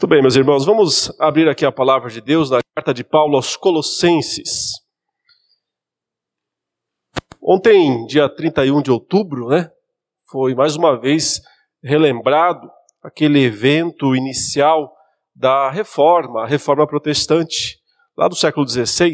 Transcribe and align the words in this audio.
Muito 0.00 0.08
bem, 0.08 0.22
meus 0.22 0.34
irmãos, 0.34 0.64
vamos 0.64 1.12
abrir 1.20 1.46
aqui 1.46 1.62
a 1.62 1.70
palavra 1.70 2.08
de 2.08 2.22
Deus 2.22 2.48
na 2.48 2.60
carta 2.74 2.94
de 2.94 3.04
Paulo 3.04 3.36
aos 3.36 3.54
Colossenses. 3.54 4.70
Ontem, 7.38 8.06
dia 8.06 8.26
31 8.26 8.80
de 8.80 8.90
outubro, 8.90 9.48
né, 9.48 9.70
foi 10.30 10.54
mais 10.54 10.74
uma 10.74 10.98
vez 10.98 11.42
relembrado 11.84 12.66
aquele 13.02 13.40
evento 13.44 14.16
inicial 14.16 14.90
da 15.36 15.70
reforma, 15.70 16.44
a 16.44 16.46
reforma 16.46 16.86
protestante, 16.86 17.78
lá 18.16 18.26
do 18.26 18.34
século 18.34 18.66
XVI, 18.66 19.12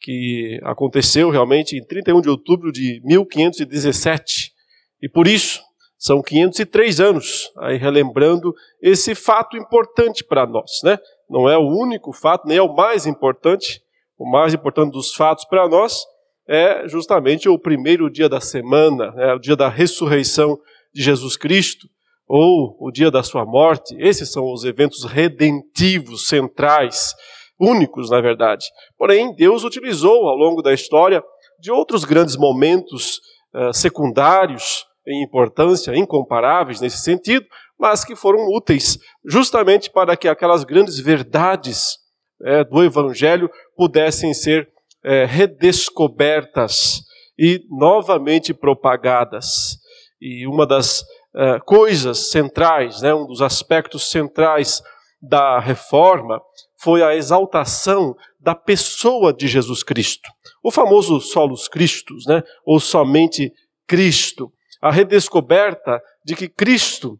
que 0.00 0.58
aconteceu 0.64 1.30
realmente 1.30 1.76
em 1.76 1.86
31 1.86 2.22
de 2.22 2.28
outubro 2.28 2.72
de 2.72 3.00
1517. 3.04 4.50
E 5.00 5.08
por 5.08 5.28
isso, 5.28 5.62
são 6.02 6.20
503 6.20 6.98
anos, 6.98 7.52
aí 7.58 7.76
relembrando 7.76 8.52
esse 8.82 9.14
fato 9.14 9.56
importante 9.56 10.24
para 10.24 10.44
nós, 10.44 10.80
né? 10.82 10.98
Não 11.30 11.48
é 11.48 11.56
o 11.56 11.68
único 11.68 12.12
fato, 12.12 12.48
nem 12.48 12.56
é 12.56 12.62
o 12.62 12.74
mais 12.74 13.06
importante. 13.06 13.80
O 14.18 14.28
mais 14.28 14.52
importante 14.52 14.90
dos 14.90 15.14
fatos 15.14 15.44
para 15.44 15.68
nós 15.68 16.02
é 16.48 16.88
justamente 16.88 17.48
o 17.48 17.56
primeiro 17.56 18.10
dia 18.10 18.28
da 18.28 18.40
semana, 18.40 19.12
né? 19.12 19.32
o 19.34 19.38
dia 19.38 19.54
da 19.54 19.68
ressurreição 19.68 20.58
de 20.92 21.04
Jesus 21.04 21.36
Cristo, 21.36 21.86
ou 22.26 22.76
o 22.80 22.90
dia 22.90 23.08
da 23.08 23.22
sua 23.22 23.44
morte. 23.46 23.94
Esses 23.96 24.32
são 24.32 24.52
os 24.52 24.64
eventos 24.64 25.04
redentivos 25.04 26.26
centrais, 26.26 27.14
únicos, 27.60 28.10
na 28.10 28.20
verdade. 28.20 28.66
Porém, 28.98 29.32
Deus 29.36 29.62
utilizou 29.62 30.28
ao 30.28 30.34
longo 30.36 30.62
da 30.62 30.74
história 30.74 31.22
de 31.60 31.70
outros 31.70 32.04
grandes 32.04 32.36
momentos 32.36 33.20
uh, 33.54 33.72
secundários 33.72 34.84
em 35.06 35.22
importância, 35.22 35.96
incomparáveis 35.96 36.80
nesse 36.80 36.98
sentido, 36.98 37.46
mas 37.78 38.04
que 38.04 38.14
foram 38.14 38.46
úteis 38.48 38.98
justamente 39.24 39.90
para 39.90 40.16
que 40.16 40.28
aquelas 40.28 40.64
grandes 40.64 40.98
verdades 40.98 41.98
é, 42.42 42.64
do 42.64 42.82
Evangelho 42.82 43.50
pudessem 43.76 44.32
ser 44.32 44.68
é, 45.04 45.24
redescobertas 45.24 47.02
e 47.38 47.60
novamente 47.70 48.54
propagadas. 48.54 49.78
E 50.20 50.46
uma 50.46 50.66
das 50.66 51.02
é, 51.34 51.58
coisas 51.60 52.30
centrais, 52.30 53.02
né, 53.02 53.12
um 53.12 53.26
dos 53.26 53.42
aspectos 53.42 54.10
centrais 54.10 54.82
da 55.20 55.58
reforma 55.58 56.40
foi 56.80 57.02
a 57.02 57.14
exaltação 57.14 58.14
da 58.40 58.54
pessoa 58.54 59.32
de 59.32 59.46
Jesus 59.46 59.82
Cristo. 59.82 60.28
O 60.62 60.70
famoso 60.70 61.20
solos 61.20 61.68
Christus, 61.68 62.26
né, 62.26 62.42
ou 62.64 62.78
somente 62.80 63.52
Cristo 63.86 64.52
a 64.82 64.90
redescoberta 64.90 66.02
de 66.24 66.34
que 66.34 66.48
Cristo 66.48 67.16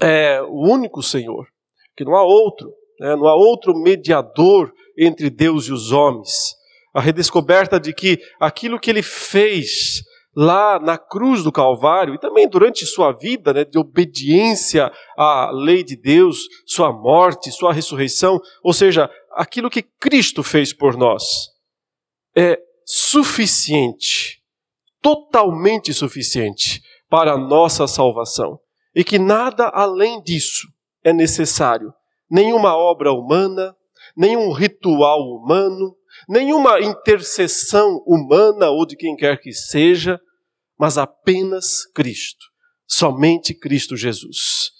é 0.00 0.40
o 0.40 0.72
único 0.72 1.02
Senhor, 1.02 1.46
que 1.94 2.02
não 2.02 2.16
há 2.16 2.22
outro, 2.22 2.72
né, 2.98 3.14
não 3.14 3.28
há 3.28 3.34
outro 3.34 3.74
mediador 3.78 4.72
entre 4.98 5.28
Deus 5.28 5.66
e 5.66 5.72
os 5.72 5.92
homens. 5.92 6.54
A 6.94 7.00
redescoberta 7.00 7.78
de 7.78 7.92
que 7.92 8.18
aquilo 8.40 8.80
que 8.80 8.88
ele 8.88 9.02
fez 9.02 10.02
lá 10.34 10.80
na 10.80 10.96
cruz 10.96 11.44
do 11.44 11.52
Calvário 11.52 12.14
e 12.14 12.18
também 12.18 12.48
durante 12.48 12.86
sua 12.86 13.12
vida 13.12 13.52
né, 13.52 13.64
de 13.64 13.78
obediência 13.78 14.90
à 15.16 15.50
lei 15.52 15.84
de 15.84 15.96
Deus, 15.96 16.38
sua 16.66 16.90
morte, 16.90 17.52
sua 17.52 17.72
ressurreição, 17.72 18.40
ou 18.62 18.72
seja, 18.72 19.10
aquilo 19.32 19.70
que 19.70 19.82
Cristo 19.82 20.42
fez 20.42 20.72
por 20.72 20.96
nós 20.96 21.22
é 22.34 22.58
suficiente, 22.84 24.40
totalmente 25.00 25.92
suficiente 25.92 26.82
para 27.14 27.34
a 27.34 27.38
nossa 27.38 27.86
salvação 27.86 28.58
e 28.92 29.04
que 29.04 29.20
nada 29.20 29.68
além 29.72 30.20
disso 30.20 30.66
é 31.04 31.12
necessário. 31.12 31.94
Nenhuma 32.28 32.76
obra 32.76 33.12
humana, 33.12 33.72
nenhum 34.16 34.50
ritual 34.50 35.20
humano, 35.20 35.94
nenhuma 36.28 36.80
intercessão 36.80 38.02
humana 38.04 38.68
ou 38.70 38.84
de 38.84 38.96
quem 38.96 39.14
quer 39.14 39.40
que 39.40 39.52
seja, 39.52 40.18
mas 40.76 40.98
apenas 40.98 41.86
Cristo, 41.94 42.46
somente 42.84 43.54
Cristo 43.54 43.96
Jesus. 43.96 44.72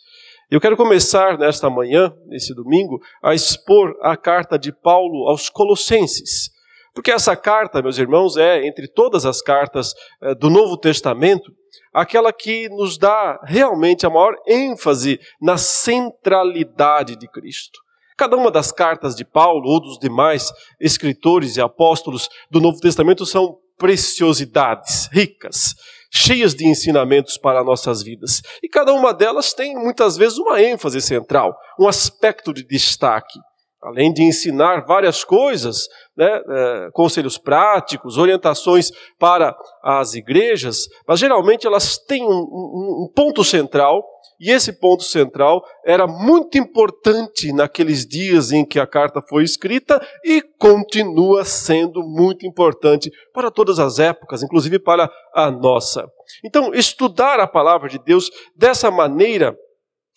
Eu 0.51 0.61
quero 0.61 0.77
começar 0.77 1.39
nesta 1.39 1.71
manhã, 1.71 2.13
nesse 2.27 2.53
domingo, 2.53 2.99
a 3.23 3.33
expor 3.33 3.97
a 4.03 4.17
carta 4.17 4.59
de 4.59 4.73
Paulo 4.73 5.29
aos 5.29 5.49
Colossenses. 5.49 6.51
Porque 6.95 7.11
essa 7.11 7.35
carta, 7.35 7.83
meus 7.83 7.99
irmãos, 7.99 8.37
é, 8.37 8.65
entre 8.65 8.87
todas 8.87 9.27
as 9.27 9.43
cartas 9.43 9.93
eh, 10.23 10.35
do 10.37 10.49
Novo 10.49 10.77
Testamento, 10.77 11.51
aquela 11.93 12.33
que 12.33 12.69
nos 12.69 12.97
dá 12.97 13.41
realmente 13.43 14.07
a 14.07 14.11
maior 14.11 14.37
ênfase 14.47 15.19
na 15.43 15.59
centralidade 15.59 17.17
de 17.17 17.27
Cristo. 17.27 17.81
Cada 18.17 18.37
uma 18.37 18.49
das 18.49 18.71
cartas 18.71 19.17
de 19.17 19.25
Paulo 19.25 19.69
ou 19.69 19.81
dos 19.81 19.99
demais 19.99 20.53
escritores 20.81 21.57
e 21.57 21.61
apóstolos 21.61 22.29
do 22.49 22.61
Novo 22.61 22.79
Testamento 22.79 23.27
são 23.27 23.59
preciosidades 23.77 25.09
ricas, 25.11 25.75
cheias 26.13 26.55
de 26.55 26.65
ensinamentos 26.65 27.37
para 27.37 27.65
nossas 27.65 28.05
vidas. 28.05 28.41
E 28.63 28.69
cada 28.69 28.93
uma 28.93 29.13
delas 29.13 29.53
tem 29.53 29.75
muitas 29.75 30.17
vezes 30.17 30.39
uma 30.39 30.63
ênfase 30.63 31.01
central, 31.01 31.57
um 31.77 31.89
aspecto 31.89 32.55
de 32.55 32.65
destaque 32.65 33.41
além 33.85 34.13
de 34.13 34.23
ensinar 34.23 34.87
várias 34.87 35.23
coisas, 35.23 35.87
né, 36.17 36.41
é, 36.49 36.91
conselhos 36.93 37.37
práticos, 37.37 38.19
orientações 38.19 38.91
para 39.19 39.57
as 39.83 40.15
igrejas, 40.15 40.89
mas 41.07 41.19
geralmente 41.19 41.67
elas 41.67 41.99
têm 41.99 42.25
um, 42.25 42.29
um, 42.29 43.05
um, 43.05 43.13
ponto 43.15 43.43
central, 43.43 44.05
e 44.41 44.51
esse 44.51 44.73
ponto 44.73 45.05
central 45.05 45.63
era 45.85 46.07
muito 46.07 46.59
importante 46.59 47.53
naqueles 47.53 48.07
dias 48.07 48.51
em 48.53 48.65
que 48.65 48.81
a 48.81 48.87
carta 48.87 49.23
foi 49.23 49.45
escrita 49.45 50.05
e 50.25 50.43
continua 50.59 51.45
sendo 51.45 52.03
muito 52.03 52.47
importante 52.47 53.11
para 53.33 53.51
todas 53.51 53.79
as 53.79 53.99
épocas, 53.99 54.43
inclusive 54.43 54.79
para 54.79 55.11
a 55.33 55.51
nossa. 55.51 56.07
Então, 56.45 56.75
estudar 56.75 57.39
a 57.39 57.47
palavra 57.47 57.89
de 57.89 57.99
Deus 57.99 58.31
dessa 58.57 58.91
maneira 58.91 59.57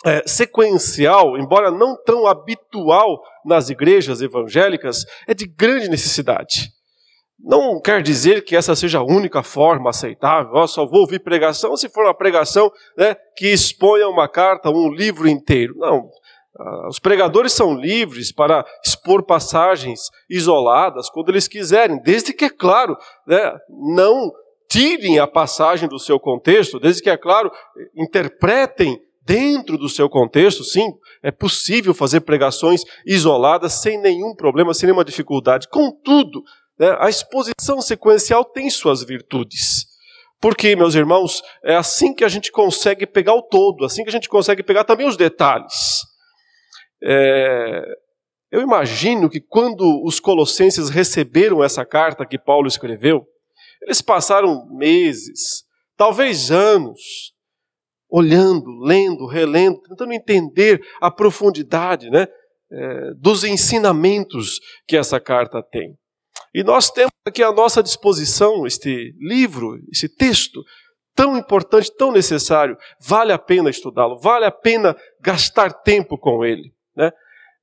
é, 0.06 0.24
sequencial, 0.28 1.38
embora 1.38 1.72
não 1.72 1.96
tão 2.04 2.28
habitual 2.28 3.22
nas 3.46 3.70
igrejas 3.70 4.22
evangélicas, 4.22 5.06
é 5.28 5.34
de 5.34 5.48
grande 5.48 5.90
necessidade. 5.90 6.72
Não 7.40 7.80
quer 7.80 8.02
dizer 8.02 8.44
que 8.44 8.56
essa 8.56 8.76
seja 8.76 9.00
a 9.00 9.04
única 9.04 9.44
forma 9.44 9.90
aceitável. 9.90 10.56
Eu 10.56 10.68
só 10.68 10.86
vou 10.86 11.02
ouvir 11.02 11.20
pregação 11.20 11.78
se 11.78 11.88
for 11.88 12.04
uma 12.04 12.14
pregação 12.14 12.72
né, 12.98 13.16
que 13.36 13.48
exponha 13.48 14.08
uma 14.08 14.28
carta, 14.28 14.70
um 14.70 14.92
livro 14.92 15.28
inteiro. 15.28 15.76
Não. 15.78 16.10
Ah, 16.60 16.88
os 16.88 16.98
pregadores 16.98 17.54
são 17.54 17.76
livres 17.76 18.32
para 18.32 18.66
expor 18.84 19.24
passagens 19.24 20.10
isoladas 20.28 21.10
quando 21.10 21.30
eles 21.30 21.48
quiserem, 21.48 22.02
desde 22.02 22.34
que, 22.34 22.46
é 22.46 22.50
claro, 22.50 22.98
né, 23.28 23.56
não 23.70 24.32
tirem 24.68 25.20
a 25.20 25.28
passagem 25.28 25.88
do 25.88 26.00
seu 26.00 26.20
contexto, 26.20 26.80
desde 26.80 27.04
que, 27.04 27.10
é 27.10 27.18
claro, 27.18 27.52
interpretem 27.96 29.00
dentro 29.28 29.78
do 29.78 29.90
seu 29.90 30.10
contexto, 30.10 30.64
sim, 30.64 30.88
é 31.22 31.32
possível 31.32 31.94
fazer 31.94 32.22
pregações 32.22 32.82
isoladas 33.06 33.74
sem 33.74 34.00
nenhum 34.00 34.34
problema, 34.34 34.74
sem 34.74 34.88
nenhuma 34.88 35.04
dificuldade. 35.04 35.68
Contudo, 35.68 36.42
né, 36.80 36.96
a 36.98 37.10
exposição 37.10 37.82
sequencial 37.82 38.46
tem 38.46 38.70
suas 38.70 39.04
virtudes. 39.04 39.86
Porque, 40.40 40.76
meus 40.76 40.96
irmãos, 40.96 41.42
é 41.64 41.76
assim 41.76 42.14
que 42.14 42.24
a 42.24 42.30
gente 42.30 42.52
consegue 42.52 43.06
pegar 43.06 43.34
o 43.34 43.42
todo, 43.42 43.84
assim 43.84 44.04
que 44.04 44.10
a 44.10 44.14
gente 44.14 44.30
consegue 44.30 44.64
pegar 44.64 44.86
também 44.86 45.08
os 45.08 45.18
detalhes. 45.18 46.04
É, 47.04 47.82
eu 48.50 48.62
imagino 48.62 49.30
que 49.30 49.42
quando 49.42 49.84
os 50.06 50.20
colossenses 50.22 50.90
receberam 50.90 51.62
essa 51.62 51.84
carta 51.84 52.26
que 52.26 52.40
Paulo 52.40 52.68
escreveu, 52.68 53.26
eles 53.82 54.02
passaram 54.02 54.68
meses, 54.70 55.66
talvez 55.98 56.50
anos, 56.50 57.34
olhando, 58.10 58.70
lendo, 58.82 59.26
relendo, 59.26 59.82
tentando 59.82 60.14
entender 60.14 60.82
a 61.02 61.12
profundidade 61.12 62.10
né, 62.10 62.28
é, 62.72 63.14
dos 63.16 63.44
ensinamentos 63.44 64.60
que 64.88 64.96
essa 64.96 65.20
carta 65.20 65.62
tem. 65.62 65.96
E 66.54 66.64
nós 66.64 66.90
temos 66.90 67.12
aqui 67.26 67.44
à 67.44 67.52
nossa 67.52 67.84
disposição 67.84 68.66
este 68.66 69.14
livro, 69.20 69.78
esse 69.92 70.08
texto 70.08 70.64
tão 71.16 71.36
importante, 71.36 71.92
tão 71.96 72.12
necessário. 72.12 72.78
Vale 73.02 73.34
a 73.34 73.40
pena 73.40 73.70
estudá-lo, 73.70 74.20
vale 74.20 74.46
a 74.46 74.52
pena 74.52 74.96
gastar 75.20 75.74
tempo 75.74 76.18
com 76.18 76.46
ele. 76.46 76.72
Né? 76.96 77.12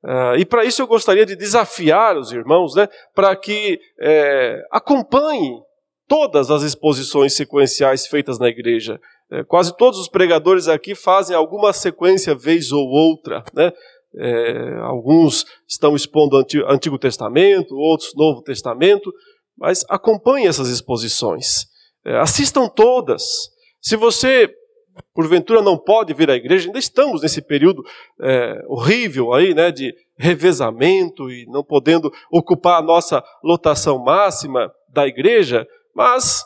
Uh, 0.04 0.36
e 0.38 0.44
para 0.44 0.64
isso 0.64 0.82
eu 0.82 0.86
gostaria 0.86 1.24
de 1.24 1.36
desafiar 1.36 2.16
os 2.18 2.32
irmãos 2.32 2.74
né, 2.74 2.88
para 3.14 3.34
que 3.36 3.80
é, 4.00 4.60
acompanhem 4.70 5.62
todas 6.06 6.50
as 6.50 6.62
exposições 6.62 7.34
sequenciais 7.34 8.06
feitas 8.06 8.38
na 8.38 8.48
igreja. 8.48 9.00
É, 9.30 9.42
quase 9.44 9.76
todos 9.76 9.98
os 9.98 10.08
pregadores 10.08 10.68
aqui 10.68 10.94
fazem 10.94 11.36
alguma 11.36 11.72
sequência 11.72 12.34
vez 12.34 12.70
ou 12.72 12.86
outra, 12.86 13.42
né? 13.54 13.72
É, 14.16 14.76
alguns 14.82 15.44
estão 15.68 15.96
expondo 15.96 16.36
o 16.36 16.70
Antigo 16.70 16.98
Testamento, 16.98 17.74
outros 17.74 18.14
Novo 18.14 18.42
Testamento, 18.42 19.12
mas 19.58 19.84
acompanhem 19.88 20.46
essas 20.46 20.68
exposições. 20.68 21.66
É, 22.06 22.18
assistam 22.18 22.68
todas. 22.68 23.24
Se 23.80 23.96
você 23.96 24.54
porventura 25.12 25.62
não 25.62 25.76
pode 25.76 26.12
vir 26.14 26.30
à 26.30 26.36
igreja, 26.36 26.68
ainda 26.68 26.78
estamos 26.78 27.22
nesse 27.22 27.42
período 27.42 27.82
é, 28.20 28.62
horrível 28.68 29.32
aí, 29.32 29.54
né, 29.54 29.70
de 29.70 29.94
revezamento 30.16 31.30
e 31.30 31.46
não 31.46 31.64
podendo 31.64 32.12
ocupar 32.30 32.78
a 32.78 32.84
nossa 32.84 33.22
lotação 33.42 33.98
máxima 33.98 34.72
da 34.88 35.06
igreja, 35.06 35.66
mas 35.94 36.44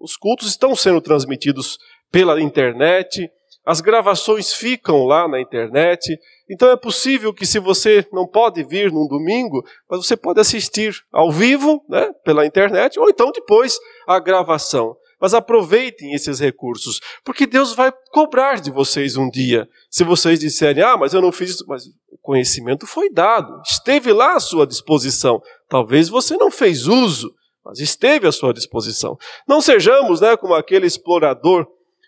os 0.00 0.16
cultos 0.16 0.48
estão 0.48 0.76
sendo 0.76 1.00
transmitidos 1.00 1.78
pela 2.10 2.40
internet, 2.40 3.30
as 3.66 3.80
gravações 3.80 4.52
ficam 4.52 5.04
lá 5.04 5.26
na 5.26 5.40
internet, 5.40 6.16
então 6.48 6.70
é 6.70 6.76
possível 6.76 7.34
que 7.34 7.44
se 7.44 7.58
você 7.58 8.06
não 8.12 8.24
pode 8.24 8.62
vir 8.62 8.92
num 8.92 9.08
domingo, 9.08 9.64
mas 9.90 10.06
você 10.06 10.16
pode 10.16 10.38
assistir 10.38 10.94
ao 11.12 11.32
vivo, 11.32 11.84
né, 11.88 12.12
pela 12.24 12.46
internet, 12.46 12.96
ou 13.00 13.10
então 13.10 13.32
depois 13.32 13.76
a 14.06 14.20
gravação. 14.20 14.96
Mas 15.20 15.34
aproveitem 15.34 16.12
esses 16.12 16.38
recursos, 16.38 17.00
porque 17.24 17.44
Deus 17.44 17.74
vai 17.74 17.90
cobrar 18.12 18.60
de 18.60 18.70
vocês 18.70 19.16
um 19.16 19.28
dia. 19.28 19.66
Se 19.90 20.04
vocês 20.04 20.38
disserem, 20.38 20.84
ah, 20.84 20.96
mas 20.96 21.12
eu 21.12 21.20
não 21.20 21.32
fiz 21.32 21.50
isso, 21.50 21.64
mas 21.66 21.86
o 21.86 22.18
conhecimento 22.22 22.86
foi 22.86 23.10
dado, 23.10 23.60
esteve 23.62 24.12
lá 24.12 24.36
à 24.36 24.40
sua 24.40 24.64
disposição. 24.64 25.42
Talvez 25.68 26.08
você 26.08 26.36
não 26.36 26.52
fez 26.52 26.86
uso, 26.86 27.34
mas 27.64 27.80
esteve 27.80 28.28
à 28.28 28.32
sua 28.32 28.52
disposição. 28.52 29.16
Não 29.48 29.60
sejamos, 29.60 30.20
né, 30.20 30.36
como 30.36 30.54
aquele 30.54 30.86
explorador 30.86 31.66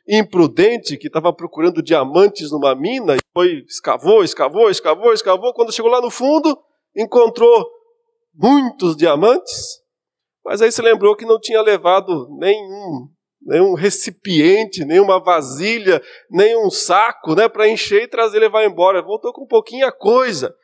imprudente 0.09 0.97
que 0.97 1.09
estava 1.09 1.33
procurando 1.33 1.83
diamantes 1.83 2.51
numa 2.51 2.75
mina 2.75 3.17
e 3.17 3.21
foi 3.37 3.65
escavou, 3.69 4.25
escavou, 4.25 4.71
escavou, 4.71 5.13
escavou. 5.13 5.53
Quando 5.53 5.73
chegou 5.73 5.91
lá 5.91 6.01
no 6.01 6.11
fundo, 6.11 6.59
encontrou 6.97 7.69
muitos 8.35 8.97
diamantes, 8.97 9.81
mas 10.45 10.63
aí 10.63 10.73
se 10.73 10.81
lembrou 10.81 11.15
que 11.15 11.27
não 11.27 11.39
tinha 11.39 11.61
levado 11.61 12.27
nenhum, 12.39 13.09
nenhum 13.43 13.75
recipiente, 13.75 14.85
nenhuma 14.85 15.23
vasilha, 15.23 16.01
nenhum 16.31 16.71
saco, 16.71 17.35
né, 17.35 17.49
para 17.49 17.69
encher 17.69 18.05
e 18.05 18.09
trazer 18.09 18.39
e 18.39 18.41
levar 18.41 18.65
embora. 18.65 19.03
Voltou 19.03 19.33
com 19.33 19.47
pouquinha 19.47 19.93
coisa. 19.93 20.55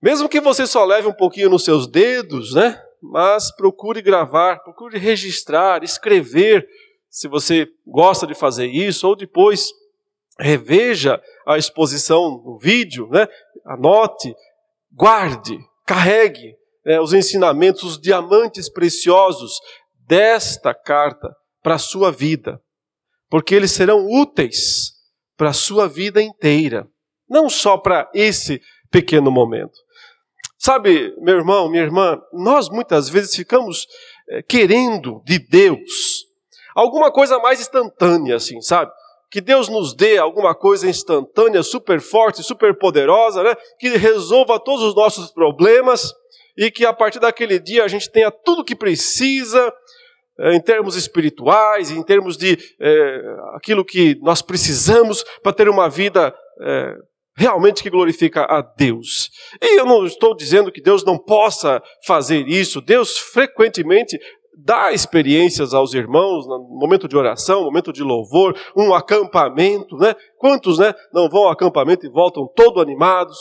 Mesmo 0.00 0.28
que 0.28 0.40
você 0.40 0.66
só 0.66 0.84
leve 0.84 1.08
um 1.08 1.12
pouquinho 1.12 1.50
nos 1.50 1.64
seus 1.64 1.88
dedos, 1.88 2.54
né? 2.54 2.80
Mas 3.02 3.54
procure 3.56 4.00
gravar, 4.00 4.62
procure 4.62 4.98
registrar, 4.98 5.82
escrever, 5.82 6.66
se 7.10 7.28
você 7.28 7.66
gosta 7.86 8.26
de 8.26 8.34
fazer 8.34 8.66
isso, 8.66 9.06
ou 9.08 9.16
depois 9.16 9.68
reveja 10.38 11.20
a 11.46 11.56
exposição 11.56 12.42
no 12.44 12.58
vídeo, 12.58 13.08
né? 13.08 13.26
anote, 13.64 14.34
guarde, 14.92 15.58
carregue 15.86 16.54
né, 16.84 17.00
os 17.00 17.12
ensinamentos, 17.12 17.82
os 17.82 18.00
diamantes 18.00 18.70
preciosos 18.70 19.58
desta 20.06 20.74
carta 20.74 21.34
para 21.62 21.74
a 21.74 21.78
sua 21.78 22.12
vida, 22.12 22.60
porque 23.28 23.54
eles 23.54 23.72
serão 23.72 24.06
úteis 24.06 24.92
para 25.36 25.50
a 25.50 25.54
sua 25.54 25.88
vida 25.88 26.22
inteira, 26.22 26.86
não 27.28 27.48
só 27.48 27.76
para 27.76 28.08
esse 28.14 28.60
pequeno 28.90 29.30
momento. 29.30 29.74
Sabe, 30.58 31.14
meu 31.20 31.36
irmão, 31.36 31.68
minha 31.68 31.82
irmã, 31.82 32.20
nós 32.32 32.68
muitas 32.68 33.08
vezes 33.08 33.34
ficamos 33.34 33.86
é, 34.28 34.42
querendo 34.42 35.22
de 35.24 35.38
Deus 35.38 36.25
alguma 36.76 37.10
coisa 37.10 37.38
mais 37.38 37.58
instantânea, 37.58 38.36
assim, 38.36 38.60
sabe? 38.60 38.92
Que 39.30 39.40
Deus 39.40 39.68
nos 39.68 39.94
dê 39.94 40.18
alguma 40.18 40.54
coisa 40.54 40.88
instantânea, 40.88 41.62
super 41.62 42.00
forte, 42.00 42.42
super 42.42 42.78
poderosa, 42.78 43.42
né? 43.42 43.56
Que 43.80 43.96
resolva 43.96 44.60
todos 44.60 44.82
os 44.84 44.94
nossos 44.94 45.32
problemas 45.32 46.12
e 46.56 46.70
que 46.70 46.84
a 46.84 46.92
partir 46.92 47.18
daquele 47.18 47.58
dia 47.58 47.82
a 47.82 47.88
gente 47.88 48.10
tenha 48.10 48.30
tudo 48.30 48.60
o 48.60 48.64
que 48.64 48.76
precisa 48.76 49.72
é, 50.38 50.54
em 50.54 50.60
termos 50.60 50.96
espirituais, 50.96 51.90
em 51.90 52.02
termos 52.02 52.36
de 52.36 52.58
é, 52.78 53.20
aquilo 53.54 53.84
que 53.84 54.16
nós 54.20 54.42
precisamos 54.42 55.24
para 55.42 55.52
ter 55.52 55.68
uma 55.68 55.88
vida 55.88 56.34
é, 56.60 56.94
realmente 57.36 57.82
que 57.82 57.90
glorifica 57.90 58.42
a 58.42 58.60
Deus. 58.60 59.30
E 59.62 59.78
eu 59.78 59.86
não 59.86 60.06
estou 60.06 60.36
dizendo 60.36 60.70
que 60.70 60.80
Deus 60.80 61.04
não 61.04 61.18
possa 61.18 61.82
fazer 62.06 62.46
isso. 62.48 62.80
Deus 62.80 63.18
frequentemente 63.18 64.18
dá 64.56 64.92
experiências 64.92 65.74
aos 65.74 65.92
irmãos 65.92 66.46
no 66.46 66.58
momento 66.78 67.06
de 67.06 67.16
oração, 67.16 67.64
momento 67.64 67.92
de 67.92 68.02
louvor, 68.02 68.56
um 68.74 68.94
acampamento, 68.94 69.96
né? 69.96 70.14
Quantos, 70.38 70.78
né, 70.78 70.94
não 71.12 71.28
vão 71.28 71.44
ao 71.44 71.50
acampamento 71.50 72.06
e 72.06 72.10
voltam 72.10 72.48
todo 72.56 72.80
animados? 72.80 73.36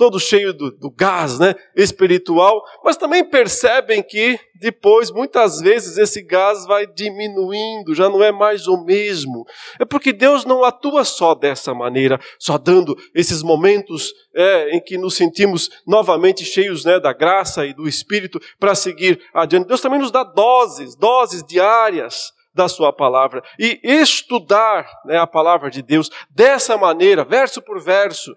Todo 0.00 0.18
cheio 0.18 0.54
do, 0.54 0.70
do, 0.70 0.90
gás 0.90 1.38
né, 1.38 1.54
espiritual, 1.76 2.64
mas 2.82 2.96
também 2.96 3.22
percebem 3.22 4.02
que 4.02 4.40
depois, 4.58 5.10
muitas 5.10 5.60
vezes, 5.60 5.98
esse 5.98 6.22
gás 6.22 6.64
vai 6.64 6.86
diminuindo, 6.86 7.94
já 7.94 8.08
não 8.08 8.24
é 8.24 8.32
mais 8.32 8.66
o 8.66 8.82
mesmo. 8.82 9.44
É 9.78 9.84
porque 9.84 10.10
Deus 10.10 10.46
não 10.46 10.64
atua 10.64 11.04
só 11.04 11.34
dessa 11.34 11.74
maneira, 11.74 12.18
só 12.38 12.56
dando 12.56 12.96
esses 13.14 13.42
momentos 13.42 14.14
é, 14.34 14.74
em 14.74 14.80
que 14.80 14.96
nos 14.96 15.16
sentimos 15.16 15.68
novamente 15.86 16.46
cheios 16.46 16.82
né, 16.82 16.98
da 16.98 17.12
graça 17.12 17.66
e 17.66 17.74
do 17.74 17.86
Espírito 17.86 18.40
para 18.58 18.74
seguir 18.74 19.20
adiante. 19.34 19.68
Deus 19.68 19.82
também 19.82 19.98
nos 19.98 20.10
dá 20.10 20.24
doses, 20.24 20.96
doses 20.96 21.44
diárias 21.44 22.32
da 22.54 22.68
sua 22.68 22.90
palavra. 22.90 23.42
E 23.58 23.78
estudar 23.82 24.90
né, 25.04 25.18
a 25.18 25.26
palavra 25.26 25.70
de 25.70 25.82
Deus 25.82 26.08
dessa 26.30 26.78
maneira, 26.78 27.22
verso 27.22 27.60
por 27.60 27.78
verso, 27.82 28.34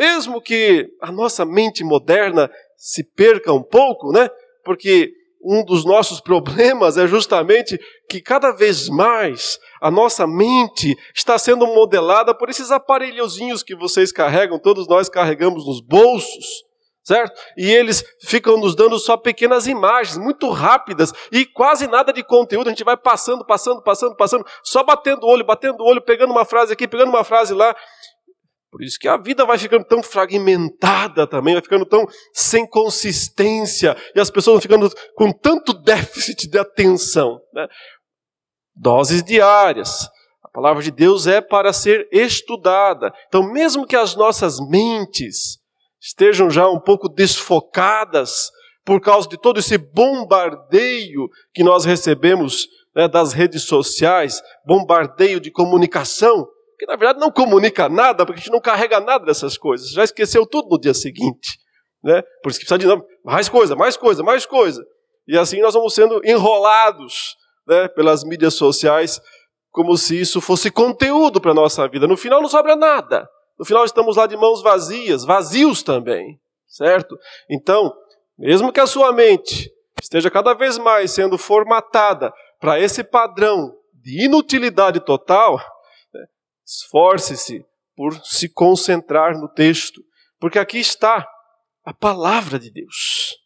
mesmo 0.00 0.40
que 0.40 0.88
a 0.98 1.12
nossa 1.12 1.44
mente 1.44 1.84
moderna 1.84 2.50
se 2.74 3.04
perca 3.04 3.52
um 3.52 3.62
pouco, 3.62 4.10
né? 4.10 4.30
Porque 4.64 5.12
um 5.44 5.62
dos 5.62 5.84
nossos 5.84 6.20
problemas 6.24 6.96
é 6.96 7.06
justamente 7.06 7.78
que 8.08 8.22
cada 8.22 8.50
vez 8.50 8.88
mais 8.88 9.58
a 9.78 9.90
nossa 9.90 10.26
mente 10.26 10.96
está 11.14 11.36
sendo 11.38 11.66
modelada 11.66 12.34
por 12.34 12.48
esses 12.48 12.70
aparelhozinhos 12.70 13.62
que 13.62 13.76
vocês 13.76 14.10
carregam, 14.10 14.58
todos 14.58 14.88
nós 14.88 15.10
carregamos 15.10 15.66
nos 15.66 15.82
bolsos, 15.82 16.64
certo? 17.04 17.38
E 17.58 17.70
eles 17.70 18.02
ficam 18.22 18.56
nos 18.56 18.74
dando 18.74 18.98
só 18.98 19.18
pequenas 19.18 19.66
imagens, 19.66 20.16
muito 20.16 20.48
rápidas 20.48 21.12
e 21.30 21.44
quase 21.44 21.86
nada 21.86 22.10
de 22.10 22.24
conteúdo. 22.24 22.68
A 22.68 22.70
gente 22.70 22.84
vai 22.84 22.96
passando, 22.96 23.44
passando, 23.44 23.82
passando, 23.82 24.16
passando, 24.16 24.46
só 24.64 24.82
batendo 24.82 25.24
o 25.24 25.28
olho, 25.28 25.44
batendo 25.44 25.82
o 25.82 25.86
olho, 25.86 26.00
pegando 26.00 26.30
uma 26.30 26.46
frase 26.46 26.72
aqui, 26.72 26.88
pegando 26.88 27.10
uma 27.10 27.24
frase 27.24 27.52
lá. 27.52 27.76
Por 28.80 28.84
isso 28.84 28.98
que 28.98 29.08
a 29.08 29.18
vida 29.18 29.44
vai 29.44 29.58
ficando 29.58 29.84
tão 29.84 30.02
fragmentada 30.02 31.26
também, 31.26 31.52
vai 31.52 31.62
ficando 31.62 31.84
tão 31.84 32.06
sem 32.32 32.66
consistência, 32.66 33.94
e 34.16 34.18
as 34.20 34.30
pessoas 34.30 34.54
vão 34.54 34.62
ficando 34.62 34.90
com 35.14 35.30
tanto 35.30 35.74
déficit 35.74 36.48
de 36.48 36.58
atenção. 36.58 37.38
Né? 37.52 37.68
Doses 38.74 39.22
diárias. 39.22 40.08
A 40.42 40.48
palavra 40.48 40.82
de 40.82 40.90
Deus 40.90 41.26
é 41.26 41.42
para 41.42 41.74
ser 41.74 42.08
estudada. 42.10 43.12
Então, 43.28 43.42
mesmo 43.52 43.86
que 43.86 43.94
as 43.94 44.16
nossas 44.16 44.58
mentes 44.70 45.58
estejam 46.00 46.48
já 46.48 46.66
um 46.66 46.80
pouco 46.80 47.06
desfocadas 47.06 48.50
por 48.82 48.98
causa 48.98 49.28
de 49.28 49.38
todo 49.38 49.60
esse 49.60 49.76
bombardeio 49.76 51.28
que 51.52 51.62
nós 51.62 51.84
recebemos 51.84 52.66
né, 52.96 53.06
das 53.06 53.34
redes 53.34 53.64
sociais, 53.64 54.40
bombardeio 54.64 55.38
de 55.38 55.50
comunicação, 55.50 56.48
que 56.80 56.86
na 56.86 56.96
verdade 56.96 57.20
não 57.20 57.30
comunica 57.30 57.90
nada, 57.90 58.24
porque 58.24 58.40
a 58.40 58.42
gente 58.42 58.52
não 58.52 58.60
carrega 58.60 58.98
nada 59.00 59.26
dessas 59.26 59.58
coisas, 59.58 59.90
já 59.90 60.02
esqueceu 60.02 60.46
tudo 60.46 60.70
no 60.70 60.80
dia 60.80 60.94
seguinte. 60.94 61.58
Né? 62.02 62.22
Por 62.42 62.48
isso 62.50 62.58
que 62.58 62.64
precisa 62.64 62.78
de 62.78 63.04
mais 63.22 63.50
coisa, 63.50 63.76
mais 63.76 63.98
coisa, 63.98 64.22
mais 64.22 64.46
coisa. 64.46 64.82
E 65.28 65.36
assim 65.36 65.60
nós 65.60 65.74
vamos 65.74 65.94
sendo 65.94 66.22
enrolados 66.24 67.36
né, 67.68 67.86
pelas 67.88 68.24
mídias 68.24 68.54
sociais, 68.54 69.20
como 69.70 69.94
se 69.98 70.18
isso 70.18 70.40
fosse 70.40 70.70
conteúdo 70.70 71.38
para 71.38 71.50
a 71.50 71.54
nossa 71.54 71.86
vida. 71.86 72.06
No 72.06 72.16
final 72.16 72.40
não 72.40 72.48
sobra 72.48 72.74
nada. 72.74 73.28
No 73.58 73.66
final 73.66 73.84
estamos 73.84 74.16
lá 74.16 74.26
de 74.26 74.34
mãos 74.34 74.62
vazias, 74.62 75.22
vazios 75.22 75.82
também, 75.82 76.40
certo? 76.66 77.14
Então, 77.50 77.92
mesmo 78.38 78.72
que 78.72 78.80
a 78.80 78.86
sua 78.86 79.12
mente 79.12 79.70
esteja 80.00 80.30
cada 80.30 80.54
vez 80.54 80.78
mais 80.78 81.10
sendo 81.10 81.36
formatada 81.36 82.32
para 82.58 82.80
esse 82.80 83.04
padrão 83.04 83.70
de 84.02 84.24
inutilidade 84.24 84.98
total, 85.00 85.60
Esforce-se 86.70 87.66
por 87.96 88.14
se 88.24 88.48
concentrar 88.48 89.36
no 89.36 89.48
texto, 89.48 90.00
porque 90.38 90.56
aqui 90.56 90.78
está 90.78 91.28
a 91.84 91.92
palavra 91.92 92.60
de 92.60 92.70
Deus. 92.70 93.36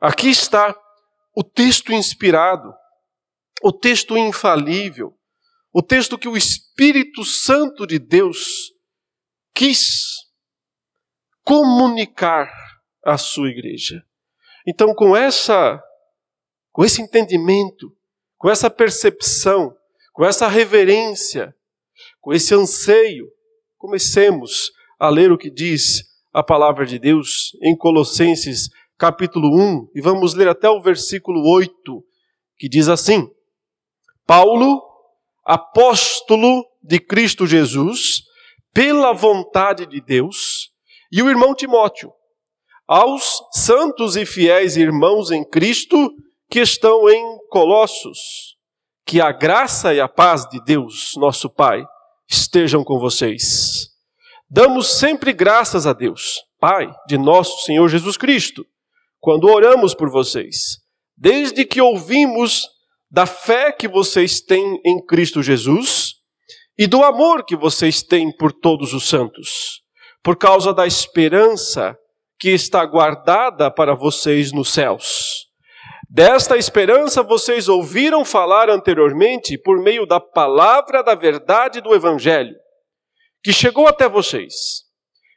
Aqui 0.00 0.30
está 0.30 0.74
o 1.36 1.44
texto 1.44 1.92
inspirado, 1.92 2.72
o 3.62 3.70
texto 3.70 4.16
infalível, 4.16 5.14
o 5.70 5.82
texto 5.82 6.16
que 6.16 6.26
o 6.26 6.38
Espírito 6.38 7.22
Santo 7.22 7.86
de 7.86 7.98
Deus 7.98 8.72
quis 9.54 10.06
comunicar 11.44 12.50
à 13.04 13.18
sua 13.18 13.50
igreja. 13.50 14.02
Então, 14.66 14.94
com 14.94 15.14
essa 15.14 15.78
com 16.72 16.84
esse 16.84 17.02
entendimento, 17.02 17.94
com 18.38 18.48
essa 18.48 18.70
percepção, 18.70 19.76
com 20.12 20.24
essa 20.24 20.48
reverência, 20.48 21.54
com 22.20 22.32
esse 22.32 22.54
anseio, 22.54 23.26
comecemos 23.78 24.70
a 24.98 25.08
ler 25.08 25.32
o 25.32 25.38
que 25.38 25.50
diz 25.50 26.02
a 26.32 26.42
palavra 26.42 26.84
de 26.84 26.98
Deus 26.98 27.52
em 27.62 27.76
Colossenses 27.76 28.68
capítulo 28.98 29.48
1 29.56 29.92
e 29.94 30.00
vamos 30.02 30.34
ler 30.34 30.46
até 30.46 30.68
o 30.68 30.80
versículo 30.80 31.42
8, 31.50 31.72
que 32.58 32.68
diz 32.68 32.88
assim: 32.88 33.26
Paulo, 34.26 34.82
apóstolo 35.42 36.64
de 36.82 36.98
Cristo 37.00 37.46
Jesus, 37.46 38.22
pela 38.74 39.12
vontade 39.12 39.86
de 39.86 40.00
Deus, 40.00 40.70
e 41.10 41.22
o 41.22 41.30
irmão 41.30 41.54
Timóteo, 41.54 42.12
aos 42.86 43.40
santos 43.52 44.16
e 44.16 44.26
fiéis 44.26 44.76
irmãos 44.76 45.30
em 45.30 45.48
Cristo 45.48 46.12
que 46.50 46.60
estão 46.60 47.08
em 47.08 47.38
Colossos, 47.48 48.56
que 49.06 49.20
a 49.20 49.32
graça 49.32 49.94
e 49.94 50.00
a 50.00 50.08
paz 50.08 50.46
de 50.50 50.62
Deus, 50.62 51.12
nosso 51.16 51.48
Pai, 51.48 51.82
estejam 52.30 52.84
com 52.84 52.98
vocês. 52.98 53.88
Damos 54.48 54.98
sempre 54.98 55.32
graças 55.32 55.86
a 55.86 55.92
Deus, 55.92 56.36
Pai 56.60 56.88
de 57.08 57.18
nosso 57.18 57.64
Senhor 57.64 57.88
Jesus 57.88 58.16
Cristo, 58.16 58.64
quando 59.18 59.48
oramos 59.48 59.94
por 59.94 60.10
vocês, 60.10 60.78
desde 61.16 61.64
que 61.64 61.80
ouvimos 61.80 62.68
da 63.10 63.26
fé 63.26 63.72
que 63.72 63.88
vocês 63.88 64.40
têm 64.40 64.80
em 64.84 65.04
Cristo 65.04 65.42
Jesus 65.42 66.14
e 66.78 66.86
do 66.86 67.02
amor 67.02 67.44
que 67.44 67.56
vocês 67.56 68.02
têm 68.02 68.34
por 68.36 68.52
todos 68.52 68.94
os 68.94 69.08
santos, 69.08 69.82
por 70.22 70.36
causa 70.36 70.72
da 70.72 70.86
esperança 70.86 71.96
que 72.38 72.50
está 72.50 72.84
guardada 72.86 73.70
para 73.70 73.94
vocês 73.94 74.52
nos 74.52 74.72
céus. 74.72 75.49
Desta 76.12 76.56
esperança 76.56 77.22
vocês 77.22 77.68
ouviram 77.68 78.24
falar 78.24 78.68
anteriormente 78.68 79.56
por 79.56 79.78
meio 79.80 80.04
da 80.04 80.18
palavra 80.18 81.02
da 81.02 81.14
verdade 81.14 81.80
do 81.80 81.94
Evangelho, 81.94 82.56
que 83.42 83.52
chegou 83.52 83.86
até 83.86 84.08
vocês. 84.08 84.82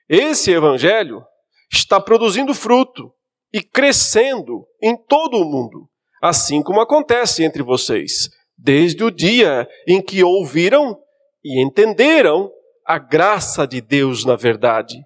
Esse 0.09 0.51
Evangelho 0.51 1.23
está 1.71 1.99
produzindo 1.99 2.53
fruto 2.53 3.13
e 3.53 3.61
crescendo 3.61 4.65
em 4.81 4.97
todo 4.97 5.37
o 5.37 5.45
mundo 5.45 5.87
assim 6.23 6.63
como 6.63 6.79
acontece 6.79 7.43
entre 7.43 7.61
vocês, 7.61 8.29
desde 8.57 9.03
o 9.03 9.11
dia 9.11 9.67
em 9.85 10.01
que 10.01 10.23
ouviram 10.23 10.97
e 11.43 11.61
entenderam 11.61 12.49
a 12.87 12.97
graça 12.97 13.67
de 13.67 13.81
Deus 13.81 14.23
na 14.23 14.37
verdade. 14.37 15.03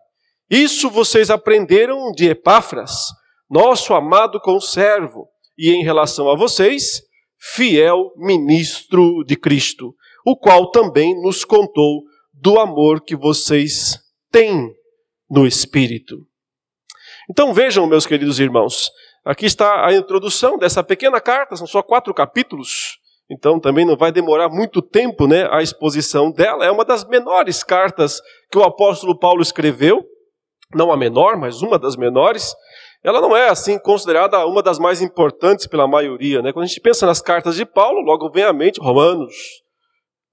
Isso 0.48 0.92
vocês 0.92 1.32
aprenderam 1.32 2.12
de 2.12 2.30
Epáfras, 2.30 3.08
nosso 3.50 3.96
amado 3.96 4.40
conservo, 4.40 5.28
e 5.58 5.72
em 5.72 5.84
relação 5.84 6.30
a 6.30 6.36
vocês, 6.36 7.02
fiel 7.40 8.12
ministro 8.18 9.24
de 9.26 9.36
Cristo, 9.36 9.94
o 10.26 10.38
qual 10.38 10.72
também 10.72 11.20
nos 11.22 11.44
contou 11.44 12.04
do 12.34 12.60
amor 12.60 13.02
que 13.02 13.16
vocês 13.16 14.00
têm 14.32 14.72
no 15.30 15.48
Espírito. 15.48 16.18
Então 17.30 17.54
vejam, 17.54 17.88
meus 17.88 18.06
queridos 18.06 18.40
irmãos, 18.40 18.90
Aqui 19.28 19.46
está 19.46 19.86
a 19.86 19.94
introdução 19.94 20.58
dessa 20.58 20.82
pequena 20.82 21.20
carta, 21.20 21.58
são 21.58 21.68
só 21.68 21.84
quatro 21.84 22.14
capítulos, 22.14 22.98
então 23.30 23.60
também 23.60 23.86
não 23.86 23.98
vai 23.98 24.10
demorar 24.10 24.48
muito 24.48 24.82
tempo 24.82 25.28
né, 25.28 25.46
a 25.52 25.62
exposição 25.62 26.32
dela. 26.32 26.64
É 26.64 26.72
uma 26.72 26.86
das 26.86 27.06
menores 27.06 27.62
cartas 27.62 28.22
que 28.50 28.58
o 28.58 28.64
apóstolo 28.64 29.20
Paulo 29.20 29.42
escreveu, 29.42 30.02
não 30.74 30.94
a 30.94 30.96
menor, 30.96 31.36
mas 31.36 31.62
uma 31.62 31.78
das 31.78 31.98
menores. 31.98 32.56
Ela 33.04 33.22
não 33.22 33.36
é 33.36 33.50
assim 33.50 33.80
considerada 33.80 34.46
uma 34.46 34.62
das 34.62 34.80
mais 34.80 35.02
importantes 35.02 35.68
pela 35.68 35.88
maioria. 35.88 36.42
Né? 36.42 36.52
Quando 36.52 36.66
a 36.66 36.68
gente 36.68 36.82
pensa 36.82 37.06
nas 37.06 37.22
cartas 37.22 37.56
de 37.56 37.66
Paulo, 37.66 38.02
logo 38.02 38.30
vem 38.32 38.44
à 38.44 38.52
mente 38.52 38.80
Romanos, 38.80 39.34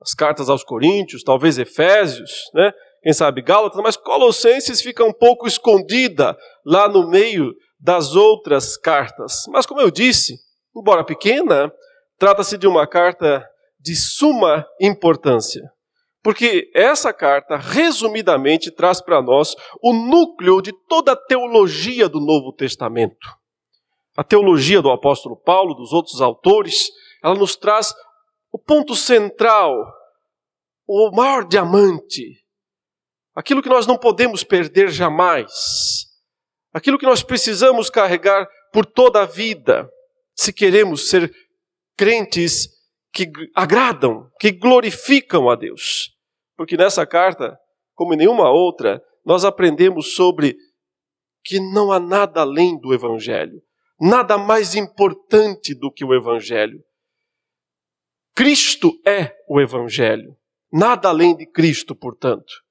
as 0.00 0.14
cartas 0.14 0.48
aos 0.48 0.64
Coríntios, 0.64 1.22
talvez 1.22 1.58
Efésios, 1.58 2.50
né? 2.54 2.72
quem 3.02 3.12
sabe 3.12 3.42
Gálatas, 3.42 3.80
mas 3.82 3.96
Colossenses 3.96 4.80
fica 4.80 5.04
um 5.04 5.12
pouco 5.12 5.46
escondida 5.46 6.36
lá 6.64 6.88
no 6.88 7.08
meio 7.08 7.52
das 7.78 8.16
outras 8.16 8.76
cartas. 8.78 9.44
Mas, 9.48 9.66
como 9.66 9.80
eu 9.80 9.90
disse, 9.90 10.38
embora 10.74 11.04
pequena, 11.04 11.70
trata-se 12.18 12.56
de 12.56 12.66
uma 12.66 12.86
carta 12.86 13.46
de 13.78 13.94
suma 13.94 14.66
importância. 14.80 15.62
Porque 16.24 16.70
essa 16.74 17.12
carta, 17.12 17.56
resumidamente, 17.56 18.72
traz 18.72 19.00
para 19.00 19.22
nós 19.22 19.54
o 19.80 19.92
núcleo 19.92 20.60
de 20.60 20.72
toda 20.88 21.12
a 21.12 21.16
teologia 21.16 22.08
do 22.08 22.18
Novo 22.18 22.52
Testamento. 22.52 23.28
A 24.16 24.24
teologia 24.24 24.82
do 24.82 24.90
apóstolo 24.90 25.36
Paulo, 25.36 25.74
dos 25.74 25.92
outros 25.92 26.20
autores, 26.20 26.88
ela 27.22 27.34
nos 27.34 27.54
traz 27.54 27.94
o 28.50 28.58
ponto 28.58 28.96
central, 28.96 29.72
o 30.86 31.10
maior 31.14 31.46
diamante, 31.46 32.42
aquilo 33.34 33.62
que 33.62 33.68
nós 33.68 33.86
não 33.86 33.98
podemos 33.98 34.42
perder 34.42 34.90
jamais 34.90 36.04
aquilo 36.74 36.98
que 36.98 37.06
nós 37.06 37.22
precisamos 37.22 37.88
carregar 37.88 38.48
por 38.72 38.84
toda 38.84 39.22
a 39.22 39.26
vida, 39.26 39.88
se 40.34 40.52
queremos 40.52 41.08
ser 41.08 41.32
crentes 41.96 42.68
que 43.12 43.30
agradam, 43.54 44.28
que 44.40 44.50
glorificam 44.50 45.48
a 45.48 45.54
Deus. 45.54 46.12
Porque 46.56 46.76
nessa 46.76 47.06
carta, 47.06 47.58
como 47.94 48.14
em 48.14 48.16
nenhuma 48.16 48.50
outra, 48.50 49.02
nós 49.24 49.44
aprendemos 49.44 50.14
sobre 50.14 50.56
que 51.44 51.60
não 51.60 51.92
há 51.92 52.00
nada 52.00 52.40
além 52.40 52.78
do 52.78 52.94
Evangelho, 52.94 53.62
nada 54.00 54.38
mais 54.38 54.74
importante 54.74 55.74
do 55.74 55.92
que 55.92 56.04
o 56.04 56.14
Evangelho. 56.14 56.82
Cristo 58.34 58.92
é 59.06 59.34
o 59.48 59.60
Evangelho, 59.60 60.36
nada 60.72 61.08
além 61.08 61.36
de 61.36 61.46
Cristo, 61.46 61.94
portanto. 61.94 62.64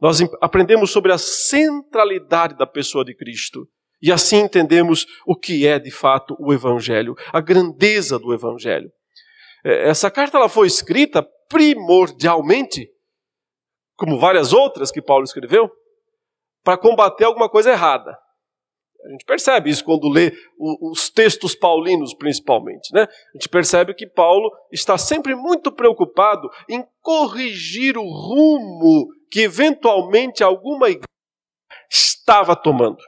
Nós 0.00 0.20
aprendemos 0.40 0.90
sobre 0.90 1.12
a 1.12 1.18
centralidade 1.18 2.56
da 2.56 2.66
pessoa 2.66 3.04
de 3.04 3.14
Cristo. 3.14 3.68
E 4.02 4.10
assim 4.10 4.38
entendemos 4.38 5.06
o 5.26 5.36
que 5.36 5.66
é 5.66 5.78
de 5.78 5.90
fato 5.90 6.34
o 6.38 6.54
Evangelho, 6.54 7.14
a 7.32 7.40
grandeza 7.40 8.18
do 8.18 8.32
Evangelho. 8.32 8.90
É, 9.62 9.88
essa 9.90 10.10
carta 10.10 10.38
ela 10.38 10.48
foi 10.48 10.66
escrita 10.66 11.22
primordialmente, 11.48 12.88
como 14.00 14.18
várias 14.18 14.54
outras 14.54 14.90
que 14.90 15.02
Paulo 15.02 15.24
escreveu, 15.24 15.70
para 16.64 16.78
combater 16.78 17.24
alguma 17.24 17.50
coisa 17.50 17.70
errada. 17.70 18.16
A 19.04 19.10
gente 19.10 19.26
percebe 19.26 19.68
isso 19.68 19.84
quando 19.84 20.08
lê 20.08 20.32
os 20.58 21.10
textos 21.10 21.54
paulinos, 21.54 22.14
principalmente. 22.14 22.92
Né? 22.94 23.02
A 23.02 23.32
gente 23.34 23.48
percebe 23.48 23.94
que 23.94 24.06
Paulo 24.06 24.50
está 24.72 24.96
sempre 24.96 25.34
muito 25.34 25.70
preocupado 25.70 26.48
em 26.68 26.82
corrigir 27.02 27.96
o 27.98 28.02
rumo 28.02 29.08
que 29.30 29.40
eventualmente 29.40 30.42
alguma 30.42 30.88
igreja 30.88 31.04
estava 31.90 32.56
tomando. 32.56 33.02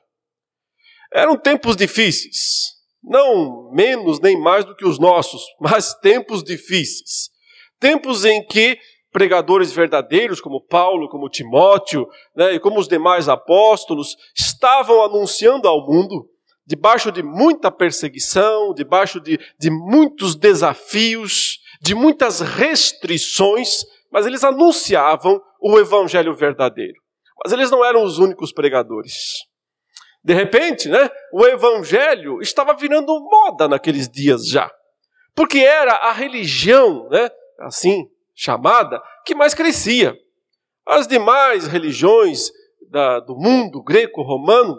Eram 1.13 1.39
tempos 1.39 1.75
difíceis, 1.75 2.73
não 3.03 3.71
menos 3.73 4.21
nem 4.21 4.39
mais 4.39 4.65
do 4.65 4.77
que 4.77 4.87
os 4.87 4.99
nossos, 4.99 5.43
mas 5.61 5.95
tempos 5.95 6.43
difíceis. 6.43 7.31
Tempos 7.79 8.25
em 8.25 8.47
que 8.47 8.79
pregadores 9.13 9.73
verdadeiros, 9.73 10.41
como 10.41 10.61
Paulo, 10.61 11.09
como 11.09 11.29
Timóteo, 11.29 12.09
né, 12.35 12.55
e 12.55 12.59
como 12.59 12.81
os 12.81 12.89
demais 12.89 13.29
apóstolos, 13.29 14.17
estavam 14.35 15.05
anunciando 15.05 15.69
ao 15.69 15.87
mundo, 15.87 16.27
debaixo 16.67 17.13
de 17.13 17.23
muita 17.23 17.71
perseguição, 17.71 18.73
debaixo 18.73 19.21
de, 19.21 19.39
de 19.59 19.71
muitos 19.71 20.35
desafios, 20.35 21.59
de 21.81 21.95
muitas 21.95 22.41
restrições, 22.41 23.85
mas 24.11 24.27
eles 24.27 24.43
anunciavam 24.43 25.41
o 25.61 25.79
evangelho 25.79 26.35
verdadeiro. 26.35 27.01
Mas 27.45 27.53
eles 27.53 27.71
não 27.71 27.85
eram 27.85 28.03
os 28.05 28.19
únicos 28.19 28.53
pregadores. 28.53 29.15
De 30.25 30.33
repente, 30.33 30.89
né, 30.89 31.11
o 31.33 31.45
evangelho 31.45 32.41
estava 32.41 32.73
virando 32.75 33.13
moda 33.21 33.69
naqueles 33.69 34.09
dias 34.09 34.47
já. 34.47 34.71
Porque 35.35 35.59
era 35.59 35.95
a 35.95 36.13
religião, 36.13 37.09
né, 37.11 37.29
assim 37.61 38.07
chamada, 38.35 39.03
que 39.25 39.35
mais 39.35 39.55
crescia. 39.55 40.17
As 40.87 41.07
demais 41.07 41.67
religiões 41.67 42.51
da, 42.91 43.21
do 43.21 43.37
mundo 43.37 43.83
greco-romano 43.83 44.79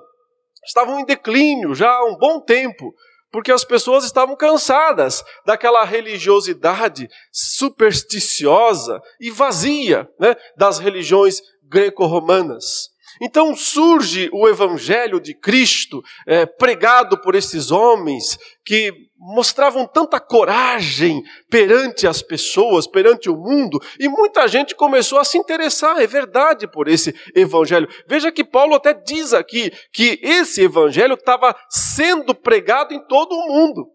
estavam 0.65 0.99
em 0.99 1.05
declínio 1.05 1.73
já 1.73 1.89
há 1.89 2.05
um 2.05 2.17
bom 2.17 2.39
tempo, 2.39 2.93
porque 3.31 3.51
as 3.51 3.63
pessoas 3.63 4.05
estavam 4.05 4.35
cansadas 4.35 5.23
daquela 5.45 5.83
religiosidade 5.83 7.09
supersticiosa 7.31 9.01
e 9.19 9.31
vazia 9.31 10.07
né, 10.19 10.35
das 10.55 10.77
religiões 10.77 11.41
greco-romanas. 11.63 12.93
Então 13.21 13.55
surge 13.55 14.29
o 14.33 14.47
Evangelho 14.47 15.19
de 15.19 15.33
Cristo, 15.33 16.01
é, 16.27 16.45
pregado 16.45 17.19
por 17.21 17.35
esses 17.35 17.71
homens 17.71 18.37
que 18.65 18.91
mostravam 19.23 19.87
tanta 19.87 20.19
coragem 20.19 21.23
perante 21.49 22.05
as 22.05 22.21
pessoas, 22.21 22.85
perante 22.85 23.29
o 23.29 23.37
mundo, 23.37 23.79
e 23.97 24.09
muita 24.09 24.47
gente 24.47 24.75
começou 24.75 25.17
a 25.17 25.23
se 25.23 25.37
interessar, 25.37 25.99
é 25.99 26.07
verdade, 26.07 26.67
por 26.67 26.89
esse 26.89 27.15
Evangelho. 27.33 27.87
Veja 28.05 28.31
que 28.31 28.43
Paulo 28.43 28.75
até 28.75 28.93
diz 28.93 29.33
aqui 29.33 29.71
que 29.93 30.19
esse 30.21 30.61
Evangelho 30.61 31.13
estava 31.13 31.55
sendo 31.69 32.35
pregado 32.35 32.93
em 32.93 32.99
todo 33.07 33.33
o 33.33 33.47
mundo 33.47 33.92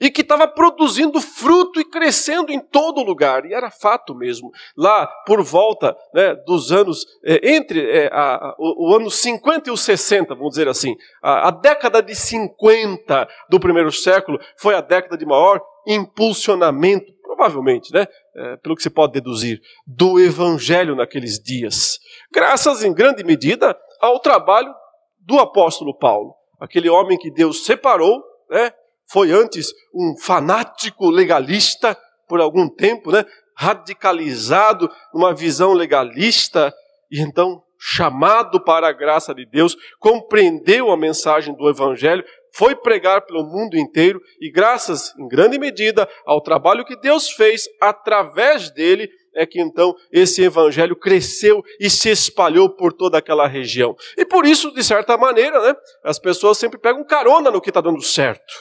e 0.00 0.10
que 0.10 0.22
estava 0.22 0.46
produzindo 0.46 1.20
fruto 1.20 1.80
e 1.80 1.84
crescendo 1.84 2.52
em 2.52 2.60
todo 2.60 3.02
lugar. 3.02 3.46
E 3.46 3.54
era 3.54 3.70
fato 3.70 4.14
mesmo. 4.14 4.50
Lá 4.76 5.06
por 5.26 5.42
volta 5.42 5.96
né, 6.14 6.34
dos 6.46 6.72
anos, 6.72 7.06
é, 7.24 7.54
entre 7.54 7.80
é, 7.90 8.08
a, 8.12 8.54
o, 8.58 8.90
o, 8.90 8.96
ano 8.96 9.10
50 9.10 9.70
e 9.70 9.72
o 9.72 9.76
60, 9.76 10.34
vamos 10.34 10.50
dizer 10.50 10.68
assim, 10.68 10.94
a, 11.22 11.48
a 11.48 11.50
década 11.50 12.02
de 12.02 12.14
50 12.14 13.28
do 13.50 13.60
primeiro 13.60 13.92
século 13.92 14.38
foi 14.56 14.74
a 14.74 14.80
década 14.80 15.16
de 15.16 15.26
maior 15.26 15.60
impulsionamento 15.86 17.16
provavelmente, 17.36 17.92
né, 17.92 18.06
é, 18.34 18.56
pelo 18.56 18.74
que 18.74 18.82
se 18.82 18.88
pode 18.88 19.12
deduzir, 19.12 19.60
do 19.86 20.18
evangelho 20.18 20.96
naqueles 20.96 21.38
dias, 21.38 21.98
graças 22.32 22.82
em 22.82 22.94
grande 22.94 23.22
medida 23.22 23.76
ao 24.00 24.18
trabalho 24.20 24.74
do 25.20 25.38
apóstolo 25.38 25.96
Paulo, 25.96 26.34
aquele 26.58 26.88
homem 26.88 27.18
que 27.18 27.30
Deus 27.30 27.64
separou, 27.64 28.24
né, 28.50 28.72
foi 29.08 29.30
antes 29.30 29.72
um 29.94 30.16
fanático 30.18 31.08
legalista 31.08 31.96
por 32.28 32.40
algum 32.40 32.68
tempo, 32.68 33.10
né, 33.10 33.24
radicalizado 33.56 34.90
numa 35.14 35.34
visão 35.34 35.72
legalista 35.72 36.74
e 37.10 37.20
então 37.20 37.62
chamado 37.78 38.62
para 38.62 38.88
a 38.88 38.92
graça 38.92 39.34
de 39.34 39.46
Deus, 39.46 39.76
compreendeu 39.98 40.90
a 40.90 40.96
mensagem 40.96 41.54
do 41.54 41.68
evangelho, 41.68 42.24
foi 42.54 42.74
pregar 42.74 43.26
pelo 43.26 43.44
mundo 43.44 43.76
inteiro 43.76 44.20
e, 44.40 44.50
graças 44.50 45.14
em 45.18 45.28
grande 45.28 45.58
medida 45.58 46.08
ao 46.24 46.40
trabalho 46.40 46.86
que 46.86 46.96
Deus 46.96 47.30
fez 47.30 47.64
através 47.80 48.70
dele, 48.70 49.10
é 49.34 49.44
que 49.44 49.60
então 49.60 49.94
esse 50.10 50.42
evangelho 50.42 50.96
cresceu 50.96 51.62
e 51.78 51.90
se 51.90 52.08
espalhou 52.08 52.70
por 52.70 52.94
toda 52.94 53.18
aquela 53.18 53.46
região. 53.46 53.94
E 54.16 54.24
por 54.24 54.46
isso, 54.46 54.72
de 54.72 54.82
certa 54.82 55.18
maneira, 55.18 55.60
né, 55.60 55.76
as 56.02 56.18
pessoas 56.18 56.56
sempre 56.56 56.78
pegam 56.78 57.04
carona 57.04 57.50
no 57.50 57.60
que 57.60 57.68
está 57.68 57.82
dando 57.82 58.00
certo. 58.00 58.54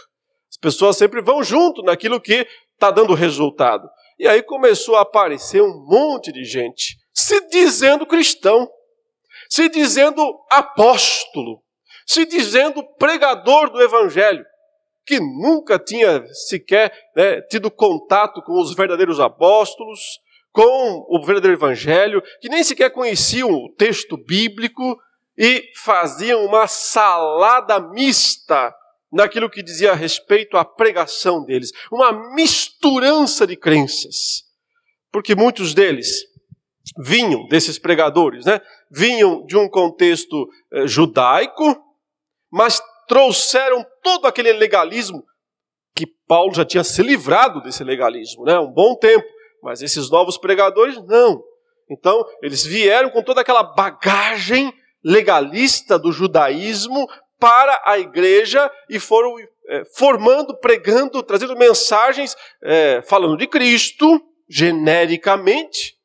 As 0.66 0.74
pessoas 0.74 0.98
sempre 0.98 1.22
vão 1.22 1.44
junto 1.44 1.84
naquilo 1.84 2.20
que 2.20 2.48
está 2.74 2.90
dando 2.90 3.14
resultado. 3.14 3.88
E 4.18 4.28
aí 4.28 4.42
começou 4.42 4.96
a 4.96 5.02
aparecer 5.02 5.62
um 5.62 5.86
monte 5.86 6.32
de 6.32 6.44
gente 6.44 6.98
se 7.14 7.40
dizendo 7.50 8.04
cristão, 8.04 8.68
se 9.48 9.70
dizendo 9.70 10.24
apóstolo, 10.50 11.62
se 12.08 12.26
dizendo 12.26 12.84
pregador 12.98 13.70
do 13.70 13.80
Evangelho, 13.80 14.44
que 15.06 15.20
nunca 15.20 15.78
tinha 15.78 16.26
sequer 16.34 16.92
né, 17.16 17.42
tido 17.42 17.70
contato 17.70 18.42
com 18.42 18.60
os 18.60 18.74
verdadeiros 18.74 19.20
apóstolos, 19.20 20.20
com 20.52 21.06
o 21.08 21.24
verdadeiro 21.24 21.58
Evangelho, 21.58 22.24
que 22.42 22.50
nem 22.50 22.64
sequer 22.64 22.90
conheciam 22.90 23.52
o 23.52 23.72
texto 23.78 24.18
bíblico 24.18 24.98
e 25.38 25.64
faziam 25.76 26.44
uma 26.44 26.66
salada 26.66 27.80
mista 27.80 28.74
naquilo 29.12 29.50
que 29.50 29.64
dizia 29.64 29.92
a 29.92 29.96
respeito 29.96 30.58
à 30.58 30.66
pregação 30.66 31.44
deles, 31.44 31.72
uma 31.92 32.34
misturança 32.34 33.48
de 33.48 33.56
crenças, 33.56 34.44
porque 35.12 35.36
muitos 35.36 35.74
deles 35.74 36.26
vinham 36.98 37.48
desses 37.48 37.80
pregadores, 37.80 38.46
né? 38.46 38.62
Vinham 38.92 39.46
de 39.46 39.58
um 39.58 39.68
contexto 39.68 40.48
eh, 40.72 40.88
judaico, 40.88 41.76
mas 42.52 42.82
trouxeram 43.08 43.86
todo 44.04 44.28
aquele 44.28 44.54
legalismo 44.54 45.24
que 45.96 46.06
Paulo 46.28 46.54
já 46.54 46.66
tinha 46.66 46.84
se 46.84 47.02
livrado 47.02 47.62
desse 47.62 47.84
legalismo, 47.84 48.44
né? 48.44 48.60
Um 48.60 48.72
bom 48.72 48.96
tempo, 48.96 49.26
mas 49.64 49.82
esses 49.82 50.10
novos 50.10 50.38
pregadores 50.38 51.02
não. 51.08 51.42
Então, 51.90 52.26
eles 52.42 52.66
vieram 52.66 53.10
com 53.10 53.22
toda 53.24 53.42
aquela 53.42 53.64
bagagem 53.64 54.74
legalista 55.04 56.00
do 56.00 56.12
judaísmo 56.12 57.08
para 57.40 57.82
a 57.86 57.98
igreja 58.00 58.72
e 58.90 59.00
foram 59.00 59.36
é, 59.68 59.84
formando, 59.96 60.58
pregando, 60.58 61.22
trazendo 61.24 61.58
mensagens, 61.58 62.36
é, 62.64 63.02
falando 63.02 63.38
de 63.38 63.48
Cristo, 63.48 64.22
genericamente, 64.48 65.96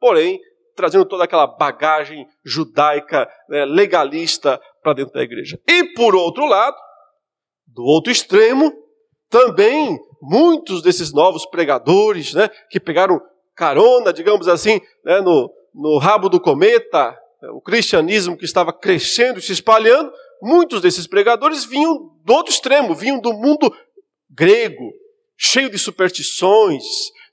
porém, 0.00 0.40
trazendo 0.74 1.04
toda 1.04 1.24
aquela 1.24 1.46
bagagem 1.46 2.26
judaica, 2.44 3.28
né, 3.48 3.64
legalista 3.64 4.60
para 4.82 4.94
dentro 4.94 5.12
da 5.12 5.22
igreja. 5.22 5.58
E 5.68 5.94
por 5.94 6.14
outro 6.14 6.46
lado, 6.46 6.76
do 7.66 7.82
outro 7.84 8.12
extremo, 8.12 8.72
também 9.28 9.98
muitos 10.20 10.82
desses 10.82 11.12
novos 11.12 11.44
pregadores, 11.46 12.32
né, 12.34 12.48
que 12.70 12.78
pegaram 12.78 13.20
carona, 13.54 14.12
digamos 14.12 14.48
assim, 14.48 14.80
né, 15.04 15.20
no, 15.20 15.52
no 15.74 15.98
rabo 15.98 16.28
do 16.28 16.40
cometa, 16.40 17.16
o 17.54 17.60
cristianismo 17.60 18.36
que 18.36 18.44
estava 18.44 18.72
crescendo 18.72 19.38
e 19.38 19.42
se 19.42 19.52
espalhando, 19.52 20.12
muitos 20.42 20.82
desses 20.82 21.06
pregadores 21.06 21.64
vinham 21.64 22.10
do 22.24 22.32
outro 22.32 22.52
extremo, 22.52 22.94
vinham 22.94 23.20
do 23.20 23.32
mundo 23.32 23.72
grego, 24.28 24.92
cheio 25.38 25.70
de 25.70 25.78
superstições, 25.78 26.82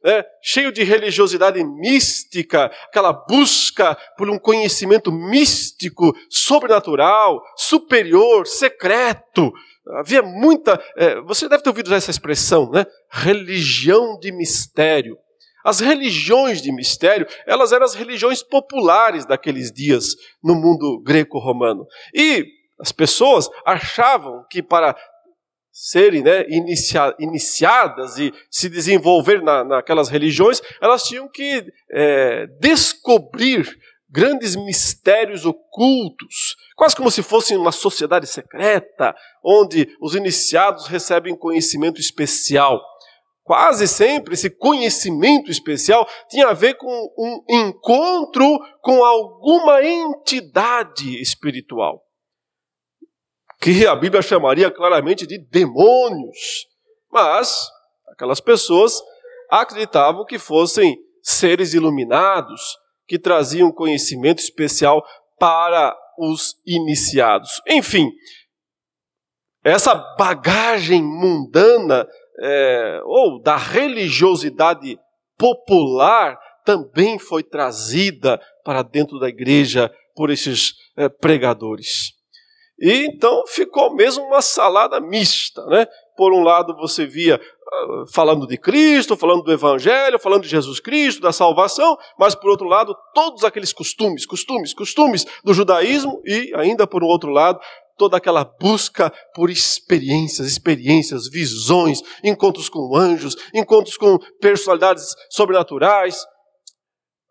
né, 0.03 0.23
cheio 0.41 0.71
de 0.71 0.83
religiosidade 0.83 1.63
mística, 1.63 2.65
aquela 2.87 3.11
busca 3.11 3.97
por 4.17 4.29
um 4.29 4.39
conhecimento 4.39 5.11
místico, 5.11 6.13
sobrenatural, 6.29 7.41
superior, 7.57 8.47
secreto. 8.47 9.51
Havia 9.97 10.21
muita. 10.21 10.81
É, 10.95 11.19
você 11.21 11.49
deve 11.49 11.63
ter 11.63 11.69
ouvido 11.69 11.93
essa 11.93 12.11
expressão, 12.11 12.69
né? 12.69 12.85
Religião 13.11 14.19
de 14.19 14.31
mistério. 14.31 15.17
As 15.65 15.79
religiões 15.79 16.61
de 16.61 16.71
mistério, 16.71 17.27
elas 17.45 17.71
eram 17.71 17.85
as 17.85 17.93
religiões 17.93 18.41
populares 18.41 19.25
daqueles 19.25 19.71
dias 19.71 20.15
no 20.43 20.55
mundo 20.55 21.01
greco-romano. 21.03 21.85
E 22.13 22.45
as 22.79 22.91
pessoas 22.91 23.49
achavam 23.65 24.45
que 24.49 24.63
para 24.63 24.95
serem 25.71 26.23
né, 26.23 26.45
inicia, 26.49 27.15
iniciadas 27.19 28.17
e 28.17 28.33
se 28.49 28.69
desenvolver 28.69 29.41
na, 29.41 29.63
naquelas 29.63 30.09
religiões, 30.09 30.61
elas 30.81 31.03
tinham 31.03 31.29
que 31.29 31.65
é, 31.91 32.47
descobrir 32.59 33.67
grandes 34.09 34.55
mistérios 34.55 35.45
ocultos, 35.45 36.55
quase 36.75 36.95
como 36.95 37.11
se 37.11 37.21
fosse 37.21 37.55
uma 37.55 37.71
sociedade 37.71 38.25
secreta, 38.27 39.15
onde 39.43 39.87
os 40.01 40.15
iniciados 40.15 40.87
recebem 40.87 41.37
conhecimento 41.37 42.01
especial. 42.01 42.81
Quase 43.43 43.87
sempre 43.87 44.33
esse 44.33 44.49
conhecimento 44.49 45.49
especial 45.49 46.07
tinha 46.29 46.47
a 46.47 46.53
ver 46.53 46.75
com 46.75 46.91
um 47.17 47.43
encontro 47.49 48.59
com 48.81 49.03
alguma 49.03 49.83
entidade 49.83 51.21
espiritual 51.21 52.03
que 53.59 53.85
a 53.85 53.95
Bíblia 53.95 54.21
chamaria 54.21 54.71
claramente 54.71 55.27
de 55.27 55.37
demônios. 55.37 56.67
Mas 57.11 57.69
aquelas 58.07 58.39
pessoas 58.39 59.01
acreditavam 59.49 60.25
que 60.25 60.39
fossem 60.39 60.97
seres 61.21 61.73
iluminados, 61.73 62.61
que 63.07 63.19
traziam 63.19 63.71
conhecimento 63.71 64.39
especial 64.39 65.03
para 65.37 65.95
os 66.17 66.55
iniciados. 66.65 67.61
Enfim, 67.67 68.11
essa 69.63 69.95
bagagem 70.17 71.01
mundana 71.01 72.07
é, 72.41 73.01
ou 73.03 73.41
da 73.41 73.57
religiosidade 73.57 74.97
popular 75.37 76.39
também 76.63 77.17
foi 77.17 77.43
trazida 77.43 78.39
para 78.63 78.83
dentro 78.83 79.19
da 79.19 79.27
igreja 79.27 79.91
por 80.15 80.29
esses 80.29 80.73
é, 80.95 81.09
pregadores. 81.09 82.18
E 82.81 83.05
então 83.05 83.43
ficou 83.45 83.93
mesmo 83.93 84.23
uma 84.25 84.41
salada 84.41 84.99
mista, 84.99 85.65
né? 85.65 85.85
Por 86.15 86.33
um 86.33 86.41
lado 86.41 86.75
você 86.75 87.05
via 87.05 87.35
uh, 87.35 88.13
falando 88.13 88.47
de 88.47 88.57
Cristo, 88.57 89.17
falando 89.17 89.43
do 89.43 89.51
Evangelho, 89.51 90.17
falando 90.17 90.43
de 90.43 90.49
Jesus 90.49 90.79
Cristo, 90.79 91.21
da 91.21 91.33
salvação, 91.33 91.97
mas 92.17 92.35
por 92.35 92.49
outro 92.49 92.67
lado 92.67 92.95
todos 93.13 93.43
aqueles 93.43 93.73
costumes, 93.73 94.25
costumes, 94.25 94.73
costumes 94.73 95.25
do 95.43 95.53
judaísmo 95.53 96.21
e 96.25 96.53
ainda 96.55 96.87
por 96.87 97.03
um 97.03 97.07
outro 97.07 97.31
lado 97.31 97.59
toda 97.97 98.15
aquela 98.15 98.45
busca 98.45 99.13
por 99.35 99.49
experiências, 99.49 100.47
experiências, 100.47 101.29
visões, 101.29 102.01
encontros 102.23 102.69
com 102.69 102.95
anjos, 102.95 103.35
encontros 103.53 103.97
com 103.97 104.17
personalidades 104.39 105.13
sobrenaturais. 105.29 106.25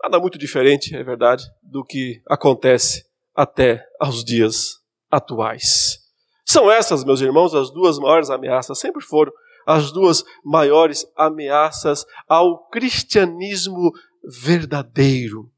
Nada 0.02 0.20
muito 0.20 0.38
diferente, 0.38 0.94
é 0.94 1.02
verdade, 1.02 1.42
do 1.62 1.82
que 1.82 2.20
acontece 2.28 3.02
até 3.34 3.82
aos 3.98 4.22
dias 4.22 4.77
atuais. 5.10 5.98
São 6.44 6.70
essas, 6.70 7.04
meus 7.04 7.20
irmãos, 7.20 7.54
as 7.54 7.70
duas 7.70 7.98
maiores 7.98 8.30
ameaças, 8.30 8.78
sempre 8.78 9.02
foram 9.02 9.32
as 9.66 9.92
duas 9.92 10.24
maiores 10.42 11.06
ameaças 11.14 12.06
ao 12.26 12.66
cristianismo 12.68 13.92
verdadeiro. 14.24 15.52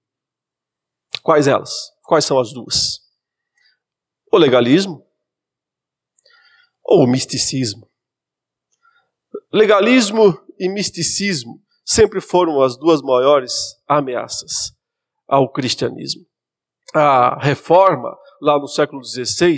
Quais 1.22 1.46
elas? 1.46 1.92
Quais 2.02 2.24
são 2.24 2.40
as 2.40 2.52
duas? 2.52 3.00
O 4.32 4.36
legalismo 4.36 5.06
ou 6.82 7.04
o 7.04 7.06
misticismo? 7.06 7.88
Legalismo 9.52 10.40
e 10.58 10.68
misticismo 10.68 11.62
sempre 11.84 12.20
foram 12.20 12.60
as 12.62 12.76
duas 12.76 13.00
maiores 13.00 13.52
ameaças 13.86 14.72
ao 15.26 15.48
cristianismo. 15.52 16.26
A 16.92 17.38
reforma 17.40 18.16
lá 18.40 18.58
no 18.58 18.66
século 18.66 19.02
XVI, 19.04 19.56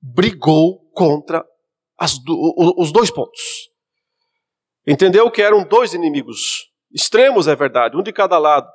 brigou 0.00 0.80
contra 0.92 1.44
do, 2.24 2.74
os 2.78 2.92
dois 2.92 3.10
pontos. 3.10 3.70
Entendeu 4.86 5.30
que 5.30 5.40
eram 5.40 5.64
dois 5.64 5.94
inimigos 5.94 6.70
extremos, 6.92 7.48
é 7.48 7.56
verdade, 7.56 7.96
um 7.96 8.02
de 8.02 8.12
cada 8.12 8.38
lado, 8.38 8.68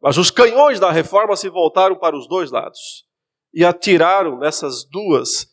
mas 0.00 0.16
os 0.16 0.30
canhões 0.30 0.80
da 0.80 0.90
reforma 0.90 1.36
se 1.36 1.48
voltaram 1.48 1.96
para 1.96 2.16
os 2.16 2.26
dois 2.26 2.50
lados 2.50 3.04
e 3.52 3.64
atiraram 3.64 4.38
nessas 4.38 4.84
duas 4.84 5.46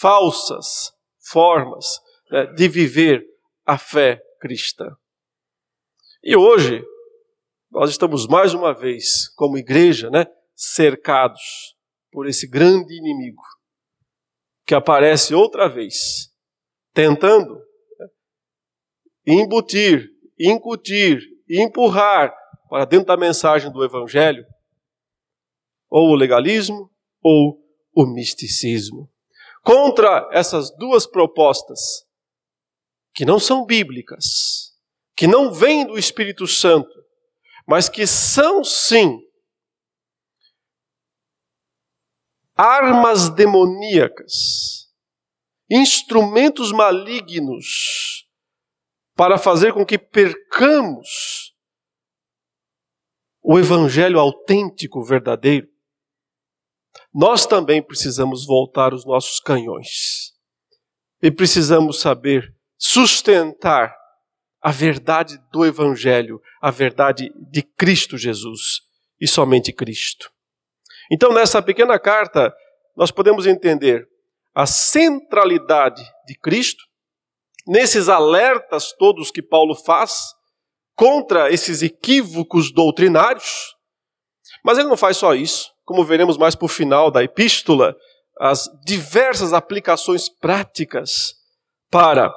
falsas 0.00 0.92
formas 1.30 1.86
né, 2.30 2.46
de 2.46 2.68
viver 2.68 3.24
a 3.66 3.76
fé 3.76 4.20
cristã. 4.40 4.96
E 6.22 6.34
hoje, 6.34 6.82
nós 7.70 7.90
estamos 7.90 8.26
mais 8.26 8.54
uma 8.54 8.74
vez, 8.74 9.28
como 9.36 9.58
igreja, 9.58 10.10
né, 10.10 10.26
cercados 10.54 11.76
por 12.10 12.26
esse 12.26 12.46
grande 12.46 12.94
inimigo, 12.94 13.42
que 14.66 14.74
aparece 14.74 15.34
outra 15.34 15.68
vez, 15.68 16.30
tentando 16.92 17.54
né, 17.98 18.08
embutir, 19.26 20.08
incutir, 20.38 21.20
empurrar 21.48 22.34
para 22.68 22.84
dentro 22.84 23.06
da 23.06 23.16
mensagem 23.16 23.70
do 23.70 23.84
Evangelho 23.84 24.44
ou 25.88 26.10
o 26.10 26.14
legalismo 26.14 26.90
ou 27.22 27.60
o 27.94 28.06
misticismo. 28.06 29.10
Contra 29.62 30.28
essas 30.32 30.70
duas 30.76 31.06
propostas, 31.06 32.06
que 33.12 33.24
não 33.24 33.38
são 33.38 33.66
bíblicas, 33.66 34.72
que 35.16 35.26
não 35.26 35.52
vêm 35.52 35.86
do 35.86 35.98
Espírito 35.98 36.46
Santo, 36.46 36.88
mas 37.66 37.88
que 37.88 38.06
são 38.06 38.64
sim 38.64 39.20
armas 42.60 43.30
demoníacas, 43.30 44.90
instrumentos 45.70 46.72
malignos 46.72 48.26
para 49.16 49.38
fazer 49.38 49.72
com 49.72 49.86
que 49.86 49.96
percamos 49.96 51.54
o 53.42 53.58
evangelho 53.58 54.20
autêntico, 54.20 55.02
verdadeiro, 55.02 55.68
nós 57.14 57.46
também 57.46 57.82
precisamos 57.82 58.44
voltar 58.44 58.92
os 58.92 59.06
nossos 59.06 59.40
canhões. 59.40 60.34
E 61.22 61.30
precisamos 61.30 62.00
saber 62.00 62.54
sustentar 62.76 63.96
a 64.60 64.70
verdade 64.70 65.38
do 65.50 65.64
Evangelho, 65.64 66.40
a 66.60 66.70
verdade 66.70 67.32
de 67.50 67.62
Cristo 67.62 68.18
Jesus 68.18 68.82
e 69.18 69.26
somente 69.26 69.72
Cristo. 69.72 70.30
Então, 71.10 71.32
nessa 71.32 71.60
pequena 71.60 71.98
carta, 71.98 72.54
nós 72.96 73.10
podemos 73.10 73.46
entender 73.46 74.06
a 74.54 74.66
centralidade 74.66 76.02
de 76.26 76.38
Cristo, 76.38 76.82
nesses 77.66 78.08
alertas 78.08 78.92
todos 78.92 79.30
que 79.30 79.42
Paulo 79.42 79.74
faz 79.74 80.34
contra 80.94 81.50
esses 81.50 81.82
equívocos 81.82 82.72
doutrinários, 82.72 83.74
mas 84.64 84.78
ele 84.78 84.88
não 84.88 84.96
faz 84.96 85.16
só 85.16 85.34
isso 85.34 85.70
como 85.90 86.04
veremos 86.04 86.38
mais 86.38 86.54
para 86.54 86.66
o 86.66 86.68
final 86.68 87.10
da 87.10 87.20
epístola, 87.20 87.96
as 88.38 88.70
diversas 88.84 89.52
aplicações 89.52 90.28
práticas 90.28 91.34
para 91.90 92.32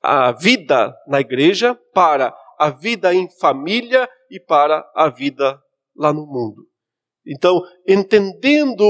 a 0.00 0.30
vida 0.30 0.94
na 1.08 1.20
igreja, 1.20 1.74
para 1.92 2.32
a 2.56 2.70
vida 2.70 3.12
em 3.12 3.28
família 3.40 4.08
e 4.30 4.38
para 4.38 4.88
a 4.94 5.08
vida 5.08 5.60
lá 5.96 6.12
no 6.12 6.24
mundo. 6.24 6.71
Então, 7.26 7.62
entendendo 7.86 8.84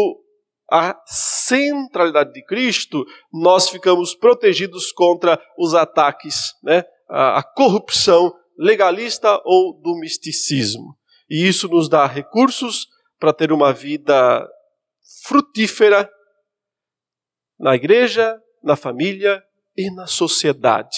a 0.70 0.98
centralidade 1.06 2.32
de 2.32 2.44
Cristo, 2.44 3.04
nós 3.32 3.68
ficamos 3.68 4.14
protegidos 4.14 4.90
contra 4.90 5.38
os 5.58 5.74
ataques, 5.74 6.54
né? 6.62 6.84
a 7.08 7.42
corrupção 7.42 8.32
legalista 8.58 9.38
ou 9.44 9.78
do 9.80 9.98
misticismo. 9.98 10.96
E 11.28 11.46
isso 11.46 11.68
nos 11.68 11.88
dá 11.88 12.06
recursos 12.06 12.86
para 13.18 13.32
ter 13.32 13.52
uma 13.52 13.72
vida 13.72 14.48
frutífera 15.24 16.10
na 17.58 17.74
igreja, 17.74 18.40
na 18.62 18.76
família 18.76 19.42
e 19.76 19.94
na 19.94 20.06
sociedade. 20.06 20.96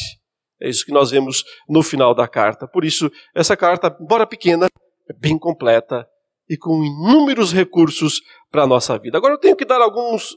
É 0.60 0.68
isso 0.68 0.84
que 0.84 0.92
nós 0.92 1.10
vemos 1.10 1.44
no 1.68 1.82
final 1.82 2.14
da 2.14 2.28
carta. 2.28 2.66
Por 2.66 2.84
isso, 2.84 3.10
essa 3.34 3.56
carta, 3.56 3.94
embora 4.00 4.26
pequena, 4.26 4.66
é 5.10 5.12
bem 5.12 5.38
completa 5.38 6.08
e 6.48 6.56
com 6.56 6.84
inúmeros 6.84 7.52
recursos 7.52 8.20
para 8.50 8.62
a 8.62 8.66
nossa 8.66 8.98
vida. 8.98 9.18
Agora 9.18 9.34
eu 9.34 9.38
tenho 9.38 9.56
que 9.56 9.64
dar 9.64 9.80
alguns 9.80 10.36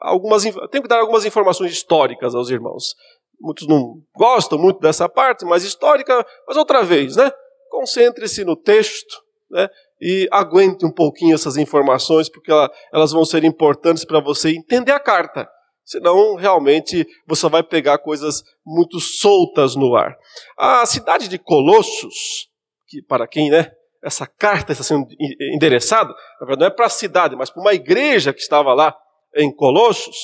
algumas 0.00 0.42
tenho 0.42 0.82
que 0.82 0.88
dar 0.88 1.00
algumas 1.00 1.24
informações 1.24 1.72
históricas 1.72 2.34
aos 2.34 2.50
irmãos. 2.50 2.94
Muitos 3.40 3.66
não 3.66 4.02
gostam 4.14 4.58
muito 4.58 4.80
dessa 4.80 5.08
parte, 5.08 5.44
mas 5.44 5.64
histórica, 5.64 6.26
mas 6.46 6.56
outra 6.56 6.82
vez, 6.82 7.16
né? 7.16 7.30
Concentre-se 7.70 8.44
no 8.44 8.56
texto, 8.56 9.16
né? 9.50 9.68
e 10.00 10.26
aguente 10.30 10.86
um 10.86 10.90
pouquinho 10.90 11.34
essas 11.34 11.56
informações, 11.56 12.28
porque 12.28 12.50
elas 12.92 13.12
vão 13.12 13.24
ser 13.24 13.44
importantes 13.44 14.04
para 14.04 14.20
você 14.20 14.50
entender 14.50 14.92
a 14.92 15.00
carta. 15.00 15.48
Senão, 15.84 16.36
realmente, 16.36 17.06
você 17.26 17.48
vai 17.48 17.62
pegar 17.62 17.98
coisas 17.98 18.42
muito 18.64 18.98
soltas 19.00 19.74
no 19.74 19.94
ar. 19.94 20.16
A 20.56 20.86
cidade 20.86 21.28
de 21.28 21.38
Colossos, 21.38 22.48
que 22.86 23.02
para 23.02 23.26
quem 23.26 23.50
né, 23.50 23.70
essa 24.02 24.26
carta 24.26 24.72
está 24.72 24.82
sendo 24.82 25.06
endereçada, 25.54 26.14
na 26.40 26.46
verdade 26.46 26.60
não 26.60 26.66
é 26.66 26.70
para 26.70 26.86
a 26.86 26.90
cidade, 26.90 27.36
mas 27.36 27.50
para 27.50 27.60
uma 27.60 27.74
igreja 27.74 28.32
que 28.32 28.40
estava 28.40 28.72
lá 28.72 28.96
em 29.34 29.54
Colossos, 29.54 30.16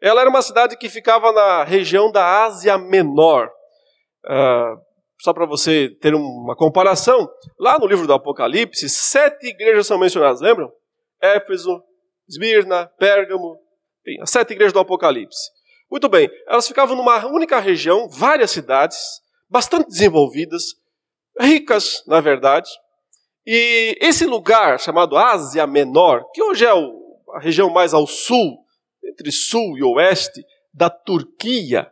ela 0.00 0.20
era 0.20 0.28
uma 0.30 0.42
cidade 0.42 0.76
que 0.76 0.88
ficava 0.88 1.32
na 1.32 1.64
região 1.64 2.12
da 2.12 2.44
Ásia 2.44 2.76
Menor. 2.76 3.48
Uh, 4.26 4.78
só 5.20 5.32
para 5.32 5.46
você 5.46 5.88
ter 6.00 6.14
uma 6.14 6.54
comparação, 6.54 7.26
lá 7.58 7.78
no 7.78 7.86
livro 7.86 8.06
do 8.06 8.12
Apocalipse, 8.12 8.88
sete 8.88 9.46
igrejas 9.46 9.86
são 9.86 9.98
mencionadas, 9.98 10.40
lembram? 10.40 10.70
Éfeso, 11.22 11.82
Esmirna, 12.28 12.90
Pérgamo, 12.98 13.58
enfim, 14.06 14.20
as 14.20 14.30
sete 14.30 14.52
igrejas 14.52 14.72
do 14.72 14.80
Apocalipse. 14.80 15.50
Muito 15.90 16.08
bem, 16.08 16.28
elas 16.46 16.68
ficavam 16.68 16.96
numa 16.96 17.24
única 17.26 17.58
região, 17.58 18.08
várias 18.08 18.50
cidades, 18.50 18.98
bastante 19.48 19.88
desenvolvidas, 19.88 20.74
ricas, 21.40 22.02
na 22.06 22.20
verdade. 22.20 22.68
E 23.46 23.98
esse 24.00 24.24
lugar 24.24 24.80
chamado 24.80 25.16
Ásia 25.16 25.66
Menor, 25.66 26.24
que 26.32 26.42
hoje 26.42 26.64
é 26.64 26.70
a 26.70 27.38
região 27.40 27.68
mais 27.68 27.92
ao 27.92 28.06
sul, 28.06 28.58
entre 29.04 29.30
sul 29.30 29.76
e 29.76 29.82
oeste 29.82 30.44
da 30.72 30.88
Turquia, 30.88 31.90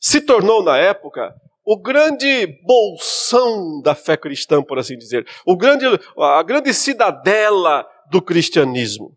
se 0.00 0.20
tornou 0.20 0.62
na 0.62 0.78
época 0.78 1.34
o 1.64 1.76
grande 1.76 2.46
bolsão 2.64 3.82
da 3.82 3.94
fé 3.94 4.16
cristã, 4.16 4.62
por 4.62 4.78
assim 4.78 4.96
dizer, 4.96 5.26
o 5.44 5.56
grande, 5.56 5.84
a 6.16 6.42
grande 6.42 6.72
cidadela 6.72 7.86
do 8.10 8.22
cristianismo. 8.22 9.16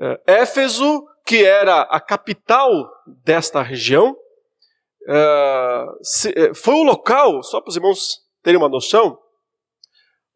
É, 0.00 0.42
Éfeso, 0.42 1.04
que 1.26 1.44
era 1.44 1.82
a 1.82 2.00
capital 2.00 2.70
desta 3.24 3.62
região, 3.62 4.16
é, 5.08 5.86
é, 6.36 6.54
foi 6.54 6.74
o 6.74 6.84
local, 6.84 7.42
só 7.42 7.60
para 7.60 7.70
os 7.70 7.76
irmãos 7.76 8.20
terem 8.42 8.58
uma 8.58 8.68
noção, 8.68 9.18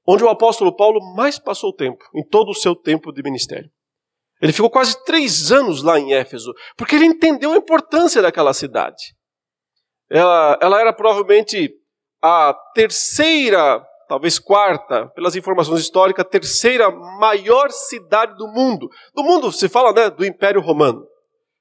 onde 0.07 0.25
o 0.25 0.29
apóstolo 0.29 0.75
Paulo 0.75 1.01
mais 1.15 1.39
passou 1.39 1.75
tempo, 1.75 2.05
em 2.15 2.27
todo 2.27 2.51
o 2.51 2.55
seu 2.55 2.75
tempo 2.75 3.13
de 3.13 3.23
ministério. 3.23 3.71
Ele 4.41 4.53
ficou 4.53 4.71
quase 4.71 5.03
três 5.05 5.53
anos 5.53 5.83
lá 5.83 5.99
em 5.99 6.15
Éfeso, 6.15 6.53
porque 6.77 6.97
ele 6.97 7.05
entendeu 7.05 7.53
a 7.53 7.57
importância 7.57 8.23
daquela 8.23 8.55
cidade. 8.55 9.15
Ela, 10.11 10.59
ela 10.61 10.81
era 10.81 10.93
provavelmente 10.93 11.71
a 12.23 12.55
terceira, 12.75 13.83
talvez 14.09 14.39
quarta, 14.39 15.09
pelas 15.15 15.37
informações 15.37 15.81
históricas, 15.81 16.27
terceira 16.31 16.91
maior 16.91 17.71
cidade 17.71 18.35
do 18.37 18.49
mundo. 18.49 18.89
Do 19.15 19.23
mundo, 19.23 19.53
se 19.53 19.69
fala 19.69 19.93
né, 19.93 20.11
do 20.11 20.25
Império 20.25 20.61
Romano. 20.61 21.05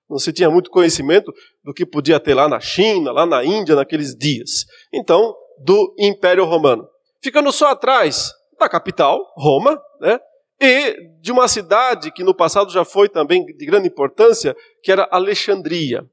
Não 0.10 0.18
se 0.18 0.34
tinha 0.34 0.50
muito 0.50 0.72
conhecimento 0.72 1.32
do 1.64 1.74
que 1.74 1.86
podia 1.86 2.20
ter 2.20 2.34
lá 2.34 2.50
na 2.50 2.60
China, 2.60 3.12
lá 3.12 3.26
na 3.26 3.46
Índia, 3.46 3.76
naqueles 3.76 4.16
dias. 4.16 4.66
Então, 4.92 5.36
do 5.64 5.94
Império 6.00 6.46
Romano. 6.46 6.88
Ficando 7.22 7.52
só 7.52 7.68
atrás 7.68 8.32
da 8.60 8.70
capital, 8.70 9.26
Roma, 9.36 9.82
né? 10.00 10.20
e 10.60 10.96
de 11.22 11.32
uma 11.32 11.48
cidade 11.48 12.12
que 12.12 12.24
no 12.24 12.36
passado 12.36 12.72
já 12.72 12.84
foi 12.84 13.08
também 13.08 13.46
de 13.46 13.66
grande 13.66 13.88
importância, 13.88 14.56
que 14.84 14.92
era 14.92 15.08
Alexandria 15.12 16.04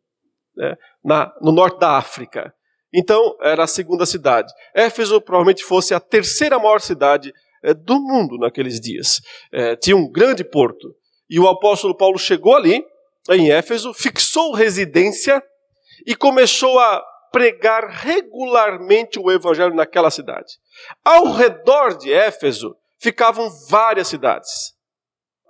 né, 0.57 0.77
na, 1.05 1.33
no 1.41 1.51
norte 1.51 1.79
da 1.79 1.97
África. 1.97 2.55
Então, 2.95 3.37
era 3.43 3.65
a 3.65 3.67
segunda 3.67 4.07
cidade. 4.07 4.53
Éfeso 4.75 5.21
provavelmente 5.21 5.65
fosse 5.65 5.93
a 5.93 6.01
terceira 6.01 6.59
maior 6.59 6.81
cidade 6.81 7.33
é, 7.63 7.75
do 7.75 8.01
mundo 8.01 8.39
naqueles 8.39 8.81
dias. 8.81 9.21
É, 9.53 9.77
tinha 9.77 9.97
um 9.97 10.11
grande 10.11 10.45
porto. 10.45 10.95
E 11.29 11.41
o 11.41 11.49
apóstolo 11.49 11.97
Paulo 11.97 12.19
chegou 12.19 12.55
ali, 12.55 12.85
em 13.31 13.51
Éfeso, 13.51 13.93
fixou 13.93 14.53
residência 14.53 15.43
e 16.07 16.15
começou 16.15 16.79
a 16.79 17.05
pregar 17.31 17.89
regularmente 17.89 19.19
o 19.19 19.31
evangelho 19.31 19.75
naquela 19.75 20.11
cidade. 20.11 20.55
Ao 21.05 21.33
redor 21.33 21.97
de 21.97 22.13
Éfeso 22.13 22.77
ficavam 22.99 23.51
várias 23.69 24.09
cidades. 24.09 24.75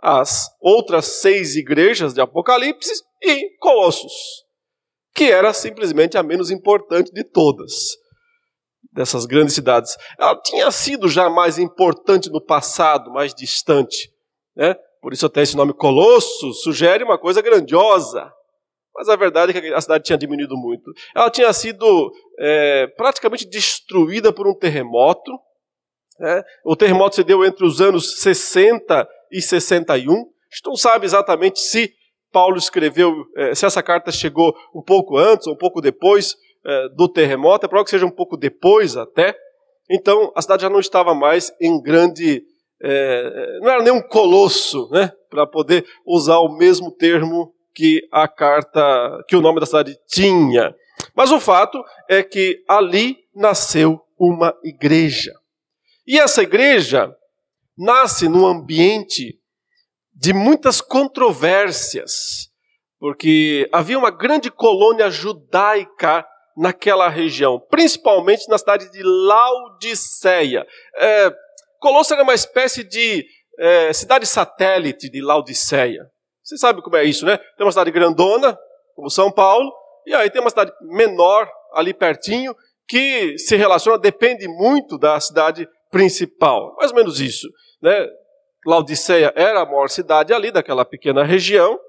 As 0.02 0.48
outras 0.60 1.06
seis 1.06 1.56
igrejas 1.56 2.12
de 2.14 2.20
Apocalipse 2.20 2.92
e 3.22 3.56
Colossos 3.58 4.46
que 5.16 5.32
era 5.32 5.54
simplesmente 5.54 6.18
a 6.18 6.22
menos 6.22 6.50
importante 6.50 7.10
de 7.10 7.24
todas 7.24 7.96
dessas 8.92 9.24
grandes 9.24 9.54
cidades. 9.54 9.96
Ela 10.18 10.38
tinha 10.42 10.70
sido 10.70 11.08
já 11.08 11.30
mais 11.30 11.58
importante 11.58 12.30
no 12.30 12.40
passado, 12.40 13.10
mais 13.10 13.34
distante. 13.34 14.12
Né? 14.54 14.74
Por 15.00 15.14
isso 15.14 15.24
até 15.24 15.40
esse 15.40 15.56
nome 15.56 15.72
Colosso 15.72 16.52
sugere 16.52 17.02
uma 17.02 17.18
coisa 17.18 17.40
grandiosa. 17.40 18.30
Mas 18.96 19.08
a 19.08 19.16
verdade 19.16 19.56
é 19.56 19.60
que 19.60 19.74
a 19.74 19.80
cidade 19.80 20.04
tinha 20.04 20.16
diminuído 20.16 20.56
muito. 20.56 20.90
Ela 21.14 21.30
tinha 21.30 21.52
sido 21.52 22.10
é, 22.38 22.86
praticamente 22.96 23.46
destruída 23.46 24.32
por 24.32 24.48
um 24.48 24.54
terremoto. 24.54 25.30
Né? 26.18 26.42
O 26.64 26.74
terremoto 26.74 27.16
se 27.16 27.22
deu 27.22 27.44
entre 27.44 27.64
os 27.64 27.80
anos 27.80 28.20
60 28.20 29.06
e 29.30 29.42
61. 29.42 30.12
A 30.12 30.16
gente 30.16 30.64
não 30.64 30.76
sabe 30.76 31.04
exatamente 31.04 31.60
se 31.60 31.92
Paulo 32.32 32.56
escreveu, 32.56 33.26
é, 33.36 33.54
se 33.54 33.66
essa 33.66 33.82
carta 33.82 34.10
chegou 34.10 34.54
um 34.74 34.82
pouco 34.82 35.18
antes 35.18 35.46
ou 35.46 35.52
um 35.52 35.58
pouco 35.58 35.80
depois 35.82 36.34
é, 36.64 36.88
do 36.96 37.06
terremoto. 37.06 37.66
É 37.66 37.68
provável 37.68 37.84
que 37.84 37.90
seja 37.90 38.06
um 38.06 38.10
pouco 38.10 38.36
depois 38.36 38.96
até. 38.96 39.36
Então 39.90 40.32
a 40.34 40.40
cidade 40.40 40.62
já 40.62 40.70
não 40.70 40.80
estava 40.80 41.14
mais 41.14 41.52
em 41.60 41.80
grande. 41.80 42.42
É, 42.82 43.58
não 43.60 43.70
era 43.70 43.82
nem 43.82 43.92
um 43.92 44.02
colosso, 44.02 44.88
né? 44.90 45.12
Para 45.28 45.46
poder 45.46 45.84
usar 46.06 46.38
o 46.38 46.56
mesmo 46.56 46.90
termo 46.90 47.54
que 47.76 48.08
a 48.10 48.26
carta, 48.26 49.22
que 49.28 49.36
o 49.36 49.42
nome 49.42 49.60
da 49.60 49.66
cidade 49.66 49.94
tinha. 50.08 50.74
Mas 51.14 51.30
o 51.30 51.38
fato 51.38 51.84
é 52.08 52.22
que 52.22 52.64
ali 52.66 53.18
nasceu 53.34 54.00
uma 54.18 54.56
igreja. 54.64 55.34
E 56.06 56.18
essa 56.18 56.42
igreja 56.42 57.14
nasce 57.76 58.30
num 58.30 58.46
ambiente 58.46 59.38
de 60.14 60.32
muitas 60.32 60.80
controvérsias, 60.80 62.48
porque 62.98 63.68
havia 63.70 63.98
uma 63.98 64.10
grande 64.10 64.50
colônia 64.50 65.10
judaica 65.10 66.26
naquela 66.56 67.10
região, 67.10 67.60
principalmente 67.68 68.48
na 68.48 68.56
cidade 68.56 68.90
de 68.90 69.02
Laodiceia. 69.02 70.66
É, 70.96 71.30
era 72.10 72.22
uma 72.22 72.34
espécie 72.34 72.82
de 72.82 73.26
é, 73.58 73.92
cidade 73.92 74.24
satélite 74.24 75.10
de 75.10 75.20
Laodiceia. 75.20 76.10
Você 76.46 76.56
sabe 76.56 76.80
como 76.80 76.96
é 76.96 77.02
isso, 77.02 77.26
né? 77.26 77.38
Tem 77.56 77.66
uma 77.66 77.72
cidade 77.72 77.90
grandona, 77.90 78.56
como 78.94 79.10
São 79.10 79.32
Paulo, 79.32 79.72
e 80.06 80.14
aí 80.14 80.30
tem 80.30 80.40
uma 80.40 80.48
cidade 80.48 80.72
menor 80.80 81.50
ali 81.74 81.92
pertinho, 81.92 82.54
que 82.86 83.36
se 83.36 83.56
relaciona, 83.56 83.98
depende 83.98 84.46
muito 84.46 84.96
da 84.96 85.18
cidade 85.18 85.68
principal. 85.90 86.76
Mais 86.76 86.92
ou 86.92 86.96
menos 86.96 87.20
isso. 87.20 87.48
Né? 87.82 88.06
Laodiceia 88.64 89.32
era 89.34 89.62
a 89.62 89.66
maior 89.66 89.88
cidade 89.88 90.32
ali 90.32 90.52
daquela 90.52 90.84
pequena 90.84 91.24
região, 91.24 91.80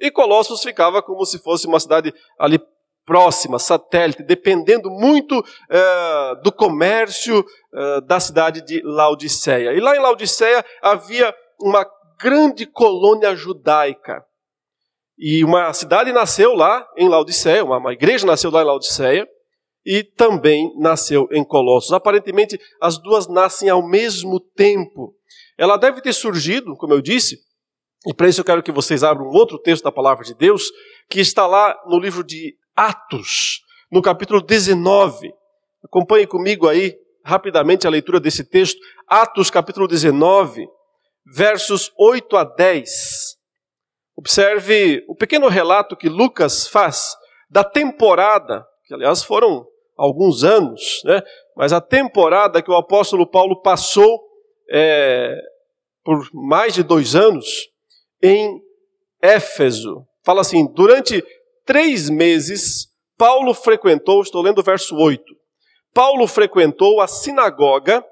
e 0.00 0.10
Colossos 0.10 0.60
ficava 0.60 1.00
como 1.00 1.24
se 1.24 1.38
fosse 1.38 1.68
uma 1.68 1.78
cidade 1.78 2.12
ali 2.36 2.60
próxima, 3.06 3.60
satélite, 3.60 4.24
dependendo 4.24 4.90
muito 4.90 5.40
é, 5.68 6.34
do 6.42 6.50
comércio 6.50 7.44
é, 7.72 8.00
da 8.00 8.18
cidade 8.18 8.60
de 8.62 8.82
Laodiceia. 8.82 9.72
E 9.72 9.78
lá 9.78 9.94
em 9.94 10.00
Laodiceia 10.00 10.64
havia 10.82 11.32
uma 11.60 11.86
grande 12.20 12.66
colônia 12.66 13.34
judaica. 13.34 14.22
E 15.18 15.44
uma 15.44 15.72
cidade 15.72 16.12
nasceu 16.12 16.54
lá 16.54 16.86
em 16.96 17.08
Laodiceia, 17.08 17.64
uma, 17.64 17.78
uma 17.78 17.92
igreja 17.92 18.26
nasceu 18.26 18.50
lá 18.50 18.62
em 18.62 18.66
Laodiceia, 18.66 19.26
e 19.84 20.04
também 20.04 20.72
nasceu 20.78 21.26
em 21.32 21.42
Colossos. 21.42 21.92
Aparentemente, 21.92 22.58
as 22.80 22.98
duas 22.98 23.26
nascem 23.26 23.68
ao 23.68 23.86
mesmo 23.86 24.38
tempo. 24.38 25.14
Ela 25.58 25.76
deve 25.76 26.02
ter 26.02 26.12
surgido, 26.12 26.76
como 26.76 26.92
eu 26.92 27.00
disse, 27.00 27.38
e 28.06 28.14
para 28.14 28.28
isso 28.28 28.40
eu 28.40 28.44
quero 28.44 28.62
que 28.62 28.72
vocês 28.72 29.02
abram 29.02 29.26
um 29.26 29.34
outro 29.34 29.58
texto 29.58 29.84
da 29.84 29.92
palavra 29.92 30.24
de 30.24 30.34
Deus, 30.34 30.70
que 31.08 31.20
está 31.20 31.46
lá 31.46 31.78
no 31.86 31.98
livro 31.98 32.24
de 32.24 32.56
Atos, 32.74 33.60
no 33.90 34.00
capítulo 34.00 34.40
19. 34.40 35.32
Acompanhe 35.84 36.26
comigo 36.26 36.66
aí 36.66 36.96
rapidamente 37.22 37.86
a 37.86 37.90
leitura 37.90 38.18
desse 38.18 38.44
texto. 38.44 38.78
Atos, 39.06 39.50
capítulo 39.50 39.86
19 39.86 40.66
versos 41.24 41.92
8 41.98 42.36
a 42.36 42.44
10. 42.44 43.38
Observe 44.16 45.04
o 45.08 45.14
pequeno 45.14 45.48
relato 45.48 45.96
que 45.96 46.08
Lucas 46.08 46.66
faz 46.66 47.16
da 47.48 47.64
temporada, 47.64 48.64
que 48.84 48.94
aliás 48.94 49.22
foram 49.22 49.66
alguns 49.96 50.44
anos, 50.44 51.02
né? 51.04 51.22
mas 51.56 51.72
a 51.72 51.80
temporada 51.80 52.62
que 52.62 52.70
o 52.70 52.76
apóstolo 52.76 53.26
Paulo 53.26 53.60
passou 53.60 54.20
é, 54.70 55.36
por 56.04 56.28
mais 56.32 56.74
de 56.74 56.82
dois 56.82 57.14
anos 57.14 57.46
em 58.22 58.60
Éfeso. 59.22 60.06
Fala 60.24 60.40
assim: 60.40 60.66
durante 60.72 61.24
três 61.64 62.08
meses, 62.08 62.88
Paulo 63.16 63.52
frequentou, 63.52 64.22
estou 64.22 64.42
lendo 64.42 64.60
o 64.60 64.64
verso 64.64 64.96
8. 64.96 65.22
Paulo 65.92 66.26
frequentou 66.26 67.00
a 67.00 67.06
sinagoga 67.06 68.04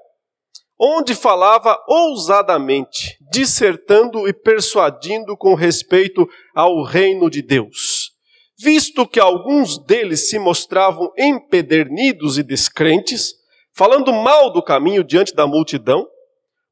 onde 0.79 1.13
falava 1.13 1.77
ousadamente, 1.87 3.17
dissertando 3.29 4.27
e 4.29 4.33
persuadindo 4.33 5.35
com 5.35 5.53
respeito 5.53 6.25
ao 6.55 6.83
reino 6.83 7.29
de 7.29 7.41
Deus. 7.41 8.11
Visto 8.57 9.05
que 9.05 9.19
alguns 9.19 9.77
deles 9.77 10.29
se 10.29 10.39
mostravam 10.39 11.11
empedernidos 11.17 12.37
e 12.37 12.43
descrentes, 12.43 13.33
falando 13.73 14.13
mal 14.13 14.51
do 14.51 14.63
caminho 14.63 15.03
diante 15.03 15.33
da 15.35 15.45
multidão, 15.45 16.07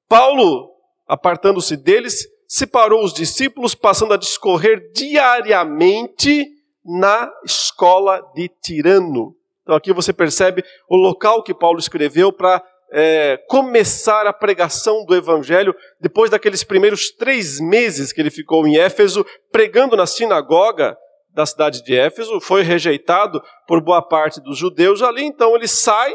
Paulo, 0.07 0.69
apartando-se 1.05 1.75
deles, 1.75 2.25
separou 2.47 3.03
os 3.03 3.13
discípulos, 3.13 3.75
passando 3.75 4.13
a 4.13 4.17
discorrer 4.17 4.91
diariamente 4.93 6.47
na 6.85 7.29
escola 7.43 8.21
de 8.33 8.49
Tirano. 8.61 9.35
Então 9.63 9.75
aqui 9.75 9.91
você 9.91 10.13
percebe 10.13 10.63
o 10.89 10.95
local 10.95 11.43
que 11.43 11.53
Paulo 11.53 11.77
escreveu 11.77 12.31
para 12.31 12.63
é, 12.91 13.37
começar 13.47 14.25
a 14.25 14.33
pregação 14.33 15.05
do 15.05 15.15
Evangelho 15.15 15.75
depois 15.99 16.29
daqueles 16.31 16.63
primeiros 16.63 17.11
três 17.11 17.59
meses 17.59 18.11
que 18.11 18.21
ele 18.21 18.31
ficou 18.31 18.65
em 18.67 18.77
Éfeso, 18.77 19.25
pregando 19.51 19.95
na 19.95 20.05
sinagoga 20.05 20.97
da 21.33 21.45
cidade 21.45 21.83
de 21.83 21.95
Éfeso, 21.95 22.39
foi 22.39 22.63
rejeitado 22.63 23.41
por 23.67 23.81
boa 23.81 24.01
parte 24.01 24.41
dos 24.41 24.57
judeus 24.57 25.01
ali, 25.01 25.23
então 25.23 25.55
ele 25.55 25.67
sai 25.67 26.13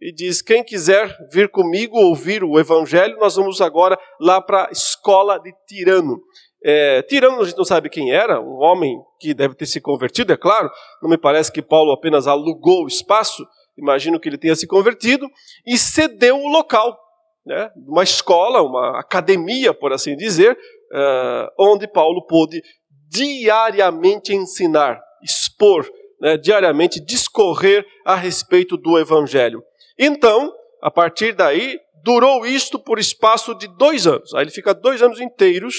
e 0.00 0.12
diz: 0.12 0.42
Quem 0.42 0.64
quiser 0.64 1.16
vir 1.32 1.48
comigo 1.48 1.96
ouvir 1.96 2.42
o 2.42 2.58
Evangelho, 2.58 3.16
nós 3.18 3.36
vamos 3.36 3.60
agora 3.60 3.98
lá 4.20 4.40
para 4.40 4.66
a 4.66 4.70
escola 4.72 5.38
de 5.38 5.52
Tirano. 5.68 6.20
É, 6.64 7.02
Tirano, 7.02 7.40
a 7.40 7.44
gente 7.44 7.56
não 7.56 7.64
sabe 7.64 7.88
quem 7.88 8.12
era, 8.12 8.40
um 8.40 8.56
homem 8.56 8.98
que 9.20 9.32
deve 9.32 9.54
ter 9.54 9.66
se 9.66 9.80
convertido, 9.80 10.32
é 10.32 10.36
claro, 10.36 10.68
não 11.00 11.08
me 11.08 11.16
parece 11.16 11.52
que 11.52 11.62
Paulo 11.62 11.92
apenas 11.92 12.26
alugou 12.26 12.84
o 12.84 12.88
espaço, 12.88 13.46
imagino 13.76 14.18
que 14.18 14.28
ele 14.28 14.38
tenha 14.38 14.56
se 14.56 14.66
convertido, 14.66 15.28
e 15.66 15.76
cedeu 15.76 16.36
o 16.38 16.48
local, 16.48 16.98
né, 17.44 17.70
uma 17.86 18.02
escola, 18.02 18.62
uma 18.62 18.98
academia, 18.98 19.72
por 19.72 19.92
assim 19.92 20.16
dizer, 20.16 20.52
uh, 20.52 21.48
onde 21.58 21.86
Paulo 21.86 22.26
pôde 22.26 22.62
diariamente 23.08 24.34
ensinar, 24.34 25.00
expor, 25.22 25.88
né, 26.20 26.36
diariamente 26.36 27.00
discorrer 27.00 27.86
a 28.04 28.14
respeito 28.14 28.76
do 28.76 28.98
Evangelho. 28.98 29.62
Então, 29.98 30.52
a 30.82 30.90
partir 30.90 31.32
daí, 31.34 31.78
durou 32.02 32.46
isto 32.46 32.78
por 32.78 32.98
espaço 32.98 33.54
de 33.54 33.66
dois 33.76 34.06
anos. 34.06 34.32
Aí 34.34 34.42
ele 34.42 34.50
fica 34.50 34.72
dois 34.74 35.02
anos 35.02 35.20
inteiros 35.20 35.74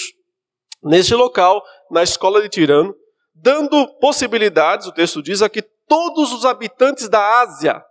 nesse 0.84 1.14
local, 1.16 1.64
na 1.90 2.04
escola 2.04 2.42
de 2.42 2.50
Tirano, 2.50 2.94
dando 3.34 3.88
possibilidades, 4.00 4.88
o 4.88 4.92
texto 4.92 5.22
diz, 5.22 5.42
a 5.42 5.50
que 5.50 5.64
todos 5.88 6.32
os 6.32 6.46
habitantes 6.46 7.10
da 7.10 7.42
Ásia 7.42 7.84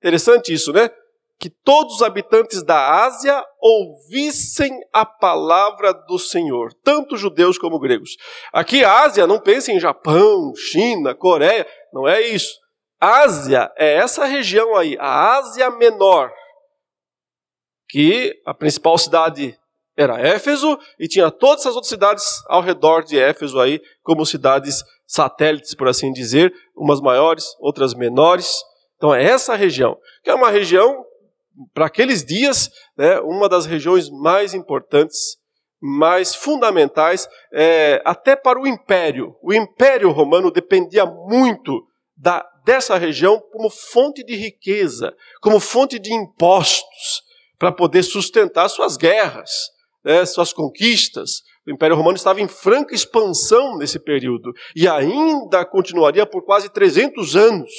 Interessante 0.00 0.52
isso, 0.52 0.72
né? 0.72 0.90
Que 1.38 1.50
todos 1.50 1.96
os 1.96 2.02
habitantes 2.02 2.62
da 2.62 3.04
Ásia 3.04 3.42
ouvissem 3.60 4.78
a 4.92 5.04
palavra 5.06 5.92
do 5.92 6.18
Senhor, 6.18 6.72
tanto 6.82 7.16
judeus 7.16 7.58
como 7.58 7.78
gregos. 7.78 8.16
Aqui, 8.52 8.84
Ásia, 8.84 9.26
não 9.26 9.38
pense 9.38 9.70
em 9.70 9.80
Japão, 9.80 10.54
China, 10.56 11.14
Coreia, 11.14 11.66
não 11.92 12.08
é 12.08 12.20
isso. 12.22 12.58
Ásia 12.98 13.70
é 13.76 13.94
essa 13.94 14.24
região 14.24 14.76
aí, 14.76 14.96
a 14.98 15.36
Ásia 15.38 15.70
Menor, 15.70 16.30
que 17.88 18.38
a 18.44 18.52
principal 18.52 18.96
cidade 18.98 19.58
era 19.96 20.20
Éfeso 20.20 20.78
e 20.98 21.08
tinha 21.08 21.30
todas 21.30 21.64
as 21.66 21.74
outras 21.74 21.88
cidades 21.88 22.24
ao 22.48 22.62
redor 22.62 23.02
de 23.02 23.18
Éfeso 23.18 23.58
aí, 23.60 23.80
como 24.02 24.26
cidades 24.26 24.82
satélites, 25.10 25.74
por 25.74 25.88
assim 25.88 26.12
dizer, 26.12 26.54
umas 26.76 27.00
maiores, 27.00 27.44
outras 27.58 27.94
menores. 27.94 28.54
Então 28.96 29.12
é 29.12 29.24
essa 29.24 29.56
região, 29.56 29.98
que 30.22 30.30
é 30.30 30.34
uma 30.34 30.50
região, 30.50 31.04
para 31.74 31.86
aqueles 31.86 32.24
dias, 32.24 32.70
né, 32.96 33.18
uma 33.20 33.48
das 33.48 33.66
regiões 33.66 34.08
mais 34.08 34.54
importantes, 34.54 35.36
mais 35.82 36.32
fundamentais, 36.32 37.28
é, 37.52 38.00
até 38.04 38.36
para 38.36 38.60
o 38.60 38.68
império. 38.68 39.34
O 39.42 39.52
império 39.52 40.12
romano 40.12 40.48
dependia 40.48 41.04
muito 41.04 41.82
da, 42.16 42.46
dessa 42.64 42.96
região 42.96 43.40
como 43.50 43.68
fonte 43.68 44.22
de 44.22 44.36
riqueza, 44.36 45.12
como 45.40 45.58
fonte 45.58 45.98
de 45.98 46.14
impostos, 46.14 47.22
para 47.58 47.72
poder 47.72 48.04
sustentar 48.04 48.68
suas 48.68 48.96
guerras, 48.96 49.50
né, 50.04 50.24
suas 50.24 50.52
conquistas. 50.52 51.42
O 51.66 51.70
Império 51.70 51.96
Romano 51.96 52.16
estava 52.16 52.40
em 52.40 52.48
franca 52.48 52.94
expansão 52.94 53.76
nesse 53.76 53.98
período 53.98 54.52
e 54.74 54.88
ainda 54.88 55.64
continuaria 55.64 56.24
por 56.24 56.42
quase 56.42 56.68
300 56.70 57.36
anos 57.36 57.70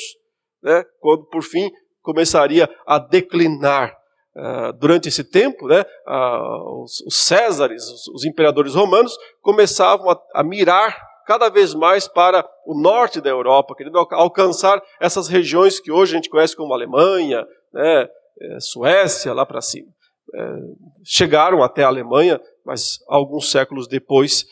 né, 0.61 0.83
quando 0.99 1.25
por 1.25 1.43
fim 1.43 1.69
começaria 2.01 2.69
a 2.85 2.99
declinar. 2.99 3.99
Uh, 4.33 4.71
durante 4.79 5.09
esse 5.09 5.25
tempo, 5.25 5.67
né, 5.67 5.83
uh, 6.07 6.83
os, 6.83 7.01
os 7.01 7.17
Césares, 7.17 7.83
os, 7.83 8.07
os, 8.07 8.23
imperadores 8.23 8.75
romanos, 8.75 9.13
começavam 9.41 10.09
a, 10.09 10.17
a 10.33 10.41
mirar 10.41 10.97
cada 11.27 11.49
vez 11.49 11.73
mais 11.73 12.07
para 12.07 12.49
o 12.65 12.73
norte 12.73 13.19
da 13.19 13.29
Europa, 13.29 13.75
querendo 13.75 13.97
alcançar 13.97 14.81
essas 15.01 15.27
regiões 15.27 15.81
que 15.81 15.91
hoje 15.91 16.13
a 16.13 16.15
gente 16.15 16.29
conhece 16.29 16.55
como 16.55 16.73
Alemanha, 16.73 17.45
né, 17.73 18.07
é, 18.39 18.59
Suécia, 18.61 19.33
lá 19.33 19.45
para 19.45 19.59
cima. 19.59 19.89
É, 20.33 20.55
chegaram 21.03 21.61
até 21.61 21.83
a 21.83 21.87
Alemanha, 21.87 22.39
mas 22.65 22.99
alguns 23.07 23.51
séculos 23.51 23.87
depois 23.87 24.45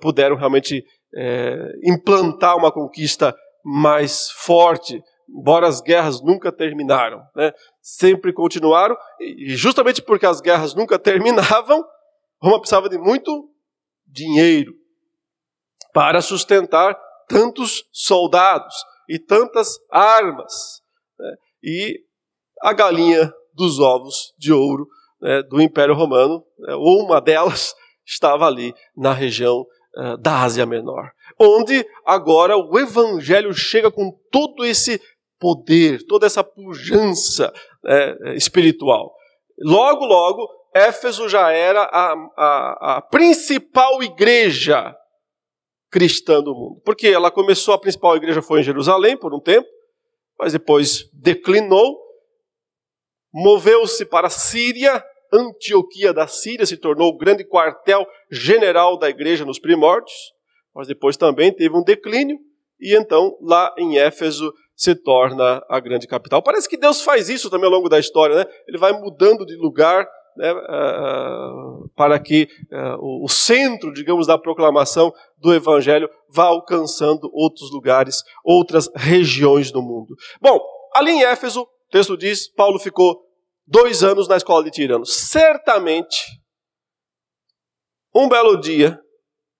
puderam 0.00 0.36
realmente 0.36 0.84
é, 1.14 1.72
implantar 1.84 2.56
uma 2.56 2.72
conquista 2.72 3.34
mais 3.64 4.30
forte, 4.30 5.02
embora 5.28 5.66
as 5.66 5.80
guerras 5.80 6.20
nunca 6.22 6.50
terminaram, 6.50 7.22
né? 7.36 7.52
sempre 7.80 8.32
continuaram, 8.32 8.96
e 9.20 9.54
justamente 9.56 10.02
porque 10.02 10.26
as 10.26 10.40
guerras 10.40 10.74
nunca 10.74 10.98
terminavam, 10.98 11.84
Roma 12.40 12.58
precisava 12.58 12.88
de 12.88 12.98
muito 12.98 13.48
dinheiro 14.06 14.74
para 15.92 16.20
sustentar 16.20 16.98
tantos 17.28 17.84
soldados 17.92 18.74
e 19.08 19.18
tantas 19.18 19.78
armas. 19.90 20.82
Né? 21.18 21.36
E 21.62 22.00
a 22.60 22.72
galinha 22.72 23.32
dos 23.54 23.78
ovos 23.78 24.34
de 24.38 24.52
ouro 24.52 24.88
né, 25.22 25.42
do 25.44 25.62
Império 25.62 25.94
Romano, 25.94 26.44
ou 26.68 27.04
uma 27.04 27.20
delas, 27.20 27.74
estava 28.04 28.46
ali 28.46 28.74
na 28.96 29.12
região 29.12 29.64
uh, 29.96 30.16
da 30.18 30.42
Ásia 30.42 30.66
Menor, 30.66 31.10
onde 31.38 31.86
agora 32.04 32.56
o 32.56 32.78
Evangelho 32.78 33.54
chega 33.54 33.90
com 33.90 34.12
todo 34.30 34.64
esse 34.64 35.00
poder, 35.38 36.04
toda 36.06 36.26
essa 36.26 36.44
pujança 36.44 37.52
né, 37.82 38.34
espiritual. 38.34 39.14
Logo, 39.58 40.04
logo, 40.04 40.48
Éfeso 40.74 41.28
já 41.28 41.50
era 41.52 41.82
a, 41.82 42.14
a, 42.36 42.96
a 42.96 43.02
principal 43.02 44.02
igreja 44.02 44.94
cristã 45.90 46.42
do 46.42 46.54
mundo. 46.54 46.80
Porque 46.84 47.08
ela 47.08 47.30
começou, 47.30 47.74
a 47.74 47.78
principal 47.78 48.16
igreja 48.16 48.40
foi 48.40 48.60
em 48.60 48.64
Jerusalém 48.64 49.16
por 49.16 49.34
um 49.34 49.40
tempo, 49.40 49.68
mas 50.38 50.54
depois 50.54 51.08
declinou, 51.12 52.00
moveu-se 53.32 54.06
para 54.06 54.28
a 54.28 54.30
Síria, 54.30 55.04
Antioquia 55.32 56.12
da 56.12 56.26
Síria 56.26 56.66
se 56.66 56.76
tornou 56.76 57.08
o 57.10 57.16
grande 57.16 57.44
quartel 57.44 58.06
general 58.30 58.98
da 58.98 59.08
igreja 59.08 59.44
nos 59.44 59.58
primórdios, 59.58 60.12
mas 60.74 60.86
depois 60.86 61.16
também 61.16 61.52
teve 61.52 61.76
um 61.76 61.82
declínio, 61.82 62.38
e 62.80 62.96
então 62.96 63.36
lá 63.40 63.74
em 63.78 63.98
Éfeso 63.98 64.52
se 64.74 64.94
torna 64.94 65.64
a 65.68 65.78
grande 65.80 66.06
capital. 66.06 66.42
Parece 66.42 66.68
que 66.68 66.76
Deus 66.76 67.02
faz 67.02 67.28
isso 67.28 67.48
também 67.48 67.66
ao 67.66 67.72
longo 67.72 67.88
da 67.88 67.98
história, 67.98 68.36
né? 68.36 68.44
Ele 68.66 68.78
vai 68.78 68.92
mudando 68.92 69.46
de 69.46 69.54
lugar 69.54 70.06
né, 70.36 70.52
uh, 70.52 71.88
para 71.94 72.18
que 72.18 72.48
uh, 72.72 73.24
o 73.24 73.28
centro, 73.28 73.92
digamos, 73.92 74.26
da 74.26 74.38
proclamação 74.38 75.12
do 75.38 75.54
Evangelho 75.54 76.08
vá 76.28 76.44
alcançando 76.44 77.30
outros 77.32 77.70
lugares, 77.70 78.22
outras 78.44 78.90
regiões 78.94 79.70
do 79.70 79.82
mundo. 79.82 80.14
Bom, 80.40 80.58
ali 80.94 81.12
em 81.12 81.24
Éfeso, 81.24 81.62
o 81.62 81.68
texto 81.90 82.16
diz, 82.16 82.48
Paulo 82.48 82.78
ficou 82.78 83.20
dois 83.72 84.04
anos 84.04 84.28
na 84.28 84.36
escola 84.36 84.62
de 84.62 84.70
tiranos. 84.70 85.28
Certamente, 85.30 86.26
um 88.14 88.28
belo 88.28 88.60
dia, 88.60 89.00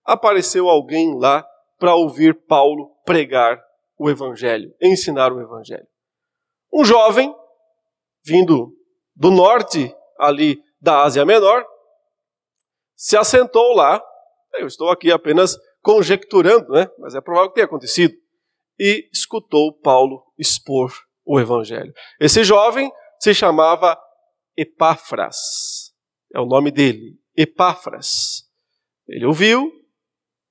apareceu 0.05 0.69
alguém 0.69 1.19
lá 1.19 1.43
para 1.79 1.95
ouvir 1.95 2.35
Paulo 2.47 2.95
pregar 3.07 3.59
o 3.99 4.11
Evangelho, 4.11 4.71
ensinar 4.81 5.33
o 5.33 5.41
Evangelho. 5.41 5.87
Um 6.73 6.85
jovem, 6.85 7.35
vindo 8.23 8.77
do 9.17 9.31
norte 9.31 9.95
ali 10.19 10.63
da 10.79 11.03
Ásia 11.03 11.25
Menor, 11.25 11.65
se 12.95 13.17
assentou 13.17 13.75
lá. 13.75 14.03
Eu 14.55 14.67
estou 14.67 14.91
aqui 14.91 15.11
apenas 15.11 15.57
conjecturando, 15.81 16.71
né? 16.71 16.87
mas 16.99 17.15
é 17.15 17.21
provável 17.21 17.49
que 17.49 17.55
tenha 17.55 17.67
acontecido. 17.67 18.15
E 18.79 19.09
escutou 19.11 19.73
Paulo 19.81 20.23
expor 20.39 20.93
o 21.25 21.41
Evangelho. 21.41 21.93
Esse 22.21 22.45
jovem 22.45 22.93
se 23.23 23.33
chamava 23.33 23.97
Epáfras. 24.57 25.95
É 26.35 26.41
o 26.41 26.45
nome 26.45 26.73
dele, 26.73 27.17
Epáfras. 27.37 28.51
Ele 29.07 29.25
ouviu, 29.25 29.71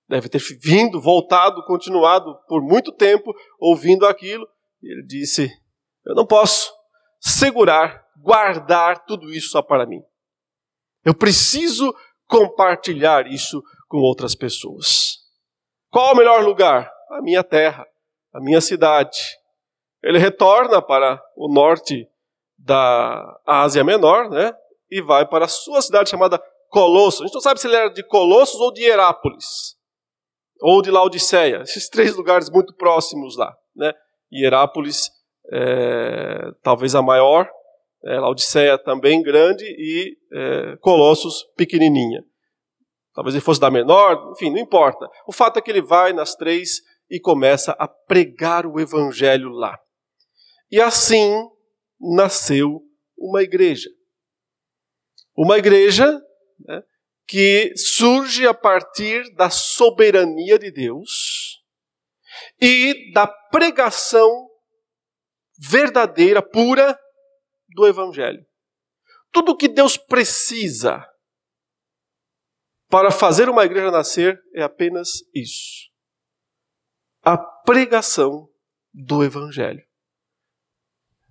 deve 0.08 0.30
ter 0.30 0.42
vindo, 0.58 1.02
voltado, 1.02 1.66
continuado 1.66 2.34
por 2.48 2.62
muito 2.62 2.94
tempo 2.94 3.34
ouvindo 3.60 4.08
aquilo. 4.08 4.48
E 4.82 4.90
ele 4.90 5.06
disse: 5.06 5.52
Eu 6.06 6.16
não 6.16 6.26
posso 6.26 6.72
segurar, 7.20 8.06
guardar 8.16 9.04
tudo 9.04 9.30
isso 9.32 9.50
só 9.50 9.62
para 9.62 9.86
mim. 9.86 10.02
Eu 11.04 11.14
preciso 11.14 11.94
compartilhar 12.26 13.28
isso 13.28 13.62
com 13.90 13.98
outras 13.98 14.34
pessoas. 14.34 15.18
Qual 15.90 16.14
o 16.14 16.16
melhor 16.18 16.42
lugar? 16.42 16.90
A 17.10 17.22
minha 17.22 17.44
terra, 17.44 17.86
a 18.34 18.40
minha 18.40 18.62
cidade. 18.62 19.20
Ele 20.02 20.18
retorna 20.18 20.82
para 20.82 21.22
o 21.36 21.54
norte 21.54 22.08
da 22.64 23.40
Ásia 23.46 23.84
Menor, 23.84 24.30
né? 24.30 24.54
E 24.90 25.02
vai 25.02 25.26
para 25.28 25.46
a 25.46 25.48
sua 25.48 25.82
cidade 25.82 26.10
chamada 26.10 26.42
Colossos. 26.70 27.22
A 27.22 27.26
gente 27.26 27.34
não 27.34 27.42
sabe 27.42 27.60
se 27.60 27.68
ele 27.68 27.76
era 27.76 27.90
de 27.90 28.04
Colossos 28.04 28.60
ou 28.60 28.72
de 28.72 28.84
Herápolis, 28.84 29.76
ou 30.62 30.82
de 30.82 30.92
Laodiceia. 30.92 31.62
Esses 31.62 31.90
três 31.90 32.16
lugares 32.16 32.50
muito 32.50 32.74
próximos 32.76 33.36
lá, 33.38 33.54
né? 33.76 33.94
Hierápolis, 34.32 35.10
é, 35.52 36.52
talvez 36.64 36.96
a 36.96 37.02
maior, 37.02 37.50
é, 38.06 38.20
Laodiceia 38.20 38.78
também 38.78 39.22
grande 39.22 39.66
e 39.66 40.18
é, 40.34 40.78
Colossos 40.78 41.44
pequenininha. 41.58 42.24
Talvez 43.14 43.36
ele 43.36 43.44
fosse 43.44 43.60
da 43.60 43.70
menor, 43.70 44.32
enfim, 44.32 44.50
não 44.50 44.58
importa. 44.58 45.10
O 45.28 45.34
fato 45.34 45.60
é 45.60 45.62
que 45.62 45.70
ele 45.70 45.82
vai 45.82 46.14
nas 46.14 46.36
três 46.36 46.82
e 47.10 47.20
começa 47.20 47.76
a 47.78 47.88
pregar 47.88 48.66
o 48.66 48.80
evangelho 48.80 49.50
lá. 49.50 49.78
E 50.72 50.80
assim 50.80 51.50
nasceu 52.02 52.82
uma 53.18 53.44
igreja. 53.44 53.90
Uma 55.36 55.58
igreja 55.58 56.20
né, 56.60 56.84
que 57.28 57.74
surge 57.78 58.48
a 58.48 58.54
partir 58.54 59.34
da 59.36 59.50
soberania 59.50 60.58
de 60.58 60.72
Deus 60.72 61.62
e 62.60 63.12
da 63.14 63.28
pregação 63.28 64.50
verdadeira, 65.58 66.42
pura 66.42 67.00
do 67.70 67.88
Evangelho. 67.88 68.46
Tudo 69.32 69.52
o 69.52 69.58
que 69.58 69.68
Deus 69.68 69.96
precisa 69.96 71.08
para 72.90 73.12
fazer 73.12 73.48
uma 73.48 73.64
igreja 73.64 73.90
nascer 73.90 74.42
é 74.54 74.64
apenas 74.64 75.22
isso: 75.34 75.90
a 77.24 77.38
pregação 77.38 78.50
do 78.94 79.24
Evangelho. 79.24 79.91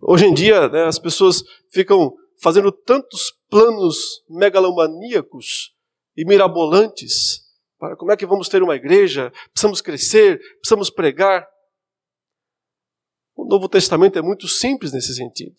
Hoje 0.02 0.26
em 0.26 0.34
dia, 0.34 0.68
né, 0.68 0.84
as 0.84 0.98
pessoas 0.98 1.42
ficam 1.70 2.14
fazendo 2.42 2.72
tantos 2.72 3.32
planos 3.48 4.24
megalomaníacos 4.28 5.74
e 6.16 6.24
mirabolantes 6.24 7.40
para 7.78 7.96
como 7.96 8.12
é 8.12 8.16
que 8.16 8.26
vamos 8.26 8.48
ter 8.48 8.62
uma 8.62 8.76
igreja, 8.76 9.32
precisamos 9.52 9.80
crescer, 9.80 10.38
precisamos 10.58 10.90
pregar. 10.90 11.48
O 13.34 13.46
Novo 13.46 13.68
Testamento 13.70 14.18
é 14.18 14.22
muito 14.22 14.46
simples 14.46 14.92
nesse 14.92 15.14
sentido. 15.14 15.56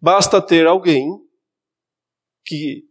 Basta 0.00 0.40
ter 0.40 0.64
alguém 0.66 1.08
que 2.44 2.84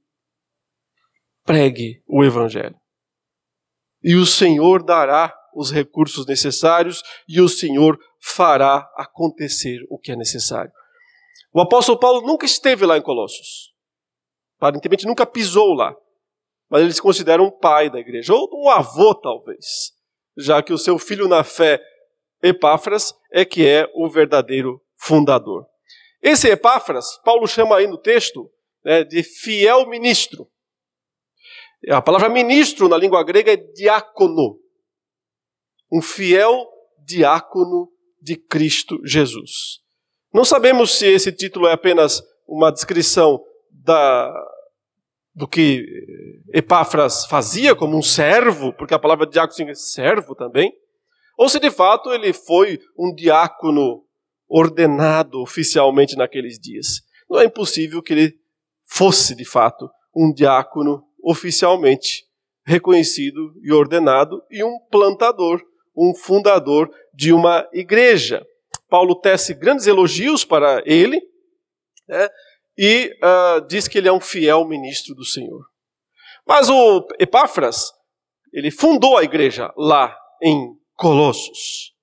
pregue 1.44 2.04
o 2.06 2.24
Evangelho. 2.24 2.76
E 4.04 4.16
o 4.16 4.26
Senhor 4.26 4.84
dará 4.84 5.34
os 5.56 5.72
recursos 5.72 6.26
necessários 6.26 7.02
e 7.28 7.42
o 7.42 7.50
Senhor 7.50 8.00
fará 8.20 8.90
acontecer 8.96 9.80
o 9.90 9.98
que 9.98 10.12
é 10.12 10.16
necessário. 10.16 10.72
O 11.54 11.60
apóstolo 11.60 12.00
Paulo 12.00 12.22
nunca 12.22 12.46
esteve 12.46 12.86
lá 12.86 12.98
em 12.98 13.02
Colossos. 13.02 13.74
Aparentemente 14.58 15.06
nunca 15.06 15.26
pisou 15.26 15.74
lá. 15.74 15.94
Mas 16.70 16.84
ele 16.84 16.94
se 16.94 17.02
considera 17.02 17.44
um 17.44 17.52
pai 17.52 17.90
da 17.90 18.00
igreja, 18.00 18.34
ou 18.34 18.50
um 18.54 18.70
avô 18.70 19.14
talvez, 19.14 19.92
já 20.38 20.64
que 20.64 20.72
o 20.72 20.78
seu 20.78 20.98
filho 20.98 21.28
na 21.28 21.44
fé, 21.44 21.82
Epáfras, 22.42 23.14
é 23.32 23.44
que 23.44 23.68
é 23.68 23.92
o 23.94 24.08
verdadeiro 24.08 24.82
fundador. 24.98 25.66
Esse 26.22 26.48
Epáfras, 26.50 27.18
Paulo 27.26 27.46
chama 27.48 27.76
aí 27.76 27.88
no 27.88 27.98
texto 27.98 28.50
né, 28.86 29.04
de 29.04 29.24
fiel 29.24 29.88
ministro. 29.88 30.48
A 31.90 32.02
palavra 32.02 32.30
ministro 32.30 32.88
na 32.88 32.98
língua 32.98 33.24
grega 33.24 33.54
é 33.54 33.58
diácono. 33.58 34.60
Um 35.92 36.02
fiel 36.02 36.68
diácono 37.06 37.90
de 38.22 38.36
Cristo 38.36 39.00
Jesus. 39.04 39.80
Não 40.34 40.46
sabemos 40.46 40.98
se 40.98 41.06
esse 41.06 41.32
título 41.32 41.68
é 41.68 41.74
apenas 41.74 42.22
uma 42.48 42.72
descrição 42.72 43.44
da, 43.70 44.34
do 45.34 45.48
que 45.48 45.86
Epáfras 46.54 47.26
fazia 47.26 47.76
como 47.76 47.98
um 47.98 48.02
servo, 48.02 48.74
porque 48.74 48.94
a 48.94 49.00
palavra 49.00 49.26
diácono 49.26 49.56
significa 49.56 49.86
servo 49.86 50.36
também, 50.36 50.72
ou 51.38 51.50
se 51.50 51.60
de 51.60 51.72
fato 51.72 52.12
ele 52.14 52.34
foi 52.34 52.80
um 52.98 53.14
diácono 53.14 54.06
ordenado 54.48 55.42
oficialmente 55.42 56.16
naqueles 56.16 56.60
dias. 56.60 57.02
Não 57.30 57.40
é 57.40 57.46
impossível 57.46 58.02
que 58.02 58.14
ele 58.14 58.34
fosse, 58.86 59.34
de 59.34 59.46
fato, 59.46 59.90
um 60.16 60.34
diácono 60.34 61.04
oficialmente 61.24 62.26
reconhecido 62.66 63.54
e 63.64 63.72
ordenado 63.72 64.44
e 64.52 64.64
um 64.64 64.78
plantador, 64.92 65.62
um 65.96 66.14
fundador 66.16 66.90
de 67.14 67.34
uma 67.34 67.68
igreja. 67.74 68.46
Paulo 68.90 69.16
tece 69.16 69.54
grandes 69.54 69.88
elogios 69.88 70.44
para 70.44 70.82
ele 70.86 71.22
né, 72.08 72.30
e 72.78 73.12
uh, 73.24 73.66
diz 73.68 73.88
que 73.88 73.98
ele 73.98 74.08
é 74.08 74.14
um 74.14 74.20
fiel 74.20 74.66
ministro 74.66 75.16
do 75.16 75.26
Senhor. 75.26 75.64
Mas 76.46 76.70
o 76.70 77.08
Epáfras, 77.20 77.92
ele 78.52 78.72
fundou 78.72 79.18
a 79.18 79.24
igreja 79.24 79.72
lá 79.78 80.16
em 80.42 80.76
Colossos. 80.96 81.94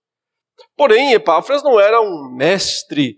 Porém, 0.76 1.12
Epáfras 1.12 1.62
não 1.62 1.78
era 1.78 2.01
um 2.01 2.34
mestre 2.34 3.16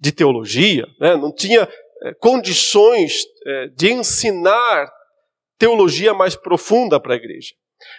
de 0.00 0.12
teologia, 0.12 0.86
né? 1.00 1.16
não 1.16 1.32
tinha 1.32 1.68
é, 2.02 2.14
condições 2.14 3.24
é, 3.46 3.66
de 3.68 3.92
ensinar 3.92 4.90
teologia 5.58 6.14
mais 6.14 6.36
profunda 6.36 7.00
para 7.00 7.14
a 7.14 7.16
igreja. 7.16 7.54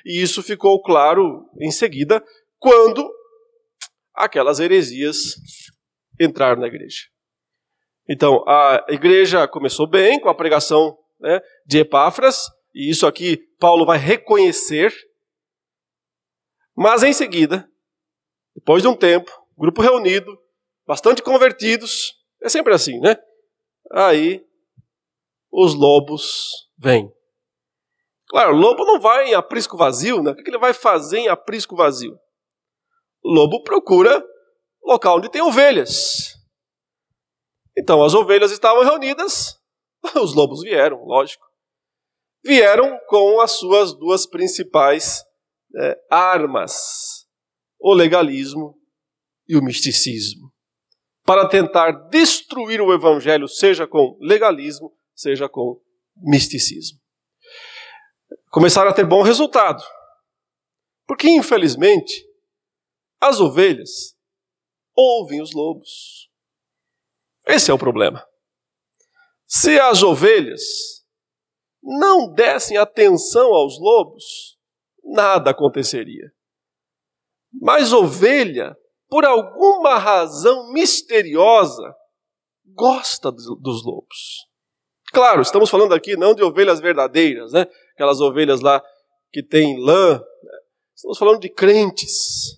E 0.05 0.21
isso 0.21 0.43
ficou 0.43 0.81
claro 0.81 1.49
em 1.59 1.71
seguida, 1.71 2.23
quando 2.57 3.09
aquelas 4.13 4.59
heresias 4.59 5.35
entraram 6.19 6.61
na 6.61 6.67
igreja. 6.67 7.07
Então, 8.07 8.43
a 8.47 8.85
igreja 8.89 9.47
começou 9.47 9.87
bem 9.87 10.19
com 10.19 10.29
a 10.29 10.35
pregação 10.35 10.97
né, 11.19 11.39
de 11.65 11.79
Epáfras, 11.79 12.43
e 12.73 12.89
isso 12.89 13.05
aqui 13.05 13.37
Paulo 13.59 13.85
vai 13.85 13.97
reconhecer, 13.97 14.93
mas 16.75 17.03
em 17.03 17.13
seguida, 17.13 17.69
depois 18.55 18.81
de 18.81 18.87
um 18.87 18.95
tempo, 18.95 19.31
grupo 19.57 19.81
reunido, 19.81 20.37
bastante 20.87 21.21
convertidos, 21.21 22.13
é 22.41 22.49
sempre 22.49 22.73
assim, 22.73 22.99
né? 22.99 23.15
Aí 23.91 24.43
os 25.51 25.73
lobos 25.73 26.69
vêm. 26.77 27.11
Claro, 28.29 28.55
lobo 28.55 28.85
não 28.85 28.99
vai 28.99 29.29
em 29.29 29.33
aprisco 29.33 29.75
vazio, 29.75 30.21
né? 30.21 30.31
O 30.31 30.35
que 30.35 30.49
ele 30.49 30.59
vai 30.59 30.73
fazer 30.73 31.19
em 31.19 31.27
aprisco 31.27 31.75
vazio? 31.75 32.17
O 33.23 33.31
lobo 33.31 33.63
procura 33.63 34.23
local 34.83 35.17
onde 35.17 35.29
tem 35.29 35.41
ovelhas. 35.41 36.35
Então 37.77 38.03
as 38.03 38.13
ovelhas 38.13 38.51
estavam 38.51 38.83
reunidas, 38.83 39.59
os 40.21 40.35
lobos 40.35 40.61
vieram, 40.61 41.03
lógico. 41.05 41.45
Vieram 42.43 42.97
com 43.07 43.41
as 43.41 43.51
suas 43.53 43.93
duas 43.93 44.25
principais 44.25 45.23
é, 45.75 45.99
armas: 46.09 47.25
o 47.79 47.93
legalismo 47.93 48.75
e 49.47 49.57
o 49.57 49.61
misticismo 49.61 50.49
para 51.29 51.47
tentar 51.47 51.91
destruir 52.09 52.81
o 52.81 52.91
evangelho, 52.91 53.47
seja 53.47 53.85
com 53.85 54.17
legalismo, 54.19 54.91
seja 55.13 55.47
com 55.47 55.79
misticismo. 56.17 56.98
Começaram 58.49 58.89
a 58.89 58.93
ter 58.93 59.05
bom 59.05 59.21
resultado. 59.21 59.83
Porque, 61.07 61.29
infelizmente, 61.29 62.25
as 63.19 63.39
ovelhas 63.39 64.15
ouvem 64.95 65.41
os 65.41 65.53
lobos. 65.53 66.29
Esse 67.47 67.71
é 67.71 67.73
o 67.73 67.79
problema. 67.79 68.25
Se 69.45 69.79
as 69.79 70.03
ovelhas 70.03 70.61
não 71.81 72.31
dessem 72.31 72.77
atenção 72.77 73.53
aos 73.53 73.79
lobos, 73.79 74.57
nada 75.03 75.51
aconteceria. 75.51 76.31
Mas 77.51 77.91
ovelha 77.93 78.77
por 79.09 79.25
alguma 79.25 79.97
razão 79.97 80.71
misteriosa, 80.71 81.95
gosta 82.63 83.31
dos 83.31 83.83
lobos. 83.83 84.47
Claro, 85.11 85.41
estamos 85.41 85.69
falando 85.69 85.95
aqui 85.95 86.15
não 86.15 86.35
de 86.35 86.43
ovelhas 86.43 86.79
verdadeiras, 86.79 87.51
né? 87.51 87.65
Aquelas 87.99 88.21
ovelhas 88.21 88.61
lá 88.61 88.81
que 89.29 89.43
têm 89.43 89.77
lã. 89.77 90.23
Estamos 90.95 91.17
falando 91.17 91.41
de 91.41 91.49
crentes. 91.49 92.57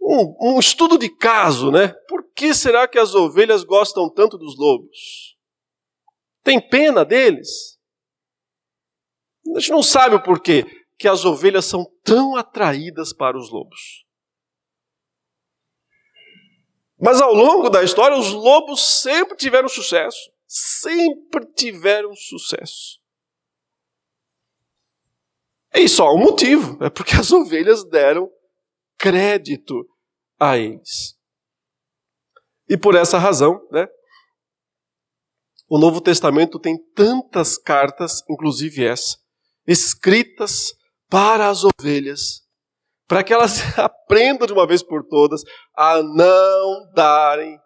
Um, 0.00 0.54
um 0.54 0.58
estudo 0.58 0.98
de 0.98 1.08
caso, 1.08 1.70
né? 1.70 1.94
Por 2.08 2.24
que 2.34 2.52
será 2.54 2.88
que 2.88 2.98
as 2.98 3.14
ovelhas 3.14 3.62
gostam 3.62 4.12
tanto 4.12 4.36
dos 4.36 4.58
lobos? 4.58 5.38
Tem 6.42 6.60
pena 6.60 7.04
deles? 7.04 7.78
A 9.54 9.60
gente 9.60 9.70
não 9.70 9.82
sabe 9.82 10.16
o 10.16 10.22
porquê 10.24 10.64
que 10.98 11.06
as 11.06 11.24
ovelhas 11.24 11.64
são 11.64 11.86
tão 12.02 12.34
atraídas 12.34 13.12
para 13.12 13.38
os 13.38 13.48
lobos. 13.48 14.04
Mas 16.98 17.20
ao 17.20 17.32
longo 17.32 17.70
da 17.70 17.84
história, 17.84 18.16
os 18.18 18.32
lobos 18.32 19.02
sempre 19.02 19.36
tiveram 19.36 19.68
sucesso. 19.68 20.32
Sempre 20.48 21.46
tiveram 21.54 22.12
sucesso. 22.16 23.01
E 25.74 25.88
só 25.88 26.14
um 26.14 26.18
motivo: 26.18 26.82
é 26.84 26.90
porque 26.90 27.16
as 27.16 27.30
ovelhas 27.32 27.84
deram 27.88 28.30
crédito 28.98 29.86
a 30.38 30.56
eles. 30.56 31.16
E 32.68 32.76
por 32.76 32.94
essa 32.94 33.18
razão, 33.18 33.60
né, 33.70 33.86
o 35.68 35.78
Novo 35.78 36.00
Testamento 36.00 36.58
tem 36.58 36.76
tantas 36.94 37.58
cartas, 37.58 38.22
inclusive 38.28 38.84
essa, 38.84 39.16
escritas 39.66 40.72
para 41.08 41.48
as 41.48 41.64
ovelhas 41.64 42.42
para 43.12 43.22
que 43.22 43.30
elas 43.30 43.60
aprendam 43.78 44.46
de 44.46 44.54
uma 44.54 44.66
vez 44.66 44.82
por 44.82 45.06
todas 45.06 45.42
a 45.76 46.02
não 46.02 46.90
darem 46.94 47.60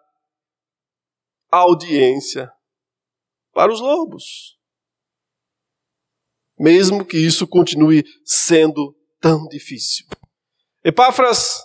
audiência 1.49 2.51
para 3.53 3.71
os 3.71 3.79
lobos. 3.79 4.56
Mesmo 6.59 7.05
que 7.05 7.17
isso 7.17 7.47
continue 7.47 8.03
sendo 8.25 8.95
tão 9.19 9.47
difícil. 9.47 10.05
Epáfras 10.83 11.63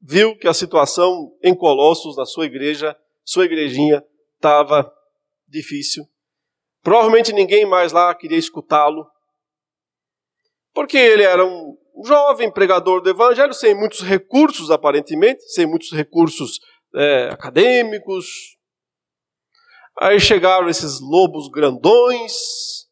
viu 0.00 0.36
que 0.36 0.48
a 0.48 0.54
situação 0.54 1.30
em 1.42 1.54
Colossos, 1.54 2.16
na 2.16 2.26
sua 2.26 2.44
igreja, 2.44 2.96
sua 3.24 3.46
igrejinha, 3.46 4.04
estava 4.34 4.92
difícil. 5.48 6.04
Provavelmente 6.82 7.32
ninguém 7.32 7.64
mais 7.64 7.92
lá 7.92 8.14
queria 8.14 8.36
escutá-lo, 8.36 9.06
porque 10.74 10.98
ele 10.98 11.22
era 11.22 11.46
um 11.46 11.74
jovem 12.04 12.52
pregador 12.52 13.00
do 13.00 13.08
evangelho, 13.08 13.54
sem 13.54 13.74
muitos 13.74 14.00
recursos, 14.00 14.70
aparentemente, 14.70 15.42
sem 15.52 15.66
muitos 15.66 15.92
recursos 15.92 16.58
é, 16.94 17.28
acadêmicos. 17.30 18.26
Aí 20.00 20.18
chegaram 20.18 20.68
esses 20.68 21.00
lobos 21.00 21.48
grandões, 21.48 22.83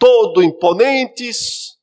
todo 0.00 0.42
imponentes, 0.42 1.78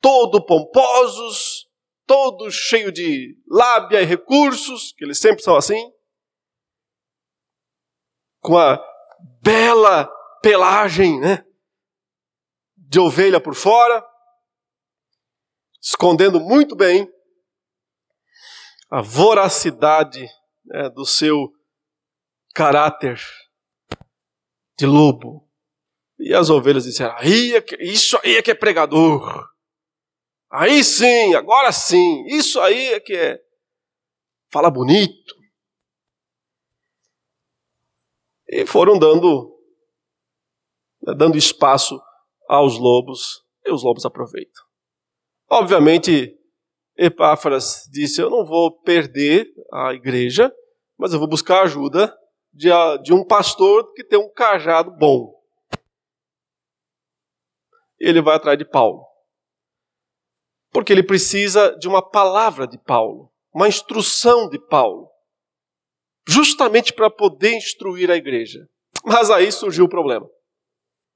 todo 0.00 0.44
pomposos, 0.44 1.68
todo 2.04 2.50
cheio 2.50 2.90
de 2.90 3.38
lábia 3.46 4.02
e 4.02 4.04
recursos, 4.04 4.92
que 4.96 5.04
eles 5.04 5.18
sempre 5.20 5.44
são 5.44 5.54
assim, 5.54 5.92
com 8.40 8.58
a 8.58 8.82
bela 9.40 10.10
pelagem, 10.42 11.20
né, 11.20 11.44
de 12.76 12.98
ovelha 12.98 13.40
por 13.40 13.54
fora 13.54 14.04
escondendo 15.80 16.40
muito 16.40 16.76
bem 16.76 17.10
a 18.90 19.00
voracidade 19.00 20.26
né, 20.64 20.88
do 20.90 21.04
seu 21.04 21.50
caráter 22.54 23.20
de 24.76 24.86
lobo. 24.86 25.47
E 26.18 26.34
as 26.34 26.50
ovelhas 26.50 26.84
disseram: 26.84 27.14
aí 27.16 27.54
é 27.54 27.60
que, 27.60 27.76
Isso 27.76 28.18
aí 28.22 28.36
é 28.36 28.42
que 28.42 28.50
é 28.50 28.54
pregador. 28.54 29.48
Aí 30.50 30.82
sim, 30.82 31.34
agora 31.34 31.70
sim, 31.72 32.24
isso 32.26 32.58
aí 32.60 32.94
é 32.94 33.00
que 33.00 33.14
é. 33.14 33.38
Fala 34.50 34.70
bonito. 34.70 35.36
E 38.48 38.64
foram 38.66 38.98
dando, 38.98 39.54
né, 41.02 41.14
dando 41.14 41.36
espaço 41.36 42.00
aos 42.48 42.78
lobos, 42.78 43.44
e 43.66 43.70
os 43.70 43.82
lobos 43.82 44.06
aproveitam. 44.06 44.64
Obviamente, 45.50 46.34
Epáfras 46.96 47.82
disse: 47.92 48.22
Eu 48.22 48.30
não 48.30 48.44
vou 48.44 48.80
perder 48.80 49.46
a 49.70 49.92
igreja, 49.92 50.50
mas 50.98 51.12
eu 51.12 51.18
vou 51.18 51.28
buscar 51.28 51.62
ajuda 51.62 52.16
de, 52.52 52.70
de 53.02 53.12
um 53.12 53.24
pastor 53.24 53.92
que 53.92 54.02
tem 54.02 54.18
um 54.18 54.32
cajado 54.32 54.90
bom. 54.96 55.37
Ele 58.00 58.22
vai 58.22 58.36
atrás 58.36 58.58
de 58.58 58.64
Paulo. 58.64 59.06
Porque 60.70 60.92
ele 60.92 61.02
precisa 61.02 61.76
de 61.78 61.88
uma 61.88 62.02
palavra 62.02 62.66
de 62.66 62.78
Paulo, 62.78 63.32
uma 63.52 63.68
instrução 63.68 64.48
de 64.48 64.58
Paulo, 64.58 65.10
justamente 66.28 66.92
para 66.92 67.10
poder 67.10 67.54
instruir 67.54 68.10
a 68.10 68.16
igreja. 68.16 68.60
Mas 69.04 69.30
aí 69.30 69.50
surgiu 69.50 69.86
o 69.86 69.88
problema. 69.88 70.28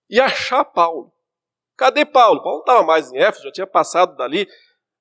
E 0.09 0.21
achar 0.21 0.65
Paulo. 0.65 1.13
Cadê 1.77 2.05
Paulo? 2.05 2.43
Paulo 2.43 2.59
não 2.59 2.63
estava 2.63 2.83
mais 2.83 3.11
em 3.13 3.19
Éfeso, 3.19 3.45
já 3.45 3.53
tinha 3.53 3.67
passado 3.67 4.17
dali, 4.17 4.47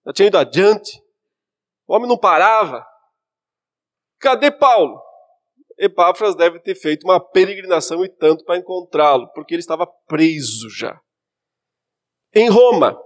já 0.06 0.14
tinha 0.14 0.28
ido 0.28 0.38
adiante. 0.38 1.02
O 1.88 1.96
homem 1.96 2.08
não 2.08 2.18
parava. 2.18 2.86
Cadê 4.20 4.52
Paulo? 4.52 5.02
Epáfras 5.78 6.36
deve 6.36 6.60
ter 6.60 6.76
feito 6.76 7.04
uma 7.06 7.20
peregrinação 7.20 8.06
e 8.06 8.10
tanto 8.10 8.46
para 8.46 8.60
encontrá-lo, 8.60 9.28
porque 9.34 9.56
ele 9.56 9.62
estava 9.62 9.88
preso 10.08 10.70
já. 10.70 11.00
Em 12.34 12.50
Roma. 12.50 12.98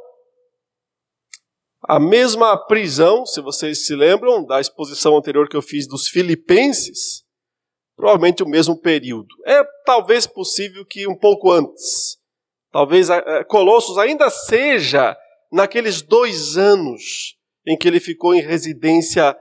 A 1.88 2.00
mesma 2.00 2.58
prisão, 2.58 3.26
se 3.26 3.42
vocês 3.42 3.86
se 3.86 3.96
lembram 3.96 4.44
da 4.44 4.60
exposição 4.60 5.16
anterior 5.16 5.48
que 5.48 5.56
eu 5.56 5.62
fiz 5.62 5.88
dos 5.88 6.08
filipenses, 6.08 7.24
provavelmente 7.96 8.42
o 8.42 8.48
mesmo 8.48 8.80
período. 8.80 9.28
É 9.46 9.64
talvez 9.86 10.26
possível 10.26 10.86
que 10.86 11.08
um 11.08 11.16
pouco 11.16 11.52
antes. 11.52 12.18
Talvez 12.72 13.08
Colossos 13.48 13.98
ainda 13.98 14.30
seja 14.30 15.16
naqueles 15.52 16.02
dois 16.02 16.58
anos 16.58 17.38
em 17.66 17.78
que 17.78 17.88
ele 17.88 18.00
ficou 18.00 18.34
em 18.34 18.42
residência, 18.42 19.36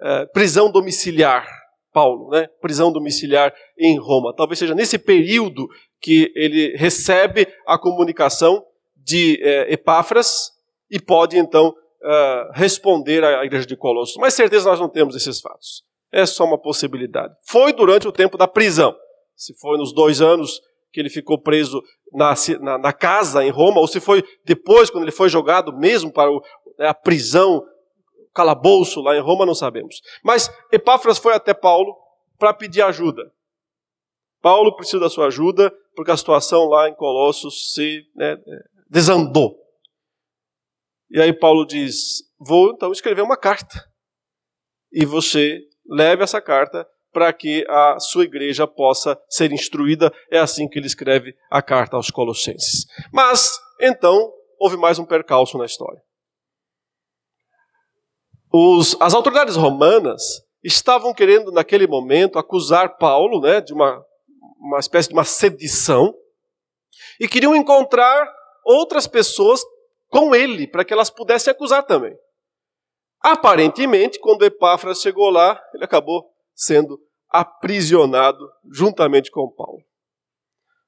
é, 0.00 0.26
prisão 0.26 0.70
domiciliar, 0.70 1.46
Paulo, 1.92 2.30
né? 2.30 2.48
prisão 2.60 2.92
domiciliar 2.92 3.52
em 3.78 3.98
Roma. 3.98 4.34
Talvez 4.34 4.58
seja 4.58 4.74
nesse 4.74 4.98
período 4.98 5.68
que 6.00 6.32
ele 6.34 6.76
recebe 6.76 7.46
a 7.66 7.78
comunicação 7.78 8.64
de 9.08 9.40
é, 9.42 9.72
Epáfras 9.72 10.52
e 10.90 11.00
pode 11.00 11.38
então 11.38 11.68
uh, 11.68 12.52
responder 12.52 13.24
à 13.24 13.42
igreja 13.44 13.66
de 13.66 13.74
Colossos. 13.76 14.16
Mas 14.18 14.34
certeza 14.34 14.68
nós 14.68 14.78
não 14.78 14.88
temos 14.88 15.16
esses 15.16 15.40
fatos. 15.40 15.82
É 16.12 16.26
só 16.26 16.44
uma 16.44 16.58
possibilidade. 16.58 17.34
Foi 17.46 17.72
durante 17.72 18.06
o 18.06 18.12
tempo 18.12 18.36
da 18.36 18.46
prisão. 18.46 18.94
Se 19.34 19.54
foi 19.58 19.78
nos 19.78 19.94
dois 19.94 20.20
anos 20.20 20.60
que 20.92 21.00
ele 21.00 21.08
ficou 21.08 21.40
preso 21.40 21.82
na, 22.12 22.34
na, 22.60 22.78
na 22.78 22.92
casa 22.92 23.44
em 23.44 23.50
Roma, 23.50 23.80
ou 23.80 23.86
se 23.86 24.00
foi 24.00 24.22
depois, 24.44 24.90
quando 24.90 25.04
ele 25.04 25.12
foi 25.12 25.28
jogado 25.28 25.72
mesmo 25.72 26.12
para 26.12 26.30
o, 26.30 26.42
né, 26.78 26.88
a 26.88 26.94
prisão, 26.94 27.64
calabouço 28.34 29.00
lá 29.00 29.16
em 29.16 29.20
Roma, 29.20 29.46
não 29.46 29.54
sabemos. 29.54 30.00
Mas 30.22 30.50
Epáfras 30.70 31.18
foi 31.18 31.34
até 31.34 31.54
Paulo 31.54 31.94
para 32.38 32.52
pedir 32.52 32.82
ajuda. 32.82 33.30
Paulo 34.40 34.74
precisa 34.76 35.00
da 35.00 35.10
sua 35.10 35.26
ajuda, 35.26 35.72
porque 35.94 36.10
a 36.10 36.16
situação 36.16 36.68
lá 36.68 36.88
em 36.88 36.94
Colossos 36.94 37.72
se 37.74 38.02
né, 38.14 38.36
desandou. 38.88 39.56
E 41.10 41.20
aí 41.20 41.32
Paulo 41.32 41.66
diz: 41.66 42.22
Vou 42.38 42.70
então 42.72 42.92
escrever 42.92 43.22
uma 43.22 43.36
carta. 43.36 43.84
E 44.92 45.04
você 45.04 45.60
leve 45.86 46.22
essa 46.22 46.40
carta 46.40 46.86
para 47.12 47.32
que 47.32 47.64
a 47.68 47.98
sua 47.98 48.24
igreja 48.24 48.66
possa 48.66 49.20
ser 49.28 49.52
instruída. 49.52 50.12
É 50.30 50.38
assim 50.38 50.68
que 50.68 50.78
ele 50.78 50.86
escreve 50.86 51.34
a 51.50 51.60
carta 51.62 51.96
aos 51.96 52.10
Colossenses. 52.10 52.86
Mas, 53.12 53.58
então, 53.80 54.32
houve 54.58 54.76
mais 54.76 54.98
um 54.98 55.04
percalço 55.04 55.58
na 55.58 55.64
história. 55.64 56.00
Os, 58.52 58.96
as 59.00 59.14
autoridades 59.14 59.56
romanas 59.56 60.22
estavam 60.62 61.12
querendo, 61.12 61.52
naquele 61.52 61.86
momento, 61.86 62.38
acusar 62.38 62.96
Paulo 62.96 63.40
né, 63.40 63.60
de 63.60 63.72
uma, 63.72 64.02
uma 64.58 64.78
espécie 64.78 65.08
de 65.08 65.14
uma 65.14 65.24
sedição 65.24 66.14
e 67.20 67.28
queriam 67.28 67.54
encontrar 67.54 68.26
outras 68.68 69.06
pessoas 69.06 69.62
com 70.08 70.34
ele, 70.34 70.66
para 70.66 70.84
que 70.84 70.92
elas 70.92 71.10
pudessem 71.10 71.50
acusar 71.50 71.84
também. 71.84 72.16
Aparentemente, 73.20 74.20
quando 74.20 74.44
Epáfras 74.44 75.00
chegou 75.00 75.30
lá, 75.30 75.60
ele 75.74 75.84
acabou 75.84 76.30
sendo 76.54 77.00
aprisionado 77.28 78.38
juntamente 78.70 79.30
com 79.30 79.50
Paulo. 79.50 79.82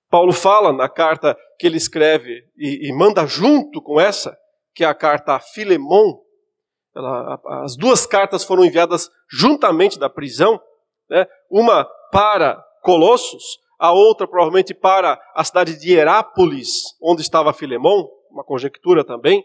Paulo 0.08 0.32
fala 0.32 0.72
na 0.72 0.88
carta 0.88 1.36
que 1.58 1.66
ele 1.66 1.76
escreve 1.76 2.44
e, 2.56 2.88
e 2.88 2.92
manda 2.92 3.26
junto 3.26 3.80
com 3.80 4.00
essa, 4.00 4.36
que 4.74 4.84
é 4.84 4.86
a 4.86 4.94
carta 4.94 5.34
a 5.34 5.40
Filemon. 5.40 6.20
Ela, 6.94 7.40
as 7.62 7.76
duas 7.76 8.06
cartas 8.06 8.42
foram 8.42 8.64
enviadas 8.64 9.08
juntamente 9.30 9.98
da 9.98 10.10
prisão, 10.10 10.60
né? 11.08 11.26
uma 11.50 11.84
para 12.10 12.62
Colossos, 12.82 13.60
a 13.80 13.92
outra 13.92 14.28
provavelmente 14.28 14.74
para 14.74 15.18
a 15.34 15.42
cidade 15.42 15.78
de 15.78 15.92
Herápolis, 15.92 16.94
onde 17.02 17.22
estava 17.22 17.52
Filemon, 17.52 18.06
uma 18.30 18.44
conjectura 18.44 19.02
também. 19.02 19.42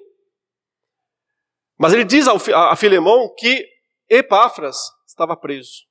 Mas 1.77 1.93
ele 1.93 2.03
diz 2.03 2.27
a 2.27 2.75
Filemão 2.75 3.33
que 3.37 3.65
Epáfras 4.09 4.77
estava 5.07 5.37
preso. 5.37 5.85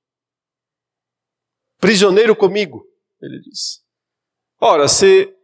Prisioneiro 1.81 2.37
comigo, 2.37 2.85
ele 3.21 3.41
diz. 3.41 3.83
Ora, 4.61 4.89
se 4.89 5.35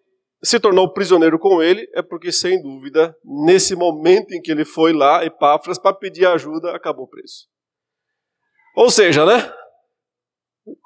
se 0.42 0.58
tornou 0.58 0.90
prisioneiro 0.92 1.38
com 1.38 1.62
ele, 1.62 1.86
é 1.94 2.00
porque, 2.00 2.32
sem 2.32 2.62
dúvida, 2.62 3.14
nesse 3.22 3.76
momento 3.76 4.32
em 4.32 4.40
que 4.40 4.50
ele 4.50 4.64
foi 4.64 4.92
lá, 4.92 5.22
Epáfras, 5.22 5.78
para 5.78 5.94
pedir 5.94 6.26
ajuda, 6.26 6.74
acabou 6.74 7.06
preso. 7.06 7.46
Ou 8.74 8.90
seja, 8.90 9.26
né? 9.26 9.52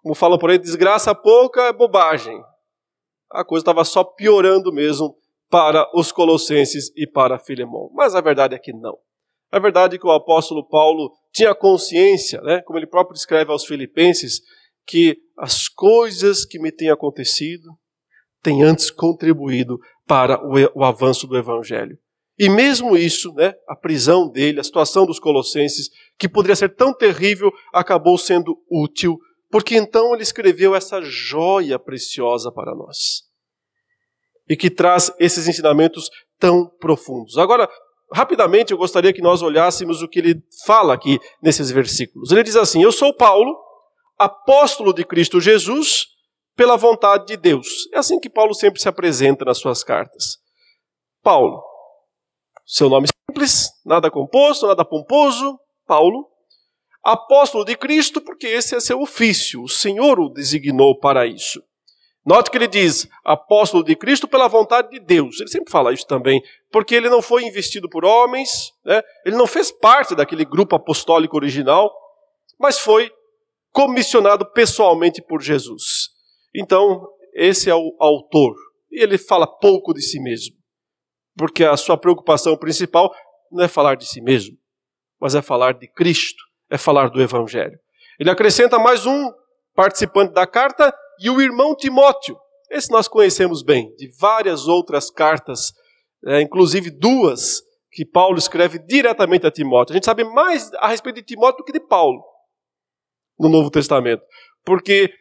Como 0.02 0.14
falam 0.14 0.38
por 0.38 0.50
aí, 0.50 0.58
desgraça 0.58 1.14
pouca 1.14 1.62
é 1.64 1.72
bobagem. 1.72 2.40
A 3.30 3.44
coisa 3.44 3.62
estava 3.62 3.84
só 3.84 4.04
piorando 4.04 4.72
mesmo 4.72 5.16
para 5.50 5.88
os 5.94 6.10
colossenses 6.12 6.90
e 6.96 7.06
para 7.06 7.38
Filemão. 7.38 7.90
Mas 7.94 8.14
a 8.14 8.20
verdade 8.20 8.54
é 8.54 8.58
que 8.58 8.72
não. 8.72 8.96
A 9.50 9.58
verdade 9.58 9.96
é 9.96 9.98
que 9.98 10.06
o 10.06 10.10
apóstolo 10.10 10.66
Paulo 10.66 11.12
tinha 11.32 11.54
consciência, 11.54 12.40
né, 12.42 12.60
como 12.62 12.78
ele 12.78 12.86
próprio 12.86 13.16
escreve 13.16 13.52
aos 13.52 13.64
filipenses, 13.64 14.40
que 14.86 15.16
as 15.38 15.68
coisas 15.68 16.44
que 16.44 16.58
me 16.58 16.72
têm 16.72 16.90
acontecido 16.90 17.68
têm 18.42 18.62
antes 18.62 18.90
contribuído 18.90 19.78
para 20.06 20.38
o, 20.44 20.84
avanço 20.84 21.26
do 21.26 21.36
evangelho. 21.36 21.96
E 22.38 22.48
mesmo 22.48 22.96
isso, 22.96 23.32
né, 23.34 23.54
a 23.68 23.76
prisão 23.76 24.28
dele, 24.28 24.60
a 24.60 24.64
situação 24.64 25.06
dos 25.06 25.20
colossenses, 25.20 25.88
que 26.18 26.28
poderia 26.28 26.56
ser 26.56 26.74
tão 26.74 26.92
terrível, 26.92 27.50
acabou 27.72 28.18
sendo 28.18 28.56
útil, 28.68 29.16
porque 29.55 29.76
então 29.76 30.12
ele 30.12 30.24
escreveu 30.24 30.74
essa 30.74 31.00
joia 31.00 31.78
preciosa 31.78 32.50
para 32.50 32.74
nós 32.74 33.22
e 34.48 34.57
que 34.57 34.68
traz 34.68 35.12
esses 35.16 35.46
ensinamentos 35.46 36.11
tão 36.40 36.68
profundos. 36.80 37.38
Agora, 37.38 37.70
rapidamente 38.12 38.72
eu 38.72 38.76
gostaria 38.76 39.12
que 39.12 39.22
nós 39.22 39.42
olhássemos 39.42 40.02
o 40.02 40.09
que 40.09 40.18
ele 40.18 40.42
fala 40.66 40.92
aqui 40.92 41.20
nesses 41.40 41.70
versículos. 41.70 42.32
Ele 42.32 42.42
diz 42.42 42.57
assim: 42.57 42.82
Eu 42.82 42.90
sou 42.90 43.14
Paulo, 43.14 43.57
apóstolo 44.18 44.92
de 44.92 45.05
Cristo 45.05 45.40
Jesus, 45.40 46.07
pela 46.57 46.76
vontade 46.76 47.26
de 47.26 47.36
Deus. 47.36 47.86
É 47.92 47.98
assim 47.98 48.18
que 48.18 48.28
Paulo 48.28 48.55
sempre 48.55 48.80
se 48.80 48.88
apresenta 48.88 49.44
nas 49.44 49.59
suas 49.59 49.84
cartas. 49.84 50.36
Paulo, 51.22 51.62
seu 52.66 52.88
nome 52.88 53.07
simples, 53.30 53.68
nada 53.86 54.11
composto, 54.11 54.66
nada 54.66 54.84
pomposo, 54.84 55.57
Paulo, 55.86 56.28
apóstolo 57.05 57.64
de 57.64 57.76
Cristo, 57.76 58.20
porque 58.20 58.46
esse 58.46 58.74
é 58.74 58.80
seu 58.80 59.00
ofício, 59.00 59.62
o 59.62 59.68
Senhor 59.68 60.18
o 60.18 60.28
designou 60.28 60.98
para 60.98 61.26
isso. 61.26 61.62
Note 62.24 62.50
que 62.50 62.57
ele 62.57 62.66
diz 62.66 63.07
apóstolo 63.22 63.84
de 63.84 63.94
Cristo 63.94 64.26
pela 64.26 64.48
vontade 64.48 64.88
de 64.88 64.98
Deus. 64.98 65.38
Ele 65.40 65.50
sempre 65.50 65.70
fala 65.70 65.92
isso 65.92 66.07
também, 66.07 66.42
porque 66.72 66.94
ele 66.94 67.11
não 67.11 67.20
foi 67.20 67.44
investido 67.44 67.86
por 67.86 68.02
homens, 68.02 68.72
né? 68.82 69.02
ele 69.26 69.36
não 69.36 69.46
fez 69.46 69.70
parte 69.70 70.14
daquele 70.14 70.44
grupo 70.44 70.74
apostólico 70.74 71.36
original, 71.36 71.92
mas 72.59 72.78
foi 72.78 73.12
comissionado 73.70 74.50
pessoalmente 74.52 75.20
por 75.20 75.42
Jesus. 75.42 76.09
Então, 76.55 77.07
esse 77.34 77.68
é 77.68 77.74
o 77.74 77.94
autor. 78.00 78.55
E 78.90 79.02
ele 79.02 79.18
fala 79.18 79.46
pouco 79.46 79.92
de 79.92 80.00
si 80.00 80.18
mesmo, 80.18 80.57
porque 81.36 81.64
a 81.64 81.76
sua 81.76 81.98
preocupação 81.98 82.57
principal 82.57 83.12
não 83.52 83.64
é 83.64 83.68
falar 83.68 83.96
de 83.96 84.07
si 84.07 84.22
mesmo, 84.22 84.57
mas 85.20 85.34
é 85.34 85.42
falar 85.42 85.74
de 85.74 85.88
Cristo, 85.88 86.42
é 86.74 86.78
falar 86.78 87.08
do 87.08 87.22
Evangelho. 87.22 87.78
Ele 88.18 88.30
acrescenta 88.30 88.80
mais 88.80 89.06
um 89.06 89.30
participante 89.76 90.32
da 90.34 90.44
carta 90.44 90.92
e 91.20 91.30
o 91.30 91.40
irmão 91.40 91.76
Timóteo. 91.76 92.36
Esse 92.68 92.90
nós 92.90 93.06
conhecemos 93.06 93.62
bem, 93.62 93.94
de 93.94 94.10
várias 94.18 94.66
outras 94.66 95.08
cartas, 95.08 95.72
é, 96.26 96.40
inclusive 96.40 96.90
duas 96.90 97.62
que 97.92 98.04
Paulo 98.04 98.38
escreve 98.38 98.80
diretamente 98.80 99.46
a 99.46 99.52
Timóteo. 99.52 99.92
A 99.92 99.96
gente 99.96 100.04
sabe 100.04 100.24
mais 100.24 100.72
a 100.74 100.88
respeito 100.88 101.16
de 101.16 101.22
Timóteo 101.22 101.58
do 101.58 101.64
que 101.64 101.72
de 101.72 101.78
Paulo 101.78 102.20
no 103.38 103.48
Novo 103.48 103.70
Testamento, 103.70 104.24
porque 104.64 105.12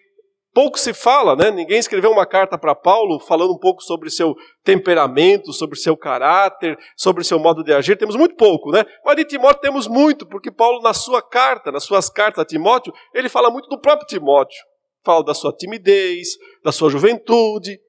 pouco 0.53 0.79
se 0.79 0.93
fala, 0.93 1.35
né? 1.35 1.51
Ninguém 1.51 1.79
escreveu 1.79 2.11
uma 2.11 2.25
carta 2.25 2.57
para 2.57 2.75
Paulo 2.75 3.19
falando 3.19 3.53
um 3.53 3.57
pouco 3.57 3.81
sobre 3.81 4.09
seu 4.09 4.35
temperamento, 4.63 5.51
sobre 5.51 5.77
seu 5.77 5.97
caráter, 5.97 6.77
sobre 6.95 7.23
seu 7.23 7.39
modo 7.39 7.63
de 7.63 7.73
agir. 7.73 7.97
Temos 7.97 8.15
muito 8.15 8.35
pouco, 8.35 8.71
né? 8.71 8.85
Mas 9.03 9.15
de 9.15 9.25
Timóteo 9.25 9.61
temos 9.61 9.87
muito, 9.87 10.25
porque 10.25 10.51
Paulo 10.51 10.81
na 10.81 10.93
sua 10.93 11.21
carta, 11.21 11.71
nas 11.71 11.83
suas 11.83 12.09
cartas 12.09 12.41
a 12.41 12.45
Timóteo, 12.45 12.93
ele 13.13 13.29
fala 13.29 13.49
muito 13.49 13.67
do 13.67 13.79
próprio 13.79 14.07
Timóteo 14.07 14.57
fala 15.03 15.23
da 15.23 15.33
sua 15.33 15.53
timidez, 15.53 16.29
da 16.63 16.71
sua 16.71 16.89
juventude 16.89 17.79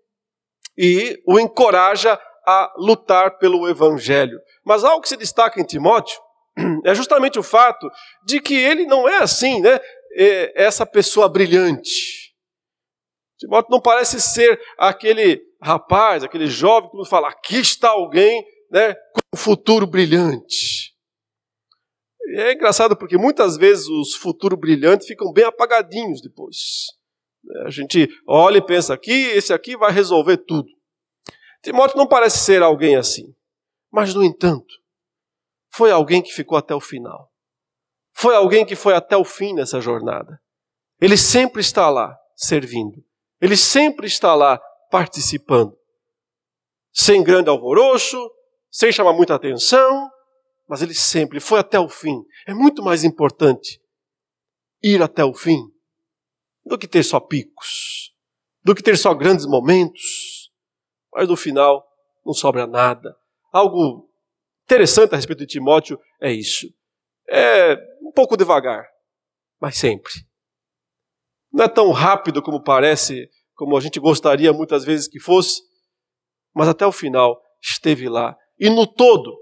e 0.76 1.20
o 1.26 1.38
encoraja 1.38 2.18
a 2.46 2.72
lutar 2.76 3.38
pelo 3.38 3.68
evangelho. 3.68 4.38
Mas 4.64 4.84
algo 4.84 5.00
que 5.00 5.08
se 5.08 5.16
destaca 5.16 5.60
em 5.60 5.64
Timóteo 5.64 6.18
é 6.84 6.94
justamente 6.94 7.38
o 7.38 7.42
fato 7.42 7.88
de 8.24 8.40
que 8.40 8.54
ele 8.54 8.84
não 8.84 9.08
é 9.08 9.18
assim, 9.18 9.60
né? 9.60 9.80
É 10.16 10.64
essa 10.64 10.86
pessoa 10.86 11.28
brilhante. 11.28 12.23
Timóteo 13.44 13.70
não 13.70 13.80
parece 13.80 14.20
ser 14.22 14.58
aquele 14.78 15.42
rapaz, 15.60 16.24
aquele 16.24 16.46
jovem 16.46 16.90
que 16.90 17.04
fala: 17.08 17.28
aqui 17.28 17.56
está 17.56 17.90
alguém 17.90 18.42
né, 18.70 18.94
com 18.94 19.20
um 19.34 19.36
futuro 19.36 19.86
brilhante. 19.86 20.94
E 22.26 22.40
é 22.40 22.54
engraçado 22.54 22.96
porque 22.96 23.18
muitas 23.18 23.58
vezes 23.58 23.86
os 23.86 24.14
futuros 24.14 24.58
brilhantes 24.58 25.06
ficam 25.06 25.30
bem 25.30 25.44
apagadinhos 25.44 26.22
depois. 26.22 26.86
A 27.66 27.70
gente 27.70 28.08
olha 28.26 28.56
e 28.56 28.64
pensa 28.64 28.94
aqui, 28.94 29.12
esse 29.12 29.52
aqui 29.52 29.76
vai 29.76 29.92
resolver 29.92 30.38
tudo. 30.38 30.68
Timóteo 31.62 31.98
não 31.98 32.06
parece 32.06 32.38
ser 32.38 32.62
alguém 32.62 32.96
assim. 32.96 33.34
Mas, 33.92 34.14
no 34.14 34.24
entanto, 34.24 34.74
foi 35.70 35.90
alguém 35.90 36.22
que 36.22 36.32
ficou 36.32 36.56
até 36.56 36.74
o 36.74 36.80
final. 36.80 37.30
Foi 38.14 38.34
alguém 38.34 38.64
que 38.64 38.74
foi 38.74 38.94
até 38.94 39.16
o 39.16 39.24
fim 39.24 39.52
nessa 39.52 39.80
jornada. 39.82 40.40
Ele 40.98 41.18
sempre 41.18 41.60
está 41.60 41.90
lá 41.90 42.16
servindo. 42.34 43.04
Ele 43.44 43.58
sempre 43.58 44.06
está 44.06 44.34
lá 44.34 44.58
participando. 44.90 45.76
Sem 46.90 47.22
grande 47.22 47.50
alvoroço, 47.50 48.16
sem 48.70 48.90
chamar 48.90 49.12
muita 49.12 49.34
atenção, 49.34 50.10
mas 50.66 50.80
ele 50.80 50.94
sempre 50.94 51.38
foi 51.40 51.60
até 51.60 51.78
o 51.78 51.86
fim. 51.86 52.24
É 52.46 52.54
muito 52.54 52.82
mais 52.82 53.04
importante 53.04 53.82
ir 54.82 55.02
até 55.02 55.22
o 55.22 55.34
fim 55.34 55.60
do 56.64 56.78
que 56.78 56.88
ter 56.88 57.02
só 57.02 57.20
picos, 57.20 58.14
do 58.62 58.74
que 58.74 58.82
ter 58.82 58.96
só 58.96 59.12
grandes 59.12 59.44
momentos, 59.44 60.50
mas 61.12 61.28
no 61.28 61.36
final 61.36 61.86
não 62.24 62.32
sobra 62.32 62.66
nada. 62.66 63.14
Algo 63.52 64.08
interessante 64.64 65.12
a 65.12 65.16
respeito 65.16 65.40
de 65.40 65.48
Timóteo 65.48 66.00
é 66.18 66.32
isso. 66.32 66.66
É 67.28 67.74
um 68.00 68.10
pouco 68.10 68.38
devagar, 68.38 68.88
mas 69.60 69.76
sempre. 69.76 70.14
Não 71.54 71.64
é 71.66 71.68
tão 71.68 71.92
rápido 71.92 72.42
como 72.42 72.60
parece, 72.60 73.30
como 73.54 73.76
a 73.76 73.80
gente 73.80 74.00
gostaria 74.00 74.52
muitas 74.52 74.84
vezes 74.84 75.08
que 75.08 75.20
fosse, 75.20 75.62
mas 76.54 76.68
até 76.68 76.86
o 76.86 76.92
final 76.92 77.40
esteve 77.62 78.08
lá. 78.08 78.36
E 78.58 78.68
no 78.70 78.86
todo, 78.86 79.36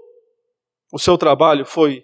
o 0.91 0.99
seu 0.99 1.17
trabalho 1.17 1.65
foi 1.65 2.03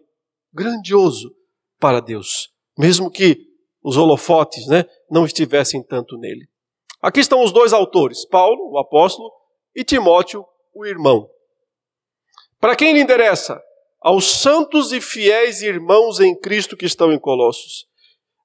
grandioso 0.53 1.33
para 1.79 1.99
Deus, 1.99 2.49
mesmo 2.77 3.09
que 3.09 3.47
os 3.81 3.97
holofotes 3.97 4.67
né, 4.67 4.85
não 5.09 5.25
estivessem 5.25 5.81
tanto 5.83 6.17
nele. 6.17 6.47
Aqui 7.01 7.19
estão 7.21 7.43
os 7.43 7.51
dois 7.51 7.71
autores, 7.71 8.25
Paulo, 8.25 8.71
o 8.71 8.77
apóstolo, 8.77 9.31
e 9.75 9.83
Timóteo, 9.83 10.45
o 10.73 10.85
irmão. 10.85 11.29
Para 12.59 12.75
quem 12.75 12.93
lhe 12.93 12.99
interessa? 12.99 13.61
Aos 14.01 14.25
santos 14.41 14.91
e 14.91 14.99
fiéis 14.99 15.61
irmãos 15.61 16.19
em 16.19 16.37
Cristo 16.37 16.75
que 16.75 16.85
estão 16.85 17.11
em 17.11 17.19
Colossos. 17.19 17.88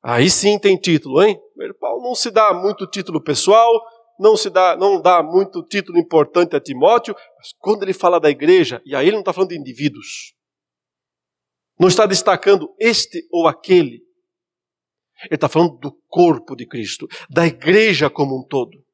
Aí 0.05 0.29
sim 0.29 0.59
tem 0.59 0.77
título, 0.77 1.23
hein? 1.23 1.41
Paulo 1.81 2.03
não 2.03 2.15
se 2.15 2.31
dá 2.31 2.53
muito 2.53 2.87
título 2.87 3.23
pessoal, 3.23 3.73
não 4.21 4.37
se 4.37 4.51
dá, 4.51 4.77
não 4.77 5.01
dá 5.01 5.23
muito 5.23 5.63
título 5.63 5.99
importante 5.99 6.55
a 6.55 6.61
Timóteo, 6.61 7.17
mas 7.39 7.55
quando 7.59 7.85
ele 7.85 7.95
fala 7.95 8.21
da 8.21 8.29
igreja, 8.29 8.83
e 8.85 8.95
aí 8.95 9.07
ele 9.07 9.13
não 9.13 9.21
está 9.21 9.33
falando 9.33 9.49
de 9.49 9.59
indivíduos, 9.59 10.35
não 11.81 11.89
está 11.89 12.05
destacando 12.05 12.75
este 12.79 13.27
ou 13.33 13.49
aquele, 13.49 14.03
ele 15.23 15.37
está 15.37 15.49
falando 15.49 15.79
do 15.79 15.93
corpo 16.07 16.55
de 16.55 16.67
Cristo, 16.67 17.09
da 17.31 17.47
igreja 17.47 18.11
como 18.11 18.39
um 18.39 18.47
todo. 18.47 18.85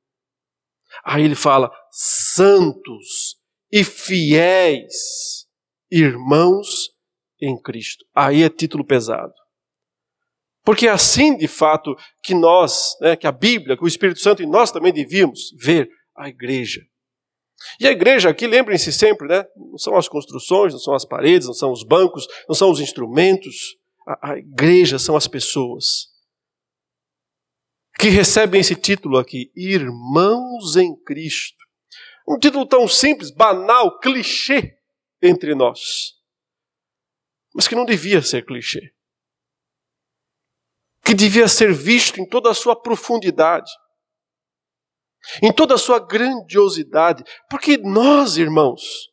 Aí 1.05 1.25
ele 1.25 1.35
fala: 1.35 1.73
santos 1.91 3.37
e 3.73 3.83
fiéis 3.83 5.47
irmãos 5.91 6.91
em 7.41 7.61
Cristo. 7.61 8.05
Aí 8.15 8.45
é 8.45 8.49
título 8.49 8.87
pesado. 8.87 9.33
Porque 10.71 10.87
é 10.87 10.91
assim, 10.91 11.37
de 11.37 11.49
fato, 11.49 11.97
que 12.23 12.33
nós, 12.33 12.97
né, 13.01 13.17
que 13.17 13.27
a 13.27 13.33
Bíblia, 13.33 13.77
que 13.77 13.83
o 13.83 13.89
Espírito 13.89 14.21
Santo 14.21 14.41
e 14.41 14.47
nós 14.47 14.71
também 14.71 14.93
devíamos 14.93 15.53
ver 15.59 15.91
a 16.17 16.29
igreja. 16.29 16.81
E 17.81 17.89
a 17.89 17.91
igreja 17.91 18.31
aqui, 18.31 18.47
lembrem-se 18.47 18.93
sempre, 18.93 19.27
né, 19.27 19.45
não 19.57 19.77
são 19.77 19.97
as 19.97 20.07
construções, 20.07 20.73
não 20.73 20.79
são 20.79 20.95
as 20.95 21.05
paredes, 21.05 21.49
não 21.49 21.55
são 21.55 21.73
os 21.73 21.83
bancos, 21.83 22.25
não 22.49 22.55
são 22.55 22.71
os 22.71 22.79
instrumentos. 22.79 23.77
A, 24.07 24.31
a 24.31 24.39
igreja 24.39 24.97
são 24.97 25.17
as 25.17 25.27
pessoas 25.27 26.07
que 27.99 28.09
recebem 28.09 28.61
esse 28.61 28.77
título 28.77 29.19
aqui, 29.19 29.51
Irmãos 29.57 30.77
em 30.77 30.95
Cristo. 31.03 31.59
Um 32.29 32.39
título 32.39 32.65
tão 32.65 32.87
simples, 32.87 33.33
banal, 33.33 33.99
clichê 33.99 34.79
entre 35.21 35.53
nós, 35.53 36.15
mas 37.53 37.67
que 37.67 37.75
não 37.75 37.85
devia 37.85 38.23
ser 38.23 38.47
clichê 38.47 38.93
que 41.05 41.15
devia 41.15 41.49
ser 41.49 41.73
visto 41.73 42.21
em 42.21 42.29
toda 42.29 42.51
a 42.51 42.55
sua 42.55 42.81
profundidade, 42.81 43.71
em 45.43 45.53
toda 45.53 45.75
a 45.75 45.79
sua 45.79 45.99
grandiosidade, 45.99 47.25
porque 47.49 47.77
nós, 47.79 48.37
irmãos, 48.37 49.11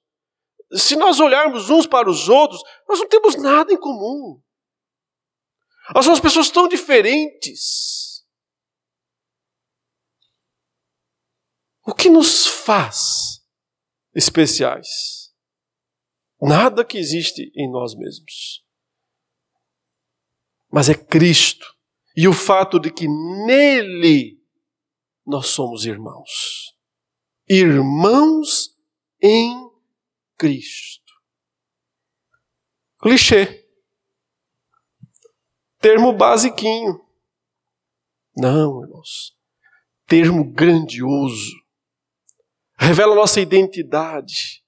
se 0.73 0.95
nós 0.95 1.19
olharmos 1.19 1.69
uns 1.69 1.87
para 1.87 2.09
os 2.09 2.27
outros, 2.27 2.61
nós 2.87 2.99
não 2.99 3.07
temos 3.07 3.35
nada 3.35 3.71
em 3.71 3.77
comum. 3.77 4.41
Nós 5.95 6.03
somos 6.03 6.19
pessoas 6.19 6.49
tão 6.49 6.67
diferentes. 6.67 8.25
O 11.85 11.93
que 11.93 12.09
nos 12.09 12.45
faz 12.45 13.41
especiais? 14.13 15.33
Nada 16.41 16.83
que 16.83 16.97
existe 16.97 17.49
em 17.55 17.71
nós 17.71 17.95
mesmos. 17.95 18.65
Mas 20.69 20.89
é 20.89 20.93
Cristo 20.93 21.76
e 22.17 22.27
o 22.27 22.33
fato 22.33 22.79
de 22.79 22.91
que 22.91 23.07
nele 23.45 24.43
nós 25.23 25.49
somos 25.49 25.85
irmãos. 25.85 26.75
Irmãos 27.47 28.75
em 29.21 29.69
Cristo. 30.35 31.13
Clichê. 32.99 33.69
Termo 35.79 36.11
basiquinho. 36.11 36.99
Não, 38.35 38.81
irmãos. 38.81 39.37
Termo 40.07 40.43
grandioso. 40.43 41.53
Revela 42.79 43.13
nossa 43.13 43.39
identidade. 43.39 44.65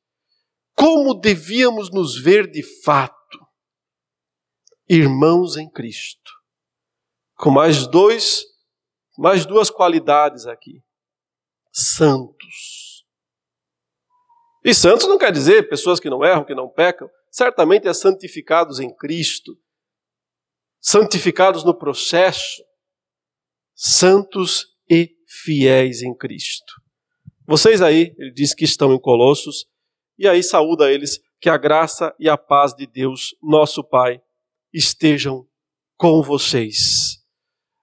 Como 0.75 1.15
devíamos 1.15 1.89
nos 1.91 2.21
ver 2.21 2.45
de 2.45 2.61
fato. 2.83 3.17
Irmãos 4.87 5.57
em 5.57 5.67
Cristo 5.67 6.38
com 7.39 7.49
mais 7.49 7.87
dois, 7.87 8.43
mais 9.17 9.45
duas 9.45 9.69
qualidades 9.69 10.45
aqui. 10.45 10.83
Santos. 11.71 13.05
E 14.63 14.73
santos 14.73 15.07
não 15.07 15.17
quer 15.17 15.31
dizer 15.31 15.69
pessoas 15.69 16.01
que 16.01 16.09
não 16.09 16.23
erram, 16.23 16.43
que 16.43 16.53
não 16.53 16.67
pecam. 16.67 17.09
Certamente 17.31 17.87
é 17.87 17.93
santificados 17.93 18.81
em 18.81 18.93
Cristo. 18.93 19.57
Santificados 20.81 21.63
no 21.63 21.73
processo. 21.73 22.61
Santos 23.73 24.65
e 24.89 25.15
fiéis 25.25 26.01
em 26.01 26.13
Cristo. 26.13 26.73
Vocês 27.47 27.81
aí, 27.81 28.13
ele 28.17 28.31
diz 28.31 28.53
que 28.53 28.65
estão 28.65 28.93
em 28.93 28.99
Colossos, 28.99 29.65
e 30.17 30.27
aí 30.27 30.43
saúda 30.43 30.91
eles 30.91 31.21
que 31.39 31.49
a 31.49 31.57
graça 31.57 32.13
e 32.19 32.27
a 32.27 32.37
paz 32.37 32.73
de 32.73 32.85
Deus, 32.85 33.33
nosso 33.41 33.81
Pai, 33.81 34.21
estejam 34.73 35.47
com 35.97 36.21
vocês 36.21 37.18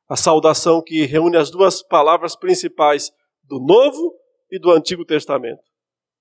a 0.09 0.17
saudação 0.17 0.83
que 0.83 1.05
reúne 1.05 1.37
as 1.37 1.51
duas 1.51 1.83
palavras 1.83 2.37
principais 2.37 3.11
do 3.43 3.59
Novo 3.61 4.15
e 4.51 4.59
do 4.59 4.71
Antigo 4.71 5.05
Testamento. 5.05 5.63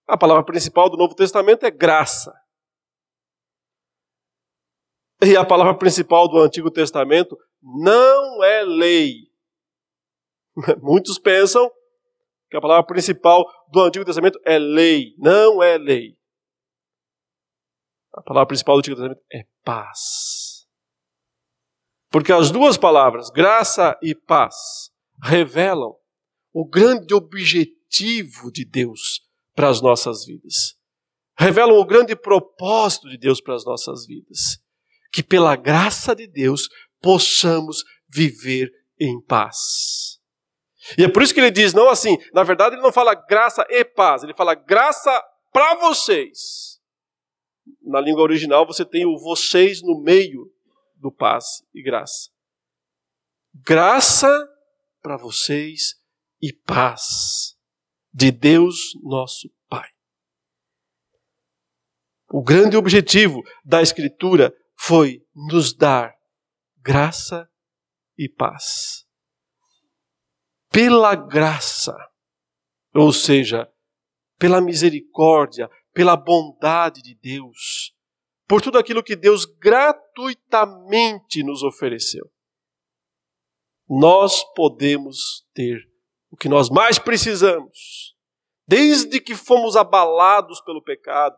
A 0.08 0.18
palavra 0.18 0.44
principal 0.44 0.90
do 0.90 0.98
Novo 0.98 1.16
Testamento 1.16 1.66
é 1.66 1.72
graça. 1.72 2.34
E 5.24 5.36
a 5.36 5.46
palavra 5.46 5.76
principal 5.78 6.28
do 6.28 6.40
Antigo 6.40 6.70
Testamento 6.70 7.38
não 7.62 8.44
é 8.44 8.64
lei. 8.64 9.32
Muitos 10.82 11.18
pensam 11.18 11.72
que 12.50 12.58
a 12.58 12.62
palavra 12.62 12.86
principal 12.86 13.46
do 13.72 13.82
Antigo 13.82 14.06
Testamento 14.06 14.40
é 14.46 14.60
lei. 14.60 15.16
Não 15.18 15.64
é 15.64 15.78
lei. 15.78 16.18
A 18.14 18.22
palavra 18.22 18.48
principal 18.48 18.76
do 18.76 18.80
Antigo 18.80 18.96
Testamento 18.96 19.24
é 19.32 19.46
paz. 19.64 20.35
Porque 22.16 22.32
as 22.32 22.50
duas 22.50 22.78
palavras, 22.78 23.30
graça 23.30 24.00
e 24.02 24.16
paz, 24.16 24.56
revelam 25.22 25.94
o 26.54 26.66
grande 26.66 27.14
objetivo 27.14 28.50
de 28.54 28.64
Deus 28.64 29.20
para 29.54 29.68
as 29.68 29.82
nossas 29.82 30.24
vidas. 30.24 30.78
Revelam 31.38 31.78
o 31.78 31.86
grande 31.86 32.16
propósito 32.16 33.10
de 33.10 33.18
Deus 33.18 33.42
para 33.42 33.54
as 33.54 33.66
nossas 33.66 34.06
vidas. 34.06 34.58
Que 35.12 35.22
pela 35.22 35.58
graça 35.58 36.16
de 36.16 36.26
Deus 36.26 36.70
possamos 37.02 37.84
viver 38.08 38.72
em 38.98 39.22
paz. 39.22 40.18
E 40.98 41.04
é 41.04 41.10
por 41.10 41.22
isso 41.22 41.34
que 41.34 41.42
ele 41.42 41.52
diz, 41.52 41.74
não 41.74 41.90
assim, 41.90 42.18
na 42.34 42.44
verdade 42.44 42.76
ele 42.76 42.82
não 42.82 42.94
fala 42.94 43.14
graça 43.14 43.68
e 43.70 43.84
paz, 43.84 44.24
ele 44.24 44.34
fala 44.34 44.56
graça 44.56 45.22
para 45.52 45.76
vocês. 45.82 46.80
Na 47.84 48.00
língua 48.00 48.24
original 48.24 48.66
você 48.66 48.86
tem 48.86 49.06
o 49.06 49.20
vocês 49.20 49.82
no 49.82 50.02
meio 50.02 50.55
do 51.06 51.12
paz 51.12 51.64
e 51.72 51.84
graça. 51.84 52.32
Graça 53.54 54.28
para 55.04 55.16
vocês 55.18 56.02
e 56.42 56.52
paz 56.52 57.56
de 58.12 58.32
Deus 58.32 58.96
nosso 59.04 59.48
Pai. 59.70 59.88
O 62.32 62.42
grande 62.42 62.76
objetivo 62.76 63.44
da 63.64 63.84
Escritura 63.84 64.52
foi 64.76 65.24
nos 65.36 65.76
dar 65.76 66.16
graça 66.78 67.48
e 68.18 68.28
paz. 68.28 69.06
Pela 70.72 71.14
graça, 71.14 71.96
ou 72.96 73.14
seja, 73.14 73.72
pela 74.40 74.60
misericórdia, 74.60 75.70
pela 75.94 76.18
bondade 76.18 77.04
de 77.04 77.14
Deus, 77.14 77.95
por 78.48 78.62
tudo 78.62 78.78
aquilo 78.78 79.04
que 79.04 79.16
Deus 79.16 79.46
gratuitamente 79.46 81.44
nos 81.44 81.64
ofereceu. 81.64 82.30
Nós 83.88 84.44
podemos 84.54 85.46
ter 85.54 85.80
o 86.30 86.38
que 86.38 86.50
nós 86.50 86.70
mais 86.70 87.00
precisamos, 87.00 88.16
desde 88.68 89.20
que 89.20 89.36
fomos 89.36 89.76
abalados 89.76 90.62
pelo 90.62 90.84
pecado, 90.84 91.38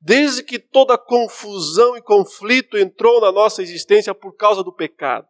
desde 0.00 0.42
que 0.42 0.58
toda 0.58 0.98
confusão 0.98 1.96
e 1.96 2.02
conflito 2.02 2.76
entrou 2.76 3.20
na 3.20 3.32
nossa 3.32 3.62
existência 3.62 4.14
por 4.14 4.36
causa 4.36 4.62
do 4.62 4.72
pecado. 4.72 5.26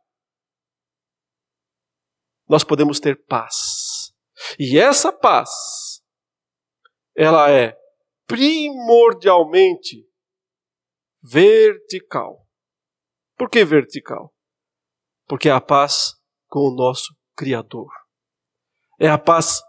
Nós 2.48 2.64
podemos 2.64 2.98
ter 2.98 3.24
paz. 3.24 4.12
E 4.58 4.78
essa 4.78 5.12
paz, 5.12 6.02
ela 7.16 7.50
é 7.50 7.78
primordialmente 8.26 10.04
vertical. 11.24 12.46
Por 13.36 13.48
que 13.48 13.64
vertical? 13.64 14.32
Porque 15.26 15.48
é 15.48 15.52
a 15.52 15.60
paz 15.60 16.12
com 16.48 16.60
o 16.60 16.74
nosso 16.74 17.14
Criador. 17.34 17.90
É 19.00 19.08
a 19.08 19.18
paz 19.18 19.60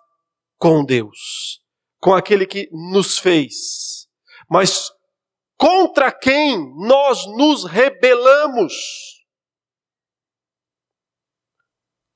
com 0.57 0.83
Deus, 0.85 1.59
com 1.99 2.13
aquele 2.13 2.45
que 2.45 2.69
nos 2.71 3.17
fez. 3.17 4.07
Mas 4.49 4.91
contra 5.57 6.11
quem 6.11 6.57
nós 6.85 7.25
nos 7.25 7.65
rebelamos? 7.65 8.73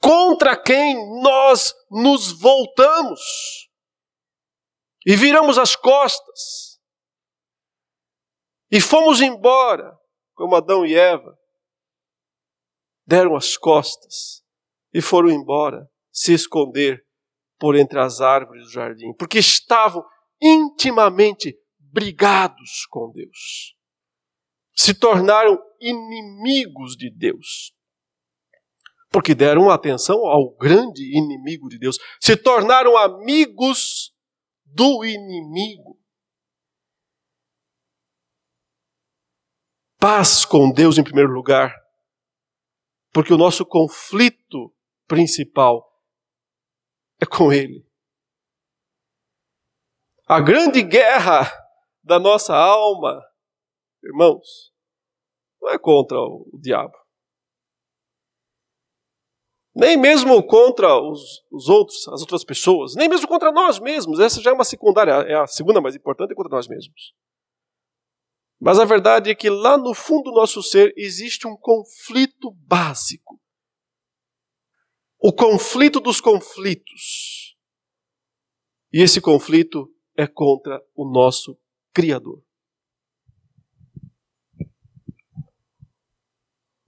Contra 0.02 0.56
quem 0.62 0.96
nós 1.22 1.74
nos 1.90 2.32
voltamos? 2.40 3.22
E 5.06 5.16
viramos 5.16 5.58
as 5.58 5.76
costas. 5.76 6.69
E 8.72 8.80
fomos 8.80 9.22
embora, 9.22 9.98
como 10.34 10.56
Adão 10.56 10.86
e 10.86 10.96
Eva. 10.96 11.38
Deram 13.06 13.36
as 13.36 13.58
costas 13.58 14.44
e 14.94 15.02
foram 15.02 15.30
embora 15.30 15.90
se 16.12 16.34
esconder 16.34 17.04
por 17.60 17.76
entre 17.76 18.00
as 18.00 18.22
árvores 18.22 18.66
do 18.66 18.72
jardim, 18.72 19.14
porque 19.18 19.40
estavam 19.40 20.04
intimamente 20.42 21.58
brigados 21.78 22.86
com 22.90 23.12
Deus. 23.12 23.76
Se 24.76 24.94
tornaram 24.94 25.60
inimigos 25.82 26.96
de 26.96 27.10
Deus. 27.10 27.74
Porque 29.12 29.34
deram 29.34 29.70
atenção 29.70 30.26
ao 30.28 30.56
grande 30.56 31.04
inimigo 31.18 31.68
de 31.68 31.80
Deus. 31.80 31.98
Se 32.22 32.38
tornaram 32.38 32.96
amigos 32.96 34.14
do 34.64 35.04
inimigo. 35.04 35.99
Paz 40.00 40.46
com 40.46 40.72
Deus 40.72 40.98
em 40.98 41.04
primeiro 41.04 41.34
lugar. 41.34 41.76
Porque 43.12 43.34
o 43.34 43.38
nosso 43.38 43.66
conflito 43.66 44.74
principal 45.06 45.86
é 47.20 47.26
com 47.26 47.52
Ele. 47.52 47.86
A 50.26 50.40
grande 50.40 50.82
guerra 50.84 51.52
da 52.02 52.18
nossa 52.18 52.56
alma, 52.56 53.22
irmãos, 54.02 54.72
não 55.62 55.70
é 55.70 55.78
contra 55.78 56.18
o 56.18 56.50
diabo. 56.62 56.98
Nem 59.76 59.98
mesmo 59.98 60.42
contra 60.48 60.96
os, 60.96 61.44
os, 61.52 61.68
outros, 61.68 62.08
as 62.08 62.22
outras 62.22 62.46
pessoas, 62.46 62.96
nem 62.96 63.10
mesmo 63.10 63.28
contra 63.28 63.52
nós 63.52 63.80
mesmos. 63.80 64.20
Essa 64.20 64.42
já 64.42 64.52
é 64.52 64.54
uma 64.54 64.64
secundária, 64.64 65.12
é 65.28 65.36
a 65.36 65.48
segunda 65.48 65.82
mais 65.82 65.96
importante, 65.96 66.32
é 66.32 66.36
contra 66.36 66.56
nós 66.56 66.70
mesmos. 66.70 67.14
Mas 68.60 68.78
a 68.80 68.86
verdade 68.86 69.30
é 69.30 69.36
que 69.36 69.50
lá 69.50 69.78
no 69.78 69.94
fundo 69.94 70.32
do 70.32 70.36
nosso 70.36 70.62
ser 70.62 70.94
existe 70.98 71.48
um 71.48 71.56
conflito 71.56 72.52
básico 72.68 73.40
o 75.20 75.34
conflito 75.34 76.00
dos 76.00 76.22
conflitos. 76.22 77.58
E 78.92 79.02
esse 79.02 79.20
conflito 79.20 79.94
é 80.16 80.26
contra 80.26 80.82
o 80.96 81.06
nosso 81.06 81.60
Criador. 81.94 82.42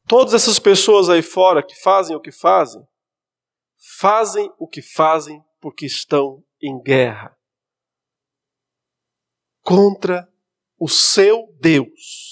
Todas 0.08 0.34
essas 0.34 0.60
pessoas 0.60 1.10
aí 1.10 1.22
fora 1.22 1.66
que 1.66 1.76
fazem 1.76 2.16
o 2.16 2.22
que 2.22 2.32
fazem, 2.32 2.82
fazem 4.00 4.52
o 4.58 4.68
que 4.68 4.82
fazem 4.82 5.44
porque 5.60 5.86
estão 5.86 6.44
em 6.62 6.82
guerra 6.82 7.38
contra 9.62 10.32
o 10.82 10.88
seu 10.90 11.48
Deus. 11.62 12.32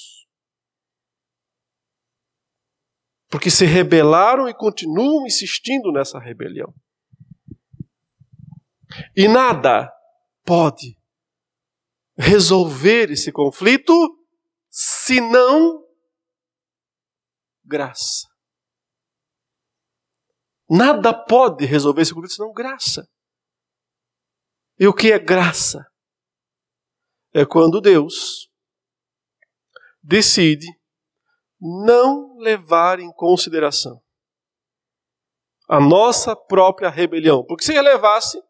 porque 3.29 3.51
se 3.51 3.63
rebelaram 3.63 4.49
e 4.49 4.53
continuam 4.53 5.25
insistindo 5.25 5.91
nessa 5.91 6.19
rebelião. 6.19 6.73
E 9.15 9.27
nada 9.27 9.89
pode 10.43 10.97
resolver 12.17 13.11
esse 13.11 13.31
conflito 13.31 13.93
senão 14.67 15.85
graça. 17.63 18.27
Nada 20.67 21.13
pode 21.13 21.65
resolver 21.65 22.01
esse 22.01 22.13
conflito 22.13 22.33
senão 22.33 22.51
graça. 22.51 23.07
E 24.79 24.87
o 24.87 24.93
que 24.93 25.11
é 25.11 25.19
graça? 25.19 25.85
É 27.33 27.45
quando 27.45 27.79
Deus 27.79 28.49
decide 30.01 30.67
não 31.59 32.37
levar 32.37 32.99
em 32.99 33.11
consideração 33.13 34.01
a 35.67 35.79
nossa 35.79 36.35
própria 36.35 36.89
rebelião. 36.89 37.45
Porque 37.45 37.63
se 37.63 37.73
relevasse, 37.73 38.41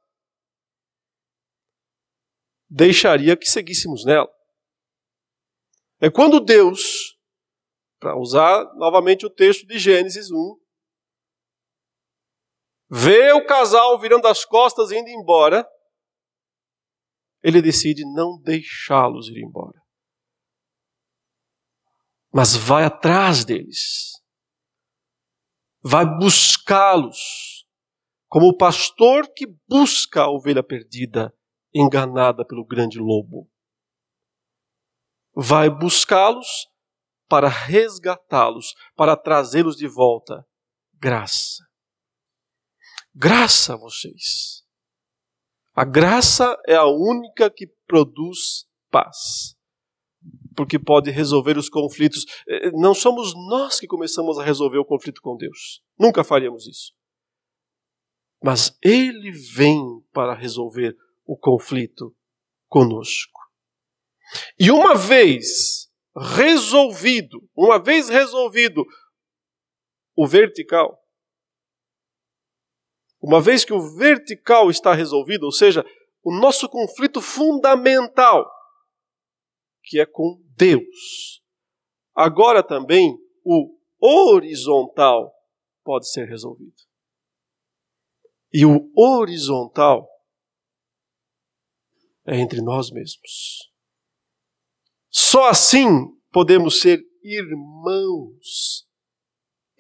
deixaria 2.69 3.35
que 3.35 3.49
seguíssemos 3.49 4.05
nela. 4.05 4.29
É 5.99 6.09
quando 6.09 6.39
Deus, 6.39 7.19
para 7.99 8.17
usar 8.17 8.63
novamente 8.75 9.25
o 9.25 9.29
texto 9.29 9.67
de 9.67 9.77
Gênesis 9.77 10.31
1, 10.31 10.57
vê 12.89 13.33
o 13.33 13.45
casal 13.45 13.99
virando 13.99 14.25
as 14.25 14.45
costas 14.45 14.91
e 14.91 14.97
indo 14.97 15.09
embora, 15.09 15.69
ele 17.41 17.61
decide 17.61 18.03
não 18.05 18.39
deixá-los 18.41 19.27
ir 19.29 19.43
embora 19.43 19.79
mas 22.31 22.55
vai 22.55 22.85
atrás 22.85 23.43
deles, 23.43 24.11
vai 25.81 26.05
buscá-los, 26.05 27.67
como 28.27 28.47
o 28.49 28.57
pastor 28.57 29.31
que 29.33 29.47
busca 29.67 30.23
a 30.23 30.29
ovelha 30.29 30.63
perdida, 30.63 31.33
enganada 31.73 32.45
pelo 32.45 32.65
grande 32.65 32.99
lobo. 32.99 33.49
Vai 35.33 35.69
buscá-los 35.69 36.67
para 37.27 37.47
resgatá-los, 37.47 38.75
para 38.95 39.15
trazê-los 39.15 39.75
de 39.75 39.87
volta. 39.87 40.45
Graça. 40.95 41.63
Graça 43.13 43.73
a 43.73 43.77
vocês. 43.77 44.63
A 45.79 45.85
graça 45.85 46.61
é 46.67 46.75
a 46.75 46.85
única 46.87 47.49
que 47.49 47.65
produz 47.87 48.65
paz 48.91 49.55
porque 50.53 50.77
pode 50.77 51.09
resolver 51.09 51.57
os 51.57 51.69
conflitos. 51.69 52.25
Eh, 52.49 52.71
não 52.71 52.93
somos 52.93 53.33
nós 53.49 53.79
que 53.79 53.87
começamos 53.87 54.37
a 54.37 54.43
resolver 54.43 54.77
o 54.77 54.83
conflito 54.83 55.21
com 55.21 55.37
Deus. 55.37 55.81
Nunca 55.97 56.21
faríamos 56.21 56.67
isso. 56.67 56.91
Mas 58.43 58.77
Ele 58.83 59.31
vem 59.31 59.81
para 60.11 60.33
resolver 60.33 60.97
o 61.25 61.37
conflito 61.37 62.13
conosco. 62.67 63.39
E 64.59 64.69
uma 64.71 64.95
vez 64.95 65.87
resolvido, 66.13 67.39
uma 67.55 67.81
vez 67.81 68.09
resolvido 68.09 68.83
o 70.13 70.27
vertical, 70.27 70.98
uma 73.21 73.41
vez 73.41 73.65
que 73.65 73.73
o 73.73 73.95
vertical 73.97 74.69
está 74.69 74.93
resolvido, 74.93 75.43
ou 75.43 75.51
seja, 75.51 75.85
o 76.23 76.33
nosso 76.33 76.69
conflito 76.69 77.21
fundamental, 77.21 78.49
que 79.83 79.99
é 79.99 80.05
com 80.05 80.41
Deus. 80.55 81.41
Agora 82.15 82.63
também 82.63 83.17
o 83.43 83.77
horizontal 83.99 85.33
pode 85.83 86.09
ser 86.09 86.27
resolvido. 86.27 86.75
E 88.51 88.65
o 88.65 88.91
horizontal 88.95 90.07
é 92.25 92.37
entre 92.37 92.61
nós 92.61 92.91
mesmos. 92.91 93.71
Só 95.09 95.49
assim 95.49 95.87
podemos 96.31 96.79
ser 96.79 97.01
irmãos 97.23 98.87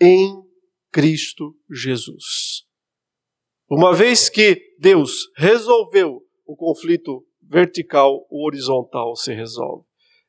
em 0.01 0.43
Cristo 0.91 1.55
Jesus. 1.69 2.68
Uma 3.69 3.93
vez 3.93 4.29
que 4.29 4.75
Deus 4.79 5.29
resolveu 5.37 6.25
o 6.43 6.55
conflito 6.55 7.23
vertical 7.39 8.25
ou 8.27 8.47
horizontal 8.47 9.15
se 9.15 9.31
resolve. 9.31 9.85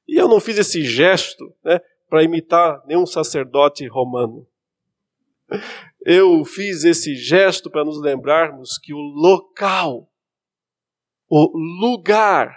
E 0.06 0.20
eu 0.20 0.28
não 0.28 0.38
fiz 0.38 0.58
esse 0.58 0.84
gesto 0.84 1.56
né, 1.64 1.80
para 2.06 2.22
imitar 2.22 2.82
nenhum 2.86 3.06
sacerdote 3.06 3.86
romano. 3.86 4.46
Eu 6.04 6.44
fiz 6.44 6.84
esse 6.84 7.14
gesto 7.14 7.70
para 7.70 7.82
nos 7.82 7.98
lembrarmos 7.98 8.76
que 8.76 8.92
o 8.92 8.98
local, 8.98 10.12
o 11.26 11.56
lugar 11.80 12.54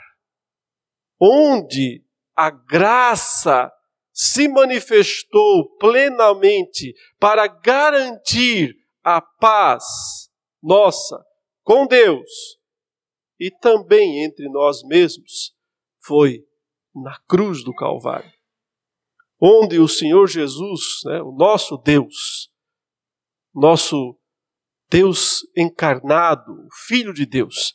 onde 1.17 2.03
a 2.36 2.49
graça 2.49 3.71
se 4.11 4.49
manifestou 4.49 5.77
plenamente 5.77 6.93
para 7.17 7.47
garantir 7.47 8.75
a 9.01 9.21
paz 9.21 10.32
nossa 10.64 11.22
com 11.64 11.86
Deus. 11.86 12.57
E 13.39 13.51
também 13.51 14.24
entre 14.24 14.49
nós 14.49 14.82
mesmos 14.84 15.53
foi 16.01 16.45
na 16.95 17.20
cruz 17.28 17.64
do 17.64 17.74
Calvário, 17.74 18.32
onde 19.41 19.80
o 19.80 19.88
Senhor 19.88 20.28
Jesus, 20.28 21.01
né, 21.05 21.22
o 21.22 21.32
nosso 21.32 21.78
Deus, 21.78 22.49
nosso 23.53 24.18
Deus 24.89 25.41
encarnado, 25.57 26.68
Filho 26.88 27.14
de 27.14 27.26
Deus, 27.26 27.74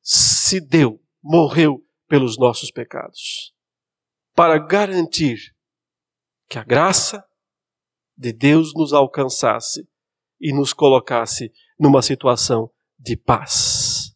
se 0.00 0.60
deu, 0.60 1.00
morreu 1.22 1.86
pelos 2.08 2.38
nossos 2.38 2.70
pecados, 2.70 3.54
para 4.34 4.58
garantir 4.58 5.38
que 6.48 6.58
a 6.58 6.64
graça 6.64 7.22
de 8.16 8.32
Deus 8.32 8.72
nos 8.74 8.92
alcançasse 8.92 9.86
e 10.42 10.52
nos 10.52 10.72
colocasse 10.72 11.52
numa 11.78 12.02
situação 12.02 12.70
de 12.98 13.16
paz. 13.16 14.12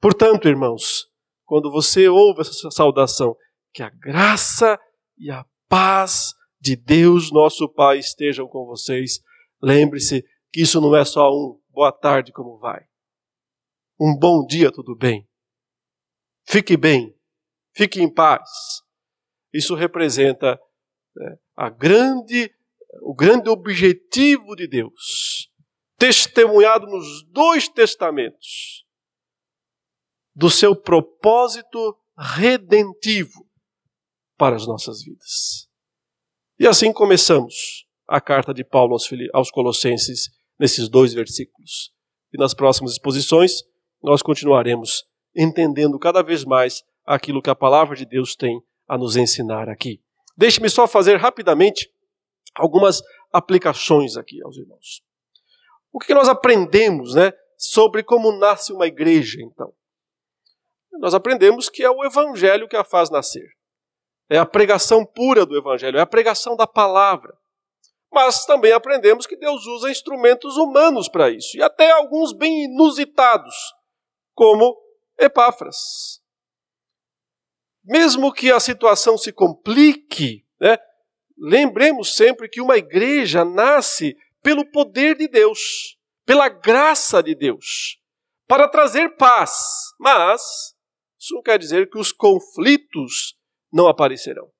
Portanto, 0.00 0.48
irmãos, 0.48 1.06
quando 1.44 1.70
você 1.70 2.08
ouve 2.08 2.40
essa 2.40 2.70
saudação, 2.70 3.36
que 3.72 3.82
a 3.82 3.90
graça 3.90 4.80
e 5.18 5.30
a 5.30 5.44
paz 5.68 6.34
de 6.60 6.74
Deus, 6.74 7.30
nosso 7.30 7.68
Pai, 7.68 7.98
estejam 7.98 8.48
com 8.48 8.66
vocês. 8.66 9.20
Lembre-se 9.62 10.24
que 10.50 10.62
isso 10.62 10.80
não 10.80 10.96
é 10.96 11.04
só 11.04 11.30
um 11.30 11.60
boa 11.70 11.92
tarde, 11.92 12.32
como 12.32 12.58
vai? 12.58 12.84
Um 14.00 14.16
bom 14.18 14.44
dia, 14.44 14.72
tudo 14.72 14.96
bem? 14.96 15.28
Fique 16.46 16.76
bem, 16.76 17.14
fique 17.74 18.00
em 18.00 18.12
paz. 18.12 18.48
Isso 19.52 19.74
representa 19.74 20.60
né, 21.14 21.36
a 21.56 21.68
grande, 21.68 22.50
o 23.02 23.14
grande 23.14 23.48
objetivo 23.48 24.54
de 24.56 24.66
Deus, 24.66 25.50
testemunhado 25.98 26.86
nos 26.86 27.24
dois 27.24 27.68
testamentos, 27.68 28.86
do 30.34 30.48
seu 30.48 30.74
propósito 30.74 31.98
redentivo 32.16 33.44
para 34.36 34.54
as 34.54 34.66
nossas 34.66 35.02
vidas. 35.02 35.68
E 36.58 36.66
assim 36.66 36.92
começamos 36.92 37.86
a 38.06 38.20
carta 38.20 38.54
de 38.54 38.64
Paulo 38.64 38.96
aos, 39.32 39.50
Colossenses 39.50 40.30
nesses 40.58 40.88
dois 40.88 41.12
versículos. 41.12 41.92
E 42.32 42.38
nas 42.38 42.54
próximas 42.54 42.92
exposições 42.92 43.62
nós 44.02 44.22
continuaremos 44.22 45.04
entendendo 45.34 45.98
cada 45.98 46.22
vez 46.22 46.44
mais 46.44 46.84
aquilo 47.04 47.42
que 47.42 47.50
a 47.50 47.54
palavra 47.54 47.96
de 47.96 48.06
Deus 48.06 48.36
tem 48.36 48.62
a 48.86 48.96
nos 48.96 49.16
ensinar 49.16 49.68
aqui. 49.68 50.00
Deixe-me 50.36 50.70
só 50.70 50.86
fazer 50.86 51.16
rapidamente 51.16 51.90
algumas 52.54 53.02
aplicações 53.32 54.16
aqui 54.16 54.40
aos 54.42 54.56
irmãos. 54.56 55.02
O 55.98 56.00
que 56.00 56.14
nós 56.14 56.28
aprendemos, 56.28 57.16
né, 57.16 57.32
sobre 57.56 58.04
como 58.04 58.30
nasce 58.30 58.72
uma 58.72 58.86
igreja, 58.86 59.38
então? 59.42 59.74
Nós 60.92 61.12
aprendemos 61.12 61.68
que 61.68 61.82
é 61.82 61.90
o 61.90 62.04
evangelho 62.04 62.68
que 62.68 62.76
a 62.76 62.84
faz 62.84 63.10
nascer. 63.10 63.48
É 64.30 64.38
a 64.38 64.46
pregação 64.46 65.04
pura 65.04 65.44
do 65.44 65.58
Evangelho, 65.58 65.98
é 65.98 66.00
a 66.00 66.06
pregação 66.06 66.54
da 66.54 66.68
palavra. 66.68 67.36
Mas 68.12 68.44
também 68.44 68.70
aprendemos 68.70 69.26
que 69.26 69.36
Deus 69.36 69.66
usa 69.66 69.90
instrumentos 69.90 70.56
humanos 70.56 71.08
para 71.08 71.30
isso, 71.30 71.56
e 71.56 71.62
até 71.64 71.90
alguns 71.90 72.32
bem 72.32 72.66
inusitados, 72.66 73.56
como 74.36 74.80
Epáfras. 75.18 76.20
Mesmo 77.82 78.32
que 78.32 78.52
a 78.52 78.60
situação 78.60 79.18
se 79.18 79.32
complique, 79.32 80.46
né, 80.60 80.78
lembremos 81.36 82.14
sempre 82.14 82.48
que 82.48 82.60
uma 82.60 82.76
igreja 82.76 83.44
nasce 83.44 84.16
pelo 84.42 84.70
poder 84.70 85.16
de 85.16 85.28
Deus, 85.28 85.96
pela 86.24 86.48
graça 86.48 87.22
de 87.22 87.34
Deus, 87.34 87.98
para 88.46 88.68
trazer 88.68 89.16
paz. 89.16 89.52
Mas 89.98 90.42
isso 91.18 91.34
não 91.34 91.42
quer 91.42 91.58
dizer 91.58 91.90
que 91.90 91.98
os 91.98 92.12
conflitos 92.12 93.36
não 93.72 93.88
aparecerão. 93.88 94.50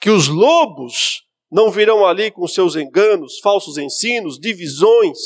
Que 0.00 0.10
os 0.10 0.28
lobos 0.28 1.26
não 1.50 1.70
virão 1.70 2.06
ali 2.06 2.30
com 2.30 2.46
seus 2.46 2.76
enganos, 2.76 3.38
falsos 3.40 3.78
ensinos, 3.78 4.38
divisões. 4.38 5.18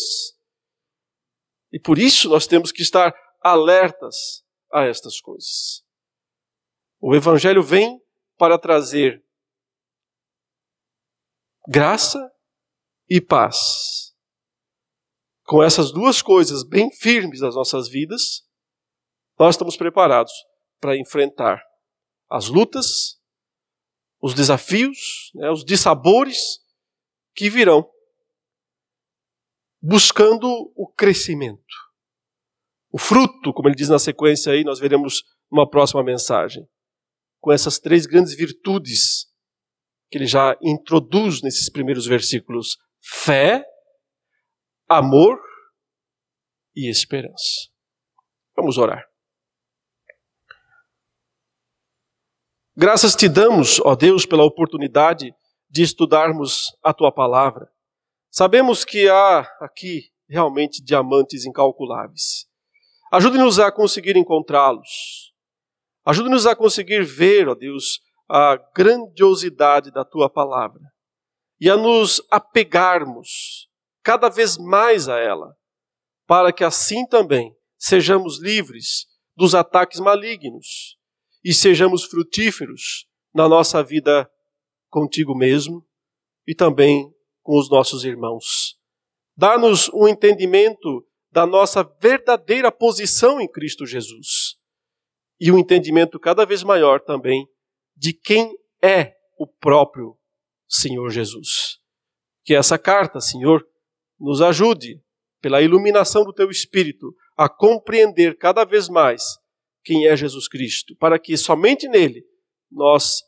E 1.73 1.79
por 1.79 1.99
isso 1.99 2.29
nós 2.29 2.47
temos 2.47 2.71
que 2.71 2.83
estar 2.83 3.15
alertas 3.43 4.45
a 4.73 4.85
estas 4.85 5.21
coisas. 5.21 5.83
O 7.01 7.15
Evangelho 7.15 7.63
vem 7.63 8.01
para 8.37 8.59
trazer 8.59 9.25
graça 11.69 12.31
e 13.11 13.21
paz. 13.21 14.15
Com 15.43 15.65
essas 15.65 15.91
duas 15.91 16.23
coisas 16.23 16.63
bem 16.63 16.93
firmes 16.93 17.41
nas 17.41 17.57
nossas 17.57 17.89
vidas, 17.89 18.49
nós 19.37 19.57
estamos 19.57 19.77
preparados 19.77 20.33
para 20.81 20.97
enfrentar 20.97 21.61
as 22.31 22.47
lutas, 22.47 23.21
os 24.23 24.33
desafios, 24.33 25.33
né, 25.35 25.51
os 25.51 25.65
dissabores 25.65 26.61
que 27.35 27.51
virão, 27.51 27.91
buscando 29.83 30.73
o 30.77 30.87
crescimento. 30.87 31.91
O 32.93 32.99
fruto, 32.99 33.53
como 33.53 33.69
ele 33.69 33.75
diz 33.75 33.89
na 33.89 33.99
sequência 33.99 34.53
aí, 34.53 34.63
nós 34.63 34.79
veremos 34.79 35.25
numa 35.51 35.69
próxima 35.69 36.05
mensagem, 36.05 36.69
com 37.41 37.51
essas 37.51 37.79
três 37.79 38.07
grandes 38.07 38.35
virtudes 38.37 39.27
que 40.11 40.19
ele 40.19 40.27
já 40.27 40.57
introduz 40.63 41.41
nesses 41.43 41.71
primeiros 41.71 42.07
versículos: 42.07 42.77
fé, 43.01 43.65
amor 44.89 45.41
e 46.75 46.89
esperança. 46.89 47.69
Vamos 48.57 48.79
orar. 48.79 49.09
Graças 52.77 53.15
te 53.15 53.29
damos, 53.29 53.81
ó 53.81 53.95
Deus, 53.95 54.25
pela 54.25 54.45
oportunidade 54.45 55.35
de 55.69 55.83
estudarmos 55.83 56.77
a 56.83 56.95
tua 56.95 57.13
palavra. 57.13 57.71
Sabemos 58.31 58.85
que 58.85 59.09
há 59.09 59.41
aqui 59.61 60.11
realmente 60.29 60.83
diamantes 60.83 61.45
incalculáveis. 61.45 62.49
Ajude-nos 63.13 63.59
a 63.59 63.73
conseguir 63.73 64.17
encontrá-los. 64.17 65.35
Ajude-nos 66.05 66.47
a 66.47 66.55
conseguir 66.55 67.05
ver, 67.05 67.49
ó 67.49 67.55
Deus, 67.55 68.01
a 68.29 68.57
grandiosidade 68.75 69.91
da 69.91 70.05
tua 70.05 70.31
palavra 70.31 70.81
e 71.61 71.69
a 71.69 71.77
nos 71.77 72.23
apegarmos 72.31 73.69
cada 74.03 74.29
vez 74.29 74.57
mais 74.57 75.09
a 75.09 75.19
ela, 75.19 75.55
para 76.27 76.53
que 76.53 76.65
assim 76.65 77.07
também 77.07 77.55
sejamos 77.77 78.41
livres 78.41 79.07
dos 79.37 79.55
ataques 79.55 80.01
malignos 80.01 80.97
e 81.45 81.53
sejamos 81.53 82.05
frutíferos 82.05 83.07
na 83.35 83.49
nossa 83.49 83.83
vida 83.83 84.31
contigo 84.89 85.35
mesmo 85.35 85.87
e 86.47 86.55
também 86.55 87.13
com 87.43 87.59
os 87.59 87.71
nossos 87.71 88.05
irmãos. 88.05 88.77
Dá-nos 89.37 89.89
um 89.91 90.09
entendimento 90.09 91.07
da 91.31 91.47
nossa 91.47 91.83
verdadeira 92.01 92.73
posição 92.73 93.41
em 93.41 93.49
Cristo 93.49 93.87
Jesus 93.87 94.57
e 95.41 95.51
um 95.51 95.59
entendimento 95.59 96.19
cada 96.19 96.45
vez 96.45 96.63
maior 96.63 97.01
também 97.01 97.47
de 97.97 98.13
quem 98.13 98.55
é 98.83 99.15
o 99.39 99.47
próprio 99.47 100.20
Senhor 100.71 101.11
Jesus. 101.11 101.79
Que 102.45 102.55
essa 102.55 102.79
carta, 102.79 103.21
Senhor, 103.21 103.67
nos 104.19 104.41
ajude, 104.41 105.03
pela 105.41 105.63
iluminação 105.63 106.25
do 106.25 106.33
Teu 106.33 106.51
Espírito, 106.51 107.15
a 107.37 107.49
compreender 107.49 108.37
cada 108.37 108.65
vez 108.65 108.89
mais 108.89 109.23
quem 109.83 110.07
é 110.07 110.17
Jesus 110.17 110.47
Cristo, 110.47 110.95
para 110.97 111.19
que 111.19 111.37
somente 111.37 111.89
nele 111.89 112.23
nós 112.71 113.23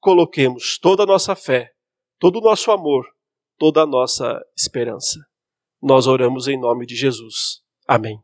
coloquemos 0.00 0.78
toda 0.78 1.02
a 1.02 1.06
nossa 1.06 1.36
fé, 1.36 1.70
todo 2.18 2.38
o 2.38 2.42
nosso 2.42 2.70
amor, 2.70 3.06
toda 3.58 3.82
a 3.82 3.86
nossa 3.86 4.40
esperança. 4.56 5.20
Nós 5.80 6.06
oramos 6.06 6.48
em 6.48 6.58
nome 6.58 6.86
de 6.86 6.96
Jesus. 6.96 7.60
Amém. 7.86 8.18